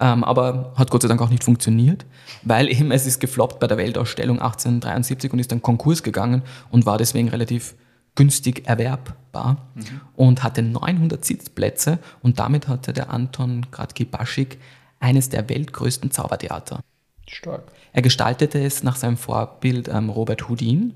Ähm, 0.00 0.24
aber 0.24 0.72
hat 0.76 0.90
Gott 0.90 1.02
sei 1.02 1.08
Dank 1.08 1.20
auch 1.20 1.30
nicht 1.30 1.44
funktioniert, 1.44 2.06
weil 2.42 2.68
eben 2.68 2.92
es 2.92 3.06
ist 3.06 3.18
gefloppt 3.20 3.58
bei 3.58 3.66
der 3.66 3.78
Weltausstellung 3.78 4.40
1873 4.40 5.32
und 5.32 5.38
ist 5.38 5.50
dann 5.50 5.62
Konkurs 5.62 6.02
gegangen 6.02 6.42
und 6.70 6.86
war 6.86 6.98
deswegen 6.98 7.28
relativ 7.28 7.74
günstig 8.14 8.66
erwerbbar 8.66 9.68
und 10.16 10.42
hatte 10.42 10.62
900 10.62 11.24
Sitzplätze 11.24 11.98
und 12.20 12.38
damit 12.38 12.66
hatte 12.68 12.92
der 12.92 13.10
Anton 13.10 13.66
Gradki-Baschik 13.70 14.58
eines 15.00 15.28
der 15.28 15.48
weltgrößten 15.48 16.10
Zaubertheater. 16.10 16.80
Stark. 17.28 17.70
Er 17.92 18.02
gestaltete 18.02 18.58
es 18.58 18.82
nach 18.82 18.96
seinem 18.96 19.16
Vorbild 19.16 19.88
ähm, 19.88 20.10
Robert 20.10 20.48
Houdin, 20.48 20.94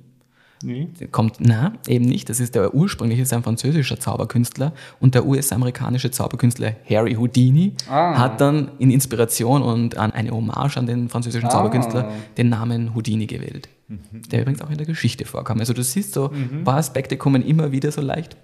Nee. 0.62 0.88
kommt, 1.10 1.36
na, 1.40 1.72
eben 1.88 2.04
nicht. 2.04 2.28
Das 2.28 2.40
ist 2.40 2.54
der 2.54 2.74
ursprüngliche, 2.74 3.22
ist 3.22 3.32
ein 3.32 3.42
französischer 3.42 3.98
Zauberkünstler 3.98 4.72
und 5.00 5.14
der 5.14 5.26
US-amerikanische 5.26 6.10
Zauberkünstler 6.10 6.74
Harry 6.88 7.14
Houdini 7.14 7.72
Ah. 7.88 8.18
hat 8.18 8.40
dann 8.40 8.70
in 8.78 8.90
Inspiration 8.90 9.62
und 9.62 9.96
an 9.96 10.12
eine 10.12 10.30
Hommage 10.30 10.76
an 10.76 10.86
den 10.86 11.08
französischen 11.08 11.46
Ah. 11.46 11.50
Zauberkünstler 11.50 12.10
den 12.36 12.48
Namen 12.48 12.94
Houdini 12.94 13.26
gewählt. 13.26 13.68
Mhm. 13.88 13.98
Der 14.30 14.42
übrigens 14.42 14.62
auch 14.62 14.70
in 14.70 14.78
der 14.78 14.86
Geschichte 14.86 15.24
vorkam. 15.24 15.58
Also 15.60 15.72
du 15.72 15.82
siehst 15.82 16.12
so, 16.14 16.30
ein 16.32 16.64
paar 16.64 16.76
Aspekte 16.76 17.16
kommen 17.16 17.42
immer 17.44 17.72
wieder 17.72 17.90
so 17.92 18.00
leicht. 18.00 18.36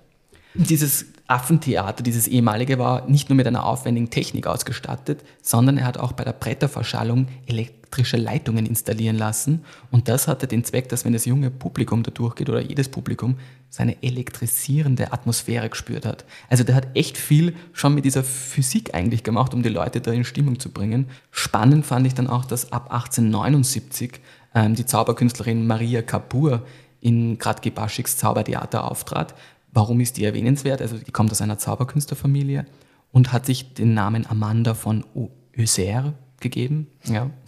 Dieses 0.59 1.07
Affentheater, 1.29 2.03
dieses 2.03 2.27
ehemalige, 2.27 2.81
war 2.81 3.09
nicht 3.09 3.29
nur 3.29 3.37
mit 3.37 3.47
einer 3.47 3.65
aufwendigen 3.65 4.11
Technik 4.11 4.49
ausgestattet, 4.49 5.23
sondern 5.41 5.79
er 5.79 5.85
hat 5.85 5.97
auch 5.97 6.11
bei 6.11 6.25
der 6.25 6.33
Bretterverschallung 6.33 7.29
elektrische 7.47 8.17
Leitungen 8.17 8.67
installieren 8.67 9.17
lassen. 9.17 9.65
Und 9.93 10.09
das 10.09 10.27
hatte 10.27 10.49
den 10.49 10.65
Zweck, 10.65 10.89
dass 10.89 11.05
wenn 11.05 11.13
das 11.13 11.27
junge 11.27 11.53
Publikum 11.53 12.03
da 12.03 12.11
durchgeht 12.11 12.49
oder 12.49 12.61
jedes 12.61 12.89
Publikum, 12.89 13.37
so 13.71 13.83
eine 13.83 14.03
elektrisierende 14.03 15.13
Atmosphäre 15.13 15.69
gespürt 15.69 16.05
hat. 16.05 16.25
Also 16.49 16.65
der 16.65 16.75
hat 16.75 16.89
echt 16.95 17.19
viel 17.19 17.55
schon 17.73 17.95
mit 17.95 18.05
dieser 18.05 18.25
Physik 18.25 18.95
eigentlich 18.95 19.23
gemacht, 19.23 19.55
um 19.55 19.63
die 19.63 19.69
Leute 19.69 20.01
da 20.01 20.11
in 20.11 20.25
Stimmung 20.25 20.59
zu 20.59 20.73
bringen. 20.73 21.07
Spannend 21.31 21.87
fand 21.87 22.05
ich 22.07 22.15
dann 22.15 22.27
auch, 22.27 22.47
dass 22.47 22.73
ab 22.73 22.91
1879 22.91 24.21
ähm, 24.57 24.75
die 24.75 24.87
Zauberkünstlerin 24.87 25.69
Maria 25.69 26.03
Kapur 26.03 26.65
in 27.01 27.39
Gradki 27.39 27.71
Baschiks 27.71 28.17
Zaubertheater 28.17 28.91
auftrat. 28.91 29.35
Warum 29.73 30.01
ist 30.01 30.17
die 30.17 30.25
erwähnenswert? 30.25 30.81
Also 30.81 30.97
die 30.99 31.11
kommt 31.11 31.31
aus 31.31 31.41
einer 31.41 31.59
Zauberkünstlerfamilie 31.59 32.67
und 33.13 33.33
hat 33.33 33.47
sich 33.47 33.75
den 33.75 33.95
Namen 33.95 34.27
Amanda 34.27 34.75
von 34.75 35.05
Oeser 35.15 36.15
gegeben. 36.41 36.89
Ja. 37.05 37.31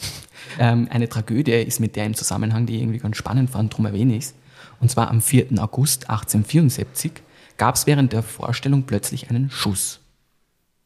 Ähm, 0.58 0.88
eine 0.90 1.08
Tragödie 1.08 1.52
ist 1.52 1.80
mit 1.80 1.96
der 1.96 2.06
im 2.06 2.14
Zusammenhang, 2.14 2.64
die 2.64 2.76
ich 2.76 2.82
irgendwie 2.82 2.98
ganz 2.98 3.18
spannend 3.18 3.50
fand, 3.50 3.72
darum 3.72 3.84
erwähne 3.84 4.16
ich 4.16 4.24
es. 4.24 4.34
Und 4.80 4.90
zwar 4.90 5.10
am 5.10 5.20
4. 5.20 5.48
August 5.58 6.08
1874 6.08 7.12
gab 7.58 7.74
es 7.74 7.86
während 7.86 8.14
der 8.14 8.22
Vorstellung 8.22 8.84
plötzlich 8.84 9.28
einen 9.28 9.50
Schuss. 9.50 10.00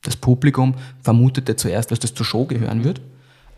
Das 0.03 0.17
Publikum 0.17 0.75
vermutete 1.01 1.57
zuerst, 1.57 1.93
dass 1.93 2.01
das 2.01 2.15
zur 2.15 2.27
Show 2.27 2.47
gehören 2.47 2.83
wird, 2.83 3.01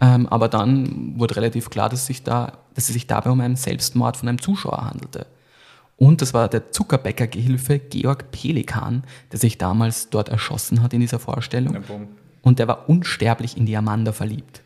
ähm, 0.00 0.28
aber 0.28 0.48
dann 0.48 1.18
wurde 1.18 1.36
relativ 1.36 1.70
klar, 1.70 1.88
dass, 1.88 2.06
sich 2.06 2.22
da, 2.22 2.58
dass 2.74 2.88
es 2.88 2.92
sich 2.92 3.06
dabei 3.06 3.30
um 3.30 3.40
einen 3.40 3.56
Selbstmord 3.56 4.16
von 4.16 4.28
einem 4.28 4.40
Zuschauer 4.40 4.84
handelte. 4.84 5.26
Und 5.96 6.20
das 6.20 6.34
war 6.34 6.48
der 6.48 6.70
Zuckerbäcker-Gehilfe 6.72 7.78
Georg 7.78 8.30
Pelikan, 8.30 9.04
der 9.32 9.38
sich 9.38 9.56
damals 9.56 10.10
dort 10.10 10.28
erschossen 10.28 10.82
hat 10.82 10.92
in 10.92 11.00
dieser 11.00 11.18
Vorstellung. 11.18 11.74
Ja. 11.74 11.82
Und 12.42 12.58
der 12.58 12.68
war 12.68 12.88
unsterblich 12.88 13.56
in 13.56 13.66
die 13.66 13.76
Amanda 13.76 14.12
verliebt. 14.12 14.62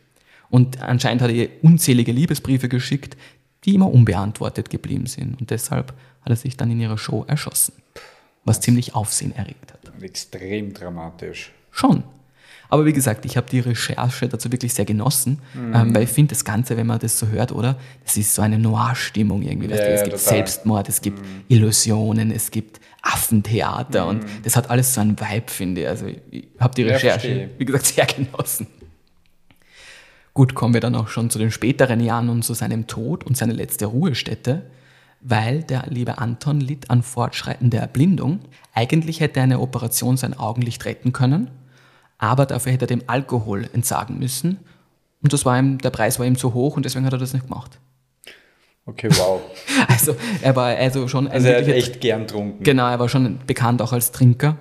Und 0.50 0.80
anscheinend 0.82 1.22
hat 1.22 1.30
er 1.30 1.36
ihr 1.36 1.50
unzählige 1.62 2.12
Liebesbriefe 2.12 2.68
geschickt, 2.68 3.16
die 3.64 3.74
immer 3.74 3.90
unbeantwortet 3.90 4.70
geblieben 4.70 5.06
sind. 5.06 5.40
Und 5.40 5.50
deshalb 5.50 5.94
hat 6.22 6.30
er 6.30 6.36
sich 6.36 6.56
dann 6.56 6.70
in 6.70 6.80
ihrer 6.80 6.98
Show 6.98 7.24
erschossen. 7.28 7.74
Was 8.44 8.60
ziemlich 8.60 8.94
Aufsehen 8.94 9.34
erregt 9.34 9.72
hat. 9.72 10.02
Extrem 10.02 10.72
dramatisch. 10.72 11.52
Schon. 11.70 12.02
Aber 12.70 12.86
wie 12.86 12.92
gesagt, 12.92 13.24
ich 13.24 13.36
habe 13.36 13.48
die 13.50 13.60
Recherche 13.60 14.28
dazu 14.28 14.50
wirklich 14.52 14.72
sehr 14.72 14.84
genossen, 14.84 15.40
ähm, 15.56 15.94
weil 15.94 16.04
ich 16.04 16.10
finde 16.10 16.30
das 16.34 16.44
Ganze, 16.44 16.76
wenn 16.76 16.86
man 16.86 16.98
das 17.00 17.18
so 17.18 17.26
hört, 17.28 17.50
oder? 17.52 17.76
Das 18.04 18.16
ist 18.16 18.34
so 18.34 18.42
eine 18.42 18.58
Noir-Stimmung 18.58 19.42
irgendwie. 19.42 19.68
weißt 19.70 19.80
Ja, 19.80 19.86
du? 19.88 19.92
Es 19.94 20.00
ja, 20.00 20.04
gibt 20.06 20.16
total. 20.18 20.34
Selbstmord, 20.34 20.88
es 20.88 21.00
gibt 21.02 21.20
Illusionen, 21.48 22.30
es 22.30 22.50
gibt 22.50 22.80
Affentheater 23.02 24.06
und 24.06 24.24
das 24.44 24.56
hat 24.56 24.70
alles 24.70 24.94
so 24.94 25.00
einen 25.00 25.18
Vibe, 25.18 25.48
finde 25.50 25.80
ich. 25.82 25.88
Also 25.88 26.06
ich 26.30 26.48
habe 26.60 26.74
die 26.74 26.82
Ja, 26.82 26.92
Recherche, 26.94 27.20
verstehe. 27.28 27.50
wie 27.58 27.64
gesagt, 27.64 27.86
sehr 27.94 28.06
genossen. 28.06 28.66
Gut, 30.32 30.54
kommen 30.54 30.74
wir 30.74 30.80
dann 30.80 30.94
auch 30.94 31.08
schon 31.08 31.28
zu 31.28 31.38
den 31.38 31.50
späteren 31.50 32.00
Jahren 32.00 32.28
und 32.28 32.42
zu 32.44 32.54
seinem 32.54 32.86
Tod 32.86 33.24
und 33.24 33.36
seine 33.36 33.52
letzte 33.52 33.86
Ruhestätte, 33.86 34.70
weil 35.20 35.64
der 35.64 35.86
liebe 35.88 36.18
Anton 36.18 36.60
litt 36.60 36.88
an 36.88 37.02
fortschreitender 37.02 37.78
Erblindung. 37.78 38.40
Eigentlich 38.72 39.20
hätte 39.20 39.40
eine 39.40 39.58
Operation 39.60 40.16
sein 40.16 40.34
Augenlicht 40.34 40.84
retten 40.84 41.12
können, 41.12 41.50
aber 42.20 42.46
dafür 42.46 42.72
hätte 42.72 42.84
er 42.84 42.88
dem 42.88 43.02
Alkohol 43.06 43.68
entsagen 43.72 44.18
müssen. 44.18 44.58
Und 45.22 45.32
das 45.32 45.44
war 45.44 45.58
ihm, 45.58 45.78
der 45.78 45.90
Preis 45.90 46.18
war 46.18 46.26
ihm 46.26 46.36
zu 46.36 46.54
hoch 46.54 46.76
und 46.76 46.84
deswegen 46.84 47.06
hat 47.06 47.12
er 47.12 47.18
das 47.18 47.32
nicht 47.32 47.48
gemacht. 47.48 47.80
Okay, 48.86 49.08
wow. 49.10 49.40
Also 49.88 50.14
er 50.42 50.54
war 50.54 50.66
also 50.76 51.08
schon 51.08 51.28
Also 51.28 51.48
er 51.48 51.62
hat 51.62 51.68
echt 51.68 52.00
gern 52.00 52.26
trunken. 52.26 52.62
Genau, 52.62 52.88
er 52.88 52.98
war 52.98 53.08
schon 53.08 53.38
bekannt 53.46 53.80
auch 53.82 53.92
als 53.92 54.12
Trinker, 54.12 54.56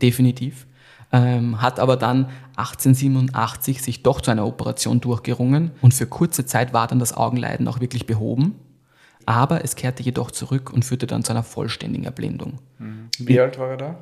definitiv. 0.00 0.66
Ähm, 1.12 1.60
hat 1.60 1.80
aber 1.80 1.96
dann 1.96 2.30
1887 2.56 3.82
sich 3.82 4.02
doch 4.04 4.20
zu 4.20 4.30
einer 4.30 4.46
Operation 4.46 5.00
durchgerungen 5.00 5.72
und 5.80 5.92
für 5.92 6.06
kurze 6.06 6.46
Zeit 6.46 6.72
war 6.72 6.86
dann 6.86 7.00
das 7.00 7.16
Augenleiden 7.16 7.66
auch 7.66 7.80
wirklich 7.80 8.06
behoben. 8.06 8.54
Aber 9.26 9.64
es 9.64 9.74
kehrte 9.74 10.02
jedoch 10.04 10.30
zurück 10.30 10.72
und 10.72 10.84
führte 10.84 11.08
dann 11.08 11.24
zu 11.24 11.32
einer 11.32 11.42
vollständigen 11.42 12.04
Erblindung. 12.04 12.58
Wie 13.18 13.40
alt 13.40 13.58
war 13.58 13.70
er 13.70 13.76
da? 13.76 13.98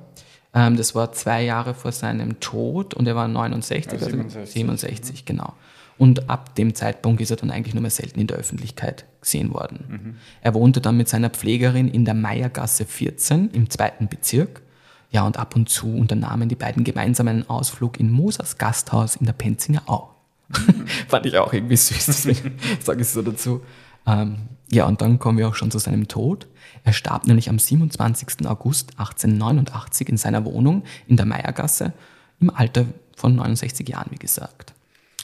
Ähm, 0.55 0.77
das 0.77 0.95
war 0.95 1.13
zwei 1.13 1.43
Jahre 1.45 1.75
vor 1.75 1.93
seinem 1.93 2.41
Tod 2.41 2.95
und 2.95 3.07
er 3.07 3.17
war 3.17 3.29
69, 3.29 3.87
Ja, 3.87 4.07
also 4.07 4.11
67. 4.11 4.53
67, 4.53 5.25
genau. 5.25 5.55
Und 5.99 6.31
ab 6.31 6.55
dem 6.55 6.75
Zeitpunkt 6.75 7.21
ist 7.21 7.31
er 7.31 7.37
dann 7.37 7.51
eigentlich 7.51 7.75
nur 7.75 7.83
mehr 7.83 7.91
selten 7.91 8.21
in 8.21 8.29
der 8.29 8.37
Öffentlichkeit 8.37 9.05
gesehen 9.21 9.53
worden. 9.53 9.85
Mhm. 9.89 10.15
Er 10.41 10.55
wohnte 10.55 10.81
dann 10.81 10.97
mit 10.97 11.09
seiner 11.09 11.29
Pflegerin 11.29 11.89
in 11.89 12.05
der 12.05 12.15
Meiergasse 12.15 12.85
14 12.85 13.51
im 13.51 13.69
zweiten 13.69 14.09
Bezirk. 14.09 14.63
Ja, 15.11 15.27
und 15.27 15.39
ab 15.39 15.57
und 15.57 15.69
zu 15.69 15.97
unternahmen 15.97 16.49
die 16.49 16.55
beiden 16.55 16.85
gemeinsam 16.85 17.29
einen 17.29 17.49
Ausflug 17.49 17.99
in 17.99 18.13
Mosers 18.13 18.59
Gasthaus 18.59 19.17
in 19.17 19.27
der 19.27 19.33
Penzinger 19.33 19.83
Au. 19.87 20.11
Fand 21.09 21.27
ich 21.27 21.37
auch 21.37 21.53
irgendwie 21.53 21.77
süß, 21.77 22.07
deswegen 22.07 22.59
sage 22.81 23.01
ich 23.01 23.09
es 23.09 23.15
so 23.15 23.23
dazu. 23.23 23.63
Ähm, 24.07 24.37
ja, 24.71 24.87
und 24.87 25.01
dann 25.01 25.19
kommen 25.19 25.39
wir 25.39 25.49
auch 25.49 25.55
schon 25.55 25.71
zu 25.71 25.79
seinem 25.79 26.09
Tod. 26.09 26.47
Er 26.85 26.93
starb 26.93 27.27
nämlich 27.27 27.49
am 27.49 27.59
27. 27.59 28.47
August 28.47 28.93
1889 28.99 30.09
in 30.09 30.17
seiner 30.17 30.45
Wohnung 30.45 30.85
in 31.07 31.17
der 31.17 31.27
Meiergasse 31.27 31.95
im 32.41 32.51
Alter 32.51 32.87
von 33.17 33.35
69 33.35 33.89
Jahren, 33.89 34.11
wie 34.11 34.19
gesagt. 34.19 34.75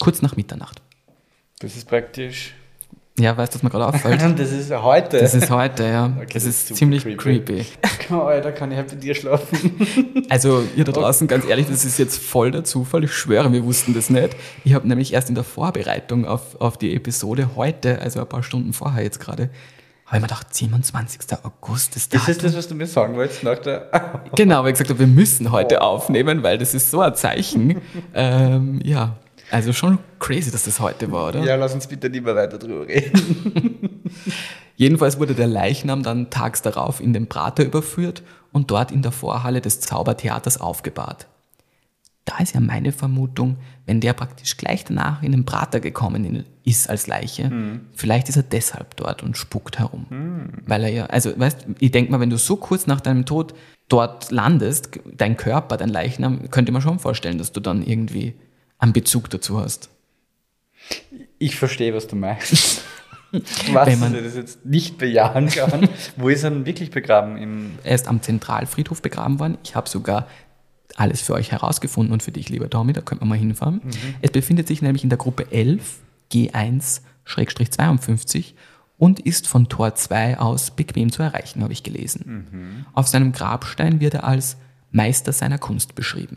Kurz 0.01 0.23
nach 0.23 0.37
Mitternacht. 0.37 0.81
Das 1.61 1.77
ist 1.77 1.89
praktisch. 1.89 2.55
Ja, 3.17 3.37
weißt 3.37 3.55
du, 3.55 3.59
was 3.59 3.63
mir 3.63 3.71
gerade 3.71 3.87
auffällt? 3.87 4.21
Das 4.39 4.51
ist 4.51 4.73
heute. 4.73 5.19
Das 5.21 5.35
ist 5.35 5.49
heute, 5.51 5.85
ja. 5.85 6.07
Okay, 6.17 6.25
das 6.25 6.33
das 6.33 6.45
ist 6.47 6.71
ist 6.71 6.77
ziemlich 6.79 7.05
creepy. 7.05 7.17
creepy. 7.45 7.65
Alter, 8.15 8.51
kann 8.53 8.73
ich 8.73 8.77
halt 8.79 8.89
bei 8.89 8.97
dir 8.97 9.15
schlafen? 9.15 10.25
Also 10.29 10.65
ihr 10.75 10.85
da 10.85 10.91
draußen, 10.93 11.29
ganz 11.29 11.45
ehrlich, 11.47 11.67
das 11.69 11.85
ist 11.85 11.99
jetzt 11.99 12.19
voll 12.19 12.51
der 12.51 12.65
Zufall. 12.65 13.05
Ich 13.05 13.13
schwöre, 13.13 13.53
wir 13.53 13.63
wussten 13.65 13.95
das 13.95 14.11
nicht. 14.11 14.35
Ich 14.65 14.75
habe 14.75 14.89
nämlich 14.89 15.13
erst 15.13 15.29
in 15.29 15.37
der 15.37 15.45
Vorbereitung 15.45 16.25
auf, 16.27 16.61
auf 16.61 16.77
die 16.77 16.95
Episode 16.95 17.51
heute, 17.55 18.01
also 18.01 18.21
ein 18.21 18.29
paar 18.29 18.43
Stunden 18.43 18.73
vorher 18.73 19.05
jetzt 19.05 19.21
gerade, 19.21 19.51
habe 20.07 20.17
ich 20.17 20.23
mir 20.23 20.29
gedacht, 20.29 20.53
27. 20.55 21.21
August 21.45 21.95
ist 21.97 22.13
Das 22.15 22.25
da. 22.27 22.33
ist 22.33 22.43
das, 22.43 22.57
was 22.57 22.67
du 22.69 22.75
mir 22.75 22.87
sagen 22.87 23.15
wolltest 23.17 23.45
nach 23.45 23.59
der. 23.59 24.21
Genau, 24.35 24.63
weil 24.63 24.69
ich 24.71 24.75
gesagt 24.75 24.91
habe, 24.91 24.99
wir 24.99 25.07
müssen 25.07 25.53
heute 25.53 25.83
aufnehmen, 25.83 26.43
weil 26.43 26.59
das 26.59 26.75
ist 26.75 26.91
so 26.91 27.01
ein 27.01 27.15
Zeichen. 27.15 27.81
ähm, 28.13 28.81
ja, 28.85 29.17
also 29.55 29.73
schon 29.73 30.01
crazy, 30.19 30.51
dass 30.51 30.65
das 30.65 30.81
heute 30.81 31.13
war, 31.13 31.29
oder? 31.29 31.45
Ja, 31.45 31.55
lass 31.55 31.75
uns 31.75 31.87
bitte 31.87 32.11
nicht 32.11 32.25
mehr 32.25 32.35
weiter 32.35 32.59
drüber 32.59 32.89
reden. 32.89 34.03
Jedenfalls 34.77 35.21
wurde 35.21 35.35
der 35.35 35.47
Leichnam 35.47 36.03
dann 36.03 36.29
tags 36.29 36.61
darauf 36.61 37.01
in 37.01 37.13
den 37.13 37.29
Prater 37.29 37.65
überführt 37.65 38.25
und 38.53 38.73
dort 38.73 38.91
in 38.91 39.03
der 39.03 39.13
Vorhalle 39.13 39.61
des 39.61 39.79
Zaubertheaters 39.79 40.61
aufgebahrt. 40.61 41.29
Da 42.25 42.39
ist 42.39 42.55
ja 42.55 42.61
meine 42.61 42.91
Vermutung, 42.91 43.59
wenn 43.87 44.01
der 44.01 44.15
praktisch 44.15 44.57
gleich 44.57 44.85
danach 44.85 45.23
in 45.23 45.31
den 45.31 45.45
Prater 45.45 45.79
gekommen 45.79 46.45
ist 46.65 46.91
als 46.91 47.07
Leiche, 47.07 47.53
vielleicht 47.93 48.31
ist 48.31 48.37
er 48.37 48.43
deshalb 48.43 48.97
dort 48.97 49.23
und 49.23 49.37
spuckt 49.37 49.79
herum. 49.79 50.07
Weil 50.67 50.85
er 50.85 50.89
ja, 50.89 51.07
also 51.07 51.39
weißt, 51.39 51.67
ich 51.79 51.93
denke 51.93 52.11
mal, 52.11 52.21
wenn 52.21 52.31
du 52.31 52.39
so 52.39 52.57
kurz 52.57 52.87
nach 52.87 53.03
deinem 53.03 53.27
Tod 53.27 53.55
dort 53.89 54.31
landest, 54.31 54.99
dein 55.17 55.37
Körper, 55.37 55.77
dein 55.77 55.91
Leichnam, 55.91 56.51
könnte 56.51 56.73
man 56.73 56.83
schon 56.83 56.99
vorstellen, 56.99 57.39
dass 57.39 57.53
du 57.53 57.61
dann 57.61 57.83
irgendwie 57.83 58.35
einen 58.85 58.93
Bezug 58.93 59.31
dazu 59.31 59.59
hast. 59.61 59.89
Ich 61.39 61.57
verstehe, 61.57 61.95
was 61.95 62.07
du 62.07 62.15
meinst. 62.17 62.83
Was, 63.73 63.89
Wenn 63.89 63.99
man- 63.99 64.13
das 64.15 64.37
jetzt 64.37 64.65
nicht 64.65 64.97
bejahen 64.97 65.49
kann. 65.49 65.89
Wo 66.17 66.29
ist 66.29 66.45
er 66.45 66.51
denn 66.51 66.67
wirklich 66.67 66.93
begraben? 66.93 67.37
Im 67.37 67.73
Er 67.83 67.97
ist 67.97 68.07
am 68.07 68.23
Zentralfriedhof 68.23 69.03
begraben 69.03 69.41
worden. 69.41 69.59
Ich 69.65 69.75
habe 69.75 69.89
sogar 69.89 70.29
alles 70.95 71.21
für 71.21 71.35
euch 71.35 71.51
herausgefunden 71.51 72.13
und 72.13 72.23
für 72.23 72.31
dich, 72.31 72.49
lieber 72.49 72.71
Tommy, 72.71 72.93
da 72.93 73.01
könnte 73.01 73.25
man 73.25 73.31
mal 73.31 73.39
hinfahren. 73.39 73.81
Es 74.23 74.31
befindet 74.31 74.69
sich 74.69 74.83
nämlich 74.83 75.03
in 75.03 75.09
der 75.11 75.19
Gruppe 75.19 75.51
11 75.51 75.99
G1-52 76.33 78.53
und 78.99 79.19
ist 79.19 79.49
von 79.49 79.69
Tor 79.69 79.97
2 79.97 80.39
aus 80.39 80.71
bequem 80.71 81.11
zu 81.11 81.25
erreichen, 81.25 81.65
habe 81.65 81.73
ich 81.73 81.83
gelesen. 81.83 82.85
Auf 82.93 83.09
seinem 83.09 83.33
Grabstein 83.33 83.99
wird 83.99 84.15
er 84.15 84.23
als 84.25 84.59
Meister 84.93 85.33
seiner 85.33 85.59
Kunst 85.59 85.97
beschrieben. 85.97 86.37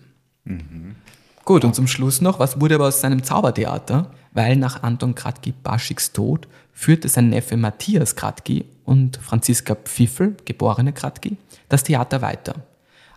Gut, 1.48 1.64
und 1.64 1.74
zum 1.74 1.88
Schluss 1.88 2.20
noch, 2.20 2.40
was 2.40 2.60
wurde 2.60 2.76
aber 2.76 2.90
aus 2.90 3.00
seinem 3.00 3.24
Zaubertheater? 3.24 4.12
Weil 4.34 4.58
nach 4.58 4.84
Anton 4.84 5.16
Kratky 5.16 5.54
Baschiks 5.54 6.12
Tod 6.12 6.46
führte 6.74 7.08
sein 7.08 7.30
Neffe 7.30 7.56
Matthias 7.56 8.18
Kratky 8.18 8.66
und 8.84 9.16
Franziska 9.16 9.76
Pfiffel, 9.76 10.36
geborene 10.44 10.92
Kratky, 10.92 11.38
das 11.70 11.86
Theater 11.86 12.22
weiter. 12.22 12.56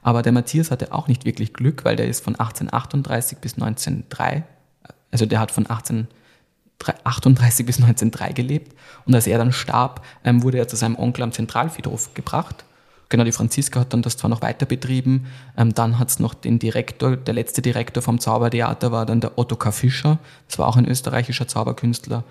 Aber 0.02 0.22
der 0.22 0.30
Matthias 0.30 0.70
hatte 0.70 0.92
auch 0.92 1.08
nicht 1.08 1.24
wirklich 1.24 1.54
Glück, 1.54 1.84
weil 1.84 1.96
der 1.96 2.06
ist 2.06 2.22
von 2.22 2.36
1838 2.36 3.38
bis 3.38 3.54
1903, 3.54 4.44
also 5.10 5.26
der 5.26 5.40
hat 5.40 5.50
von 5.50 5.66
1838 5.66 7.66
bis 7.66 7.78
1903 7.78 8.32
gelebt 8.32 8.76
und 9.06 9.14
als 9.16 9.26
er 9.26 9.38
dann 9.38 9.50
starb, 9.50 10.06
ähm, 10.22 10.44
wurde 10.44 10.58
er 10.58 10.68
zu 10.68 10.76
seinem 10.76 10.94
Onkel 10.94 11.24
am 11.24 11.32
Zentralfriedhof 11.32 12.14
gebracht. 12.14 12.64
Genau, 13.10 13.24
die 13.24 13.32
Franziska 13.32 13.80
hat 13.80 13.92
dann 13.92 14.02
das 14.02 14.16
zwar 14.16 14.30
noch 14.30 14.40
weiter 14.40 14.66
betrieben, 14.66 15.26
ähm, 15.56 15.74
dann 15.74 15.98
hat 15.98 16.08
es 16.08 16.20
noch 16.20 16.32
den 16.32 16.60
Direktor, 16.60 17.16
der 17.16 17.34
letzte 17.34 17.60
Direktor 17.60 18.02
vom 18.02 18.20
Zaubertheater 18.20 18.92
war 18.92 19.04
dann 19.04 19.20
der 19.20 19.36
Otto 19.36 19.56
K. 19.56 19.72
Fischer, 19.72 20.18
das 20.46 20.58
war 20.60 20.68
auch 20.68 20.76
ein 20.76 20.86
österreichischer 20.86 21.48
Zauberkünstler, 21.48 22.22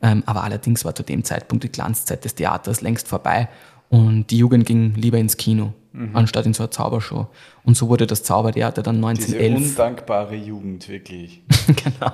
ähm, 0.00 0.22
aber 0.26 0.44
allerdings 0.44 0.84
war 0.84 0.94
zu 0.94 1.02
dem 1.02 1.24
Zeitpunkt 1.24 1.64
die 1.64 1.72
Glanzzeit 1.72 2.24
des 2.24 2.36
Theaters 2.36 2.80
längst 2.82 3.08
vorbei 3.08 3.48
und 3.88 4.30
die 4.30 4.38
Jugend 4.38 4.64
ging 4.64 4.94
lieber 4.94 5.18
ins 5.18 5.36
Kino, 5.36 5.74
anstatt 6.12 6.46
in 6.46 6.54
so 6.54 6.62
eine 6.62 6.70
Zaubershow. 6.70 7.26
Und 7.64 7.76
so 7.76 7.88
wurde 7.88 8.06
das 8.06 8.22
Zaubertheater 8.22 8.82
dann 8.82 8.96
diese 9.16 9.36
1911 9.36 9.70
undankbare 9.70 10.36
Jugend, 10.36 10.88
wirklich. 10.88 11.42
genau. 11.66 12.12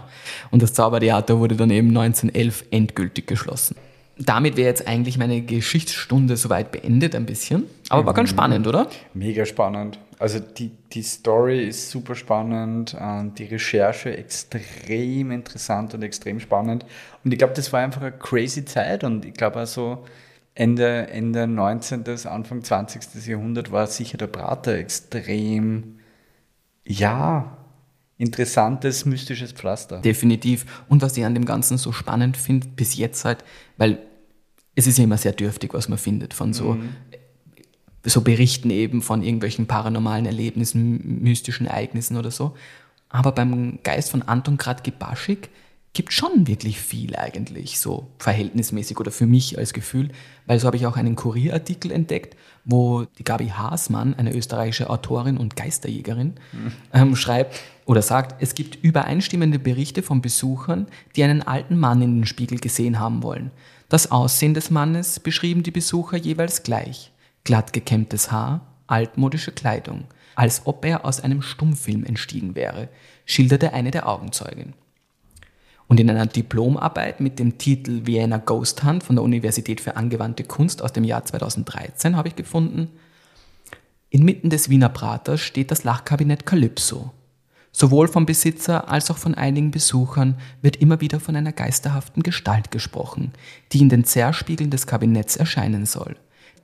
Und 0.50 0.62
das 0.62 0.72
Zaubertheater 0.72 1.38
wurde 1.38 1.56
dann 1.56 1.70
eben 1.70 1.88
1911 1.88 2.64
endgültig 2.70 3.26
geschlossen. 3.26 3.76
Damit 4.16 4.56
wäre 4.56 4.68
jetzt 4.68 4.86
eigentlich 4.86 5.18
meine 5.18 5.42
Geschichtsstunde 5.42 6.36
soweit 6.36 6.70
beendet 6.70 7.16
ein 7.16 7.26
bisschen. 7.26 7.64
Aber 7.88 8.06
war 8.06 8.14
ganz 8.14 8.30
spannend, 8.30 8.66
oder? 8.66 8.88
Mega 9.12 9.44
spannend. 9.44 9.98
Also 10.20 10.38
die, 10.38 10.70
die 10.92 11.02
Story 11.02 11.66
ist 11.66 11.90
super 11.90 12.14
spannend, 12.14 12.94
und 12.94 13.38
die 13.38 13.44
Recherche 13.44 14.16
extrem 14.16 15.32
interessant 15.32 15.94
und 15.94 16.02
extrem 16.02 16.38
spannend. 16.38 16.86
Und 17.24 17.32
ich 17.32 17.38
glaube, 17.38 17.54
das 17.54 17.72
war 17.72 17.80
einfach 17.80 18.02
eine 18.02 18.12
crazy 18.12 18.64
Zeit 18.64 19.02
und 19.02 19.24
ich 19.24 19.34
glaube 19.34 19.56
also 19.56 20.04
Ende, 20.54 21.08
Ende 21.08 21.48
19., 21.48 22.04
Anfang 22.26 22.62
20. 22.62 23.26
Jahrhundert 23.26 23.72
war 23.72 23.88
sicher 23.88 24.18
der 24.18 24.28
Prater 24.28 24.74
extrem, 24.74 25.98
ja, 26.84 27.56
interessantes, 28.18 29.04
mystisches 29.04 29.52
Pflaster. 29.52 30.00
Definitiv. 30.00 30.84
Und 30.88 31.02
was 31.02 31.16
ich 31.16 31.24
an 31.24 31.34
dem 31.34 31.44
Ganzen 31.44 31.78
so 31.78 31.92
spannend 31.92 32.36
finde, 32.36 32.68
bis 32.68 32.96
jetzt 32.96 33.24
halt, 33.24 33.44
weil 33.76 33.98
es 34.74 34.86
ist 34.86 34.98
ja 34.98 35.04
immer 35.04 35.18
sehr 35.18 35.32
dürftig, 35.32 35.74
was 35.74 35.88
man 35.88 35.98
findet 35.98 36.34
von 36.34 36.52
so, 36.52 36.76
so 38.04 38.20
Berichten 38.20 38.70
eben 38.70 39.02
von 39.02 39.22
irgendwelchen 39.22 39.66
paranormalen 39.66 40.26
Erlebnissen, 40.26 41.22
mystischen 41.22 41.66
Ereignissen 41.66 42.16
oder 42.16 42.30
so. 42.30 42.54
Aber 43.08 43.32
beim 43.32 43.78
Geist 43.82 44.10
von 44.10 44.22
Anton 44.22 44.58
Kratky-Baschik 44.58 45.48
gibt 45.94 46.12
schon 46.12 46.46
wirklich 46.48 46.80
viel 46.80 47.16
eigentlich, 47.16 47.78
so 47.78 48.08
verhältnismäßig 48.18 48.98
oder 48.98 49.12
für 49.12 49.26
mich 49.26 49.56
als 49.58 49.72
Gefühl, 49.72 50.10
weil 50.46 50.58
so 50.58 50.66
habe 50.66 50.76
ich 50.76 50.86
auch 50.86 50.96
einen 50.96 51.14
Kurierartikel 51.14 51.92
entdeckt, 51.92 52.36
wo 52.64 53.04
die 53.18 53.24
Gabi 53.24 53.48
Haasmann, 53.48 54.14
eine 54.14 54.34
österreichische 54.34 54.90
Autorin 54.90 55.38
und 55.38 55.54
Geisterjägerin, 55.56 56.34
ähm, 56.92 57.14
schreibt 57.14 57.60
oder 57.86 58.02
sagt, 58.02 58.42
es 58.42 58.54
gibt 58.54 58.82
übereinstimmende 58.82 59.60
Berichte 59.60 60.02
von 60.02 60.20
Besuchern, 60.20 60.86
die 61.14 61.22
einen 61.22 61.42
alten 61.42 61.78
Mann 61.78 62.02
in 62.02 62.20
den 62.20 62.26
Spiegel 62.26 62.58
gesehen 62.58 62.98
haben 62.98 63.22
wollen. 63.22 63.52
Das 63.88 64.10
Aussehen 64.10 64.54
des 64.54 64.70
Mannes 64.70 65.20
beschrieben 65.20 65.62
die 65.62 65.70
Besucher 65.70 66.16
jeweils 66.16 66.64
gleich. 66.64 67.12
Glatt 67.44 67.72
gekämmtes 67.72 68.32
Haar, 68.32 68.66
altmodische 68.88 69.52
Kleidung, 69.52 70.04
als 70.34 70.62
ob 70.64 70.84
er 70.84 71.04
aus 71.04 71.20
einem 71.20 71.42
Stummfilm 71.42 72.04
entstiegen 72.04 72.56
wäre, 72.56 72.88
schilderte 73.26 73.72
eine 73.72 73.92
der 73.92 74.08
Augenzeugen. 74.08 74.74
Und 75.94 76.00
in 76.00 76.10
einer 76.10 76.26
Diplomarbeit 76.26 77.20
mit 77.20 77.38
dem 77.38 77.56
Titel 77.56 78.04
Vienna 78.04 78.38
Ghost 78.38 78.82
Hunt 78.82 79.04
von 79.04 79.14
der 79.14 79.22
Universität 79.22 79.80
für 79.80 79.94
angewandte 79.94 80.42
Kunst 80.42 80.82
aus 80.82 80.92
dem 80.92 81.04
Jahr 81.04 81.24
2013 81.24 82.16
habe 82.16 82.26
ich 82.26 82.34
gefunden, 82.34 82.88
inmitten 84.10 84.50
des 84.50 84.68
Wiener 84.68 84.88
Praters 84.88 85.40
steht 85.40 85.70
das 85.70 85.84
Lachkabinett 85.84 86.46
Calypso. 86.46 87.12
Sowohl 87.70 88.08
vom 88.08 88.26
Besitzer 88.26 88.88
als 88.88 89.08
auch 89.08 89.18
von 89.18 89.36
einigen 89.36 89.70
Besuchern 89.70 90.36
wird 90.62 90.74
immer 90.74 91.00
wieder 91.00 91.20
von 91.20 91.36
einer 91.36 91.52
geisterhaften 91.52 92.24
Gestalt 92.24 92.72
gesprochen, 92.72 93.30
die 93.70 93.78
in 93.78 93.88
den 93.88 94.02
Zerspiegeln 94.02 94.70
des 94.70 94.88
Kabinetts 94.88 95.36
erscheinen 95.36 95.86
soll. 95.86 96.16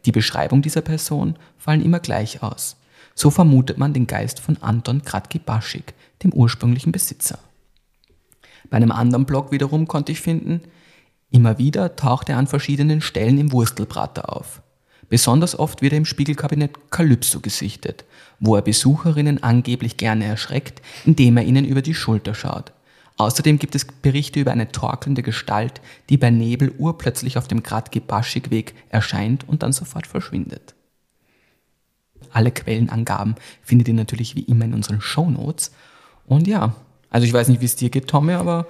Die 0.06 0.12
Beschreibung 0.12 0.60
dieser 0.60 0.80
Person 0.80 1.36
fallen 1.56 1.84
immer 1.84 2.00
gleich 2.00 2.42
aus. 2.42 2.78
So 3.14 3.30
vermutet 3.30 3.78
man 3.78 3.94
den 3.94 4.08
Geist 4.08 4.40
von 4.40 4.56
Anton 4.60 5.02
Kratky-Baschik, 5.02 5.94
dem 6.24 6.32
ursprünglichen 6.32 6.90
Besitzer. 6.90 7.38
Bei 8.68 8.76
einem 8.76 8.92
anderen 8.92 9.24
Blog 9.24 9.52
wiederum 9.52 9.88
konnte 9.88 10.12
ich 10.12 10.20
finden, 10.20 10.60
immer 11.30 11.58
wieder 11.58 11.96
taucht 11.96 12.28
er 12.28 12.38
an 12.38 12.46
verschiedenen 12.46 13.00
Stellen 13.00 13.38
im 13.38 13.52
Wurstelprater 13.52 14.36
auf. 14.36 14.62
Besonders 15.08 15.58
oft 15.58 15.82
wird 15.82 15.92
er 15.92 15.98
im 15.98 16.04
Spiegelkabinett 16.04 16.90
Kalypso 16.90 17.40
gesichtet, 17.40 18.04
wo 18.38 18.54
er 18.54 18.62
Besucherinnen 18.62 19.42
angeblich 19.42 19.96
gerne 19.96 20.24
erschreckt, 20.24 20.82
indem 21.04 21.36
er 21.36 21.44
ihnen 21.44 21.64
über 21.64 21.82
die 21.82 21.94
Schulter 21.94 22.34
schaut. 22.34 22.72
Außerdem 23.16 23.58
gibt 23.58 23.74
es 23.74 23.84
Berichte 23.84 24.40
über 24.40 24.52
eine 24.52 24.72
torkelnde 24.72 25.22
Gestalt, 25.22 25.80
die 26.08 26.16
bei 26.16 26.30
Nebel 26.30 26.72
urplötzlich 26.78 27.36
auf 27.36 27.48
dem 27.48 27.62
Gradgebaschik-Weg 27.62 28.74
erscheint 28.88 29.46
und 29.46 29.62
dann 29.62 29.72
sofort 29.72 30.06
verschwindet. 30.06 30.74
Alle 32.32 32.50
Quellenangaben 32.50 33.34
findet 33.62 33.88
ihr 33.88 33.94
natürlich 33.94 34.36
wie 34.36 34.44
immer 34.44 34.64
in 34.64 34.74
unseren 34.74 35.00
Shownotes. 35.00 35.72
Und 36.24 36.46
ja, 36.46 36.74
also 37.10 37.26
ich 37.26 37.32
weiß 37.32 37.48
nicht, 37.48 37.60
wie 37.60 37.66
es 37.66 37.76
dir 37.76 37.90
geht, 37.90 38.06
Tommy, 38.08 38.32
aber 38.32 38.66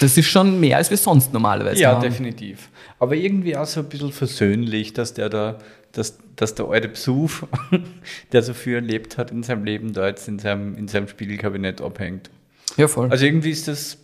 das 0.00 0.16
ist 0.16 0.26
schon 0.26 0.60
mehr, 0.60 0.78
als 0.78 0.90
wir 0.90 0.96
sonst 0.96 1.32
normalerweise 1.32 1.80
Ja, 1.82 1.92
haben. 1.92 2.02
definitiv. 2.02 2.68
Aber 2.98 3.14
irgendwie 3.14 3.56
auch 3.56 3.66
so 3.66 3.80
ein 3.80 3.88
bisschen 3.88 4.12
versöhnlich, 4.12 4.92
dass 4.92 5.14
der 5.14 5.28
da, 5.28 5.58
dass, 5.92 6.18
dass 6.36 6.54
der 6.54 6.66
alte 6.66 6.88
Besuch, 6.88 7.30
der 8.32 8.42
so 8.42 8.54
viel 8.54 8.74
erlebt 8.74 9.18
hat 9.18 9.30
in 9.30 9.42
seinem 9.42 9.64
Leben, 9.64 9.92
da 9.92 10.06
jetzt 10.06 10.26
in 10.26 10.38
seinem, 10.38 10.74
in 10.76 10.88
seinem 10.88 11.06
Spiegelkabinett 11.08 11.80
abhängt. 11.80 12.30
Ja, 12.76 12.88
voll. 12.88 13.10
Also 13.10 13.24
irgendwie 13.26 13.50
ist 13.50 13.68
das, 13.68 13.98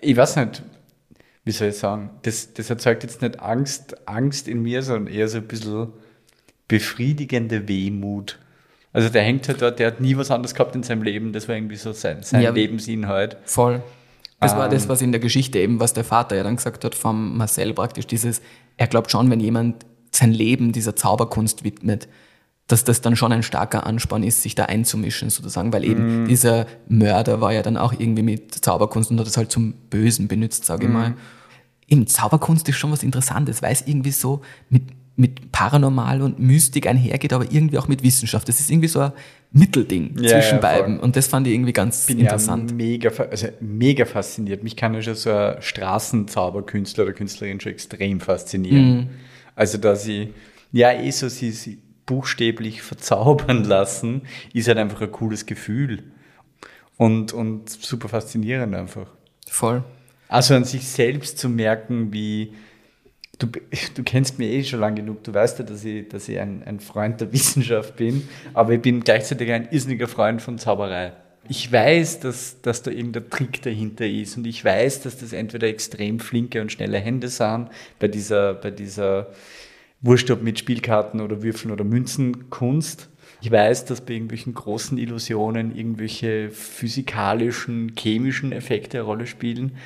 ich 0.00 0.16
weiß 0.16 0.36
nicht, 0.36 0.62
wie 1.44 1.50
soll 1.50 1.68
ich 1.68 1.76
sagen, 1.76 2.10
das, 2.22 2.54
das 2.54 2.70
erzeugt 2.70 3.02
jetzt 3.02 3.20
nicht 3.20 3.40
Angst, 3.40 4.08
Angst 4.08 4.48
in 4.48 4.62
mir, 4.62 4.82
sondern 4.82 5.12
eher 5.12 5.28
so 5.28 5.38
ein 5.38 5.46
bisschen 5.48 5.88
befriedigende 6.68 7.68
Wehmut. 7.68 8.38
Also 8.94 9.08
der 9.10 9.22
hängt 9.22 9.46
halt 9.48 9.60
dort, 9.60 9.78
der 9.80 9.88
hat 9.88 10.00
nie 10.00 10.16
was 10.16 10.30
anderes 10.30 10.54
gehabt 10.54 10.74
in 10.74 10.82
seinem 10.82 11.02
Leben, 11.02 11.32
das 11.32 11.48
war 11.48 11.54
irgendwie 11.56 11.76
so 11.76 11.92
sein, 11.92 12.18
sein 12.22 12.40
Ja. 12.42 12.50
Lebensinhalt. 12.50 13.36
Voll. 13.44 13.82
Das 14.40 14.56
war 14.56 14.66
Ähm. 14.66 14.72
das, 14.72 14.88
was 14.88 15.02
in 15.02 15.12
der 15.12 15.20
Geschichte 15.20 15.58
eben, 15.58 15.80
was 15.80 15.92
der 15.94 16.04
Vater 16.04 16.36
ja 16.36 16.42
dann 16.42 16.56
gesagt 16.56 16.84
hat 16.84 16.94
vom 16.94 17.36
Marcel 17.36 17.74
praktisch, 17.74 18.06
dieses, 18.06 18.40
er 18.76 18.86
glaubt 18.86 19.10
schon, 19.10 19.30
wenn 19.30 19.40
jemand 19.40 19.84
sein 20.12 20.32
Leben 20.32 20.72
dieser 20.72 20.94
Zauberkunst 20.96 21.64
widmet, 21.64 22.08
dass 22.68 22.84
das 22.84 23.00
dann 23.02 23.14
schon 23.16 23.32
ein 23.32 23.42
starker 23.42 23.84
Ansporn 23.84 24.22
ist, 24.22 24.42
sich 24.42 24.54
da 24.54 24.64
einzumischen 24.66 25.28
sozusagen, 25.28 25.72
weil 25.72 25.84
eben 25.84 26.26
dieser 26.28 26.66
Mörder 26.88 27.40
war 27.40 27.52
ja 27.52 27.62
dann 27.62 27.76
auch 27.76 27.92
irgendwie 27.92 28.22
mit 28.22 28.54
Zauberkunst 28.54 29.10
und 29.10 29.18
hat 29.20 29.26
es 29.26 29.36
halt 29.36 29.50
zum 29.52 29.72
Bösen 29.90 30.28
benutzt, 30.28 30.64
sage 30.64 30.84
ich 30.84 30.88
Mhm. 30.88 30.94
mal. 30.94 31.14
Eben 31.88 32.06
Zauberkunst 32.06 32.66
ist 32.68 32.76
schon 32.76 32.90
was 32.92 33.02
Interessantes, 33.02 33.60
weil 33.60 33.72
es 33.72 33.82
irgendwie 33.86 34.12
so 34.12 34.40
mit, 34.70 34.84
mit 35.16 35.52
Paranormal 35.52 36.22
und 36.22 36.38
Mystik 36.38 36.86
einhergeht, 36.86 37.32
aber 37.32 37.50
irgendwie 37.50 37.78
auch 37.78 37.86
mit 37.88 38.02
Wissenschaft. 38.02 38.48
Das 38.48 38.58
ist 38.58 38.70
irgendwie 38.70 38.88
so 38.88 39.00
ein 39.00 39.12
Mittelding 39.52 40.16
Ja, 40.18 40.28
zwischen 40.30 40.56
ja, 40.56 40.60
beiden 40.60 40.98
und 40.98 41.14
das 41.14 41.28
fand 41.28 41.46
ich 41.46 41.54
irgendwie 41.54 41.72
ganz 41.72 42.06
bin 42.06 42.18
interessant. 42.18 42.72
ja 42.72 42.76
mega, 42.76 43.10
also 43.10 43.48
mega 43.60 44.04
fasziniert. 44.04 44.64
Mich 44.64 44.74
kann 44.74 44.94
ja 44.94 45.02
schon 45.02 45.14
so 45.14 45.30
ein 45.30 45.62
Straßenzauberkünstler 45.62 47.04
oder 47.04 47.12
Künstlerin 47.12 47.60
schon 47.60 47.72
extrem 47.72 48.20
faszinieren. 48.20 48.96
Mhm. 48.96 49.08
Also, 49.54 49.78
dass 49.78 50.02
sie, 50.02 50.34
ja, 50.72 50.92
eh 50.92 51.10
so 51.12 51.28
sie, 51.28 51.52
sie 51.52 51.78
buchstäblich 52.06 52.82
verzaubern 52.82 53.64
lassen, 53.68 54.22
ist 54.52 54.66
halt 54.66 54.78
einfach 54.78 55.00
ein 55.00 55.12
cooles 55.12 55.46
Gefühl. 55.46 56.02
Und, 56.96 57.32
und 57.32 57.70
super 57.70 58.08
faszinierend 58.08 58.74
einfach. 58.74 59.06
Voll. 59.48 59.84
Also 60.28 60.54
an 60.54 60.64
sich 60.64 60.86
selbst 60.88 61.38
zu 61.38 61.48
merken, 61.48 62.12
wie, 62.12 62.52
Du, 63.38 63.46
du 63.46 64.02
kennst 64.04 64.38
mich 64.38 64.48
eh 64.48 64.64
schon 64.64 64.80
lange 64.80 64.96
genug. 64.96 65.24
Du 65.24 65.34
weißt 65.34 65.58
ja, 65.58 65.64
dass 65.64 65.84
ich, 65.84 66.08
dass 66.08 66.28
ich 66.28 66.38
ein, 66.38 66.62
ein 66.64 66.80
Freund 66.80 67.20
der 67.20 67.32
Wissenschaft 67.32 67.96
bin, 67.96 68.28
aber 68.52 68.72
ich 68.72 68.82
bin 68.82 69.02
gleichzeitig 69.02 69.50
ein 69.50 69.68
irrsinniger 69.70 70.08
Freund 70.08 70.40
von 70.40 70.58
Zauberei. 70.58 71.12
Ich 71.48 71.70
weiß, 71.70 72.20
dass, 72.20 72.62
dass 72.62 72.82
da 72.82 72.90
irgendein 72.90 73.28
Trick 73.28 73.60
dahinter 73.60 74.06
ist 74.06 74.36
und 74.38 74.46
ich 74.46 74.64
weiß, 74.64 75.02
dass 75.02 75.18
das 75.18 75.34
entweder 75.34 75.68
extrem 75.68 76.18
flinke 76.18 76.62
und 76.62 76.72
schnelle 76.72 76.98
Hände 76.98 77.28
sind 77.28 77.68
bei 77.98 78.08
dieser, 78.08 78.54
bei 78.54 78.70
dieser 78.70 79.30
Wurscht 80.00 80.30
ob 80.30 80.42
mit 80.42 80.58
Spielkarten 80.58 81.20
oder 81.20 81.42
Würfeln 81.42 81.70
oder 81.70 81.84
Münzen 81.84 82.48
Kunst. 82.48 83.10
Ich 83.42 83.50
weiß, 83.50 83.84
dass 83.84 84.00
bei 84.00 84.14
irgendwelchen 84.14 84.54
großen 84.54 84.96
Illusionen 84.96 85.76
irgendwelche 85.76 86.50
physikalischen, 86.50 87.92
chemischen 87.98 88.52
Effekte 88.52 88.98
eine 88.98 89.06
Rolle 89.06 89.26
spielen, 89.26 89.76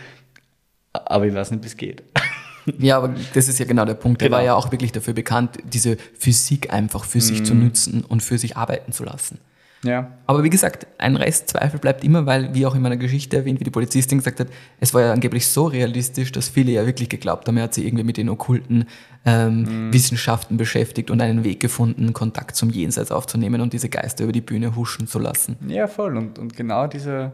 aber 0.93 1.27
ich 1.27 1.35
weiß 1.35 1.51
nicht, 1.51 1.65
wie 1.65 1.69
es 1.69 1.77
geht. 1.77 2.05
Ja, 2.79 2.99
aber 2.99 3.15
das 3.35 3.49
ist 3.49 3.59
ja 3.59 3.65
genau 3.65 3.85
der 3.85 3.95
Punkt. 3.95 4.21
Der 4.21 4.29
Genau. 4.29 4.37
war 4.39 4.45
ja 4.45 4.55
auch 4.55 4.71
wirklich 4.73 4.93
dafür 4.93 5.15
bekannt, 5.15 5.59
diese 5.65 5.97
Physik 6.19 6.73
einfach 6.73 7.05
für 7.05 7.21
sich 7.21 7.41
Mhm. 7.41 7.45
zu 7.45 7.55
nutzen 7.55 8.05
und 8.07 8.23
für 8.23 8.39
sich 8.39 8.57
arbeiten 8.57 8.93
zu 8.93 9.05
lassen. 9.05 9.39
Ja. 9.85 10.11
Aber 10.27 10.43
wie 10.43 10.51
gesagt, 10.51 10.89
ein 10.99 11.15
Restzweifel 11.15 11.79
bleibt 11.79 12.03
immer, 12.03 12.27
weil, 12.27 12.53
wie 12.53 12.67
auch 12.67 12.75
in 12.75 12.83
meiner 12.83 12.97
Geschichte 12.97 13.37
erwähnt, 13.37 13.61
wie 13.61 13.65
die 13.65 13.71
Polizistin 13.71 14.19
gesagt 14.19 14.41
hat, 14.41 14.49
es 14.81 14.93
war 14.93 15.03
ja 15.03 15.13
angeblich 15.13 15.47
so 15.47 15.67
realistisch, 15.67 16.33
dass 16.33 16.49
viele 16.49 16.73
ja 16.73 16.85
wirklich 16.85 17.09
geglaubt 17.09 17.47
haben, 17.47 17.57
er 17.59 17.63
hat 17.63 17.75
sich 17.75 17.85
irgendwie 17.87 18.03
mit 18.03 18.17
den 18.17 18.29
okkulten 18.29 18.87
ähm, 19.25 19.93
Wissenschaften 19.93 20.57
beschäftigt 20.57 21.13
und 21.13 21.21
einen 21.21 21.45
Weg 21.45 21.61
gefunden, 21.61 22.13
Kontakt 22.13 22.57
zum 22.57 22.71
Jenseits 22.71 23.13
aufzunehmen 23.13 23.61
und 23.61 23.73
diese 23.73 23.89
Geister 23.89 24.25
über 24.25 24.33
die 24.33 24.41
Bühne 24.41 24.75
huschen 24.75 25.07
zu 25.07 25.21
lassen. 25.21 25.57
Ja, 25.69 25.87
voll. 25.87 26.17
Und, 26.17 26.41
und 26.41 26.57
genau 26.57 26.89
dieser, 26.89 27.33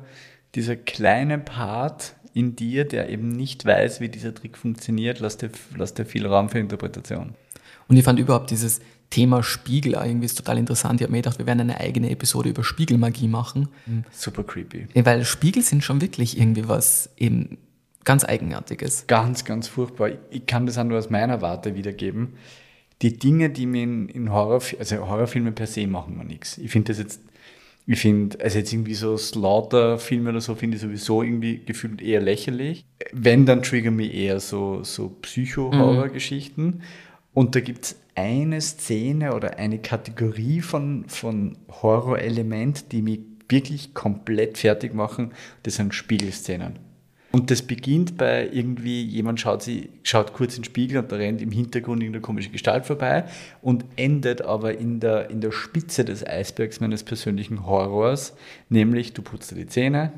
dieser 0.55 0.77
kleine 0.77 1.39
Part 1.39 2.15
in 2.35 2.57
dir, 2.57 2.85
der 2.85 3.09
eben 3.09 3.29
nicht 3.29 3.65
weiß, 3.65 4.01
wie 4.01 4.09
dieser 4.09 4.35
Trick 4.35 4.59
funktioniert, 4.59 5.21
lässt 5.21 5.43
dir, 5.43 5.51
lässt 5.77 5.99
dir 5.99 6.05
viel 6.05 6.27
Raum 6.27 6.49
für 6.49 6.59
Interpretation. 6.59 7.35
Und 7.89 7.97
ich 7.97 8.05
fand 8.05 8.19
überhaupt 8.19 8.51
dieses 8.51 8.81
Thema 9.11 9.45
Spiegel 9.45 9.93
irgendwie 9.93 10.27
ist 10.27 10.37
total 10.37 10.59
interessant. 10.59 11.01
Ich 11.01 11.05
habe 11.05 11.13
mir 11.13 11.19
gedacht, 11.19 11.39
wir 11.39 11.47
werden 11.47 11.61
eine 11.61 11.79
eigene 11.79 12.11
Episode 12.11 12.49
über 12.49 12.65
Spiegelmagie 12.65 13.29
machen, 13.29 13.69
Super 14.11 14.43
creepy. 14.43 14.89
weil 14.95 15.25
Spiegel 15.25 15.63
sind 15.63 15.85
schon 15.85 16.01
wirklich 16.01 16.37
irgendwie 16.39 16.67
was 16.67 17.11
eben 17.17 17.59
ganz 18.05 18.25
Eigenartiges. 18.25 19.07
Ganz, 19.07 19.45
ganz 19.45 19.69
furchtbar. 19.69 20.11
Ich 20.31 20.47
kann 20.47 20.67
das 20.67 20.79
auch 20.79 20.85
nur 20.85 20.99
aus 20.99 21.11
meiner 21.11 21.41
Warte 21.43 21.77
wiedergeben. 21.77 22.35
Die 23.03 23.17
Dinge, 23.19 23.51
die 23.51 23.67
mir 23.67 23.83
in, 23.85 24.09
in 24.09 24.33
Horrorfilmen, 24.33 24.81
also 24.81 25.09
Horrorfilme 25.09 25.53
per 25.53 25.67
se 25.67 25.87
machen 25.87 26.17
mir 26.17 26.25
nichts. 26.25 26.59
Ich 26.59 26.71
finde 26.71 26.89
das 26.93 26.99
jetzt, 26.99 27.21
ich 27.87 28.01
finde, 28.01 28.41
also 28.41 28.59
jetzt 28.59 28.73
irgendwie 28.73 28.95
so 28.95 29.17
Slaughter-Filme 29.17 30.31
oder 30.31 30.41
so, 30.41 30.55
finde 30.55 30.77
ich 30.77 30.83
sowieso 30.83 31.23
irgendwie 31.23 31.59
gefühlt 31.65 32.01
eher 32.01 32.21
lächerlich. 32.21 32.87
Wenn, 33.13 33.45
dann 33.45 33.63
triggern 33.63 33.97
mich 33.97 34.15
eher 34.15 34.41
so, 34.41 34.83
so 34.83 35.11
Psycho-Horror-Geschichten. 35.21 36.81
Und 37.35 37.55
da 37.55 37.61
gibt 37.61 37.85
es 37.85 38.01
eine 38.15 38.61
Szene 38.61 39.35
oder 39.35 39.59
eine 39.59 39.81
Kategorie 39.81 40.61
von, 40.61 41.05
von 41.09 41.59
Horrorelement, 41.69 42.93
die 42.93 43.03
mich 43.03 43.21
wirklich 43.49 43.93
komplett 43.93 44.57
fertig 44.57 44.95
machen. 44.95 45.33
Das 45.65 45.75
sind 45.75 45.95
Spiegelszenen. 45.95 46.79
Und 47.35 47.51
das 47.51 47.63
beginnt 47.63 48.17
bei 48.17 48.49
irgendwie, 48.53 49.03
jemand 49.03 49.41
schaut, 49.41 49.61
sie, 49.61 49.89
schaut 50.05 50.35
kurz 50.35 50.55
in 50.55 50.61
den 50.61 50.67
Spiegel 50.67 50.99
und 50.99 51.11
da 51.11 51.17
rennt 51.17 51.43
im 51.43 51.51
Hintergrund 51.51 52.01
irgendeine 52.01 52.23
komische 52.23 52.51
Gestalt 52.51 52.87
vorbei 52.87 53.25
und 53.61 53.85
endet 53.97 54.43
aber 54.43 54.79
in 54.79 55.01
der, 55.01 55.31
in 55.31 55.41
der 55.41 55.51
Spitze 55.51 56.05
des 56.05 56.25
Eisbergs 56.25 56.79
meines 56.79 57.03
persönlichen 57.03 57.67
Horrors, 57.67 58.37
nämlich 58.69 59.15
du 59.15 59.23
putzt 59.23 59.51
dir 59.51 59.57
die 59.57 59.67
Zähne, 59.67 60.13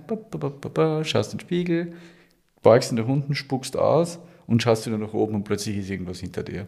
schaust 1.05 1.33
in 1.33 1.39
den 1.39 1.41
Spiegel, 1.41 1.95
beugst 2.63 2.93
ihn 2.93 2.99
nach 2.99 3.09
unten, 3.09 3.35
spuckst 3.35 3.79
aus 3.79 4.19
und 4.47 4.63
schaust 4.63 4.87
wieder 4.87 4.99
nach 4.99 5.15
oben 5.15 5.37
und 5.37 5.45
plötzlich 5.45 5.79
ist 5.79 5.89
irgendwas 5.89 6.21
hinter 6.21 6.43
dir. 6.43 6.67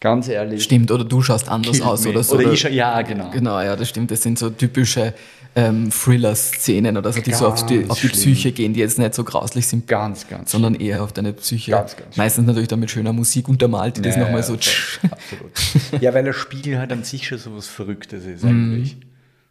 Ganz 0.00 0.28
ehrlich. 0.28 0.62
Stimmt, 0.62 0.90
oder 0.92 1.04
du 1.04 1.22
schaust 1.22 1.48
anders 1.48 1.80
aus 1.80 2.06
oder 2.06 2.22
so. 2.22 2.36
Oder 2.36 2.52
ich 2.52 2.60
schau, 2.60 2.68
ja, 2.68 3.02
genau. 3.02 3.30
Genau, 3.30 3.60
ja, 3.60 3.74
das 3.74 3.88
stimmt. 3.88 4.10
Das 4.12 4.22
sind 4.22 4.38
so 4.38 4.48
typische 4.50 5.12
ähm, 5.56 5.90
Thriller-Szenen 5.90 6.96
oder 6.96 7.12
so, 7.12 7.20
die 7.20 7.32
so 7.32 7.48
auf 7.48 7.66
die, 7.66 7.78
Ganz 7.78 7.90
auf 7.90 8.00
die 8.00 8.08
schlimm. 8.08 8.20
Psyche 8.34 8.52
gehen, 8.52 8.74
die 8.74 8.80
jetzt 8.80 8.98
nicht 8.98 9.12
so 9.14 9.24
grauslich 9.24 9.66
sind, 9.66 9.88
Ganz, 9.88 10.28
ganz. 10.28 10.52
sondern 10.52 10.76
eher 10.76 11.02
auf 11.02 11.12
deine 11.12 11.32
Psyche. 11.32 11.72
Ganz, 11.72 11.96
ganz 11.96 12.16
Meistens 12.16 12.46
natürlich 12.46 12.68
dann 12.68 12.78
mit 12.78 12.90
schöner 12.92 13.12
Musik 13.12 13.48
untermalt, 13.48 13.96
die 13.96 14.02
das 14.02 14.14
Ja, 14.14 14.22
nochmal 14.22 14.40
ja, 14.40 14.46
so. 14.46 14.56
voll. 14.56 15.10
Absolut. 15.10 16.00
Ja, 16.02 16.14
weil 16.14 16.22
der 16.24 16.32
Spiegel 16.32 16.78
halt 16.78 16.92
an 16.92 17.02
sich 17.02 17.26
schon 17.26 17.38
so 17.38 17.56
was 17.56 17.66
Verrücktes 17.66 18.24
ist 18.24 18.44
Mhm. 18.44 18.50
eigentlich. 18.74 18.96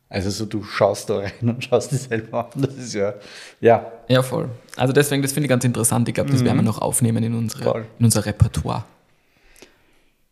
Also 0.09 0.29
so 0.29 0.45
du 0.45 0.63
schaust 0.63 1.09
da 1.09 1.17
rein 1.17 1.31
und 1.41 1.61
schaust 1.65 1.91
dich 1.91 1.99
selber 2.03 2.49
an. 2.53 2.61
Das 2.61 2.75
ist 2.75 2.93
ja, 2.93 3.15
ja, 3.59 3.91
Ja, 4.07 4.23
voll. 4.23 4.47
Also 4.77 4.93
deswegen, 4.93 5.21
das 5.23 5.33
finde 5.33 5.47
ich 5.47 5.49
ganz 5.49 5.65
interessant. 5.65 6.07
Ich 6.07 6.15
glaube, 6.15 6.31
das 6.31 6.45
werden 6.45 6.55
wir 6.55 6.63
noch 6.63 6.77
aufnehmen 6.79 7.21
in, 7.23 7.33
unsere, 7.35 7.63
Mhm. 7.63 7.71
Voll. 7.71 7.85
in 7.99 8.05
unser 8.05 8.25
Repertoire. 8.25 8.85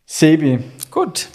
Sebi, 0.08 0.60
Gut. 0.92 1.28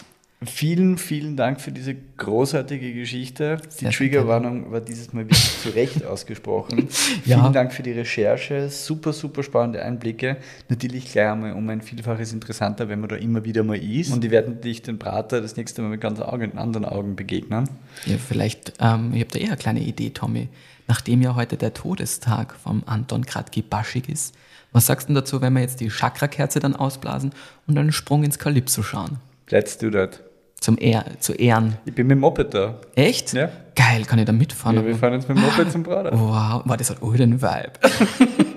vielen, 0.45 0.97
vielen 0.97 1.35
Dank 1.35 1.59
für 1.59 1.73
diese 1.73 1.93
großartige 1.93 2.93
Geschichte. 2.93 3.57
Die 3.81 3.89
Triggerwarnung 3.89 4.71
war 4.71 4.79
dieses 4.79 5.11
Mal 5.11 5.25
wirklich 5.25 5.59
zu 5.61 5.69
Recht 5.69 6.05
ausgesprochen. 6.05 6.87
Ja. 7.25 7.41
Vielen 7.41 7.51
Dank 7.51 7.73
für 7.73 7.83
die 7.83 7.91
Recherche. 7.91 8.69
Super, 8.69 9.11
super 9.11 9.43
spannende 9.43 9.83
Einblicke. 9.83 10.37
Natürlich 10.69 11.11
gleich 11.11 11.27
einmal 11.27 11.51
um 11.51 11.67
ein 11.69 11.81
Vielfaches 11.81 12.31
interessanter, 12.31 12.87
wenn 12.87 13.01
man 13.01 13.09
da 13.09 13.17
immer 13.17 13.43
wieder 13.43 13.63
mal 13.63 13.77
ist. 13.77 14.13
Und 14.13 14.23
die 14.23 14.31
werden 14.31 14.61
dich 14.61 14.81
den 14.81 14.97
Prater 14.97 15.41
das 15.41 15.57
nächste 15.57 15.81
Mal 15.81 15.89
mit 15.89 15.99
ganz 15.99 16.21
Augen, 16.21 16.57
anderen 16.57 16.85
Augen 16.85 17.17
begegnen. 17.17 17.69
Ja, 18.05 18.15
vielleicht, 18.17 18.71
ähm, 18.79 19.11
ich 19.13 19.19
habe 19.19 19.31
da 19.31 19.39
eher 19.39 19.47
eine 19.47 19.57
kleine 19.57 19.81
Idee, 19.81 20.11
Tommy. 20.11 20.47
Nachdem 20.87 21.21
ja 21.21 21.35
heute 21.35 21.57
der 21.57 21.73
Todestag 21.73 22.55
vom 22.55 22.83
Anton 22.85 23.25
Kratki 23.25 23.63
Baschig 23.63 24.07
ist, 24.07 24.33
was 24.71 24.85
sagst 24.85 25.07
du 25.07 25.13
denn 25.13 25.15
dazu, 25.15 25.41
wenn 25.41 25.53
wir 25.53 25.61
jetzt 25.61 25.79
die 25.79 25.89
Chakrakerze 25.89 26.59
dann 26.59 26.75
ausblasen 26.75 27.31
und 27.67 27.77
einen 27.77 27.91
Sprung 27.91 28.23
ins 28.23 28.39
Kalypso 28.39 28.83
schauen? 28.83 29.17
Let's 29.49 29.77
do 29.77 29.89
that. 29.91 30.21
Zum 30.59 30.77
Ehr, 30.77 31.05
zu 31.19 31.33
Ehren. 31.33 31.77
Ich 31.85 31.95
bin 31.95 32.07
mit 32.07 32.15
dem 32.15 32.19
Moped 32.19 32.53
da. 32.53 32.79
Echt? 32.95 33.33
Ja. 33.33 33.49
Geil, 33.75 34.03
kann 34.05 34.19
ich 34.19 34.25
da 34.25 34.31
mitfahren? 34.31 34.75
Ja, 34.75 34.85
wir 34.85 34.95
fahren 34.95 35.13
jetzt 35.13 35.27
mit 35.27 35.37
dem 35.37 35.43
Moped 35.43 35.71
zum 35.71 35.83
Prater. 35.83 36.11
Wow, 36.13 36.61
war 36.65 36.77
das 36.77 36.91
hat 36.91 37.01
auch 37.01 37.15
den 37.15 37.41
Vibe. 37.41 37.71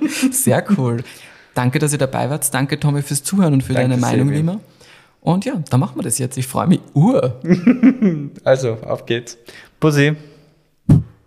Sehr 0.31 0.65
cool. 0.77 1.03
Danke, 1.55 1.79
dass 1.79 1.93
ihr 1.93 1.99
dabei 1.99 2.29
wart. 2.31 2.53
Danke, 2.53 2.79
Tommy, 2.79 3.03
fürs 3.03 3.23
Zuhören 3.23 3.55
und 3.55 3.63
für 3.63 3.73
Danke, 3.73 3.89
deine 3.89 4.01
Meinung, 4.01 4.31
wie 4.31 4.41
immer. 4.41 4.61
Und 5.21 5.47
ja, 5.47 5.55
dann 5.71 5.81
machen 5.81 5.97
wir 5.97 6.03
das 6.03 6.19
jetzt. 6.19 6.37
Ich 6.37 6.47
freue 6.47 6.67
mich. 6.67 6.81
Ur. 6.93 7.41
Also, 8.45 8.75
auf 8.83 9.07
geht's. 9.07 9.39
Pussy. 9.81 10.15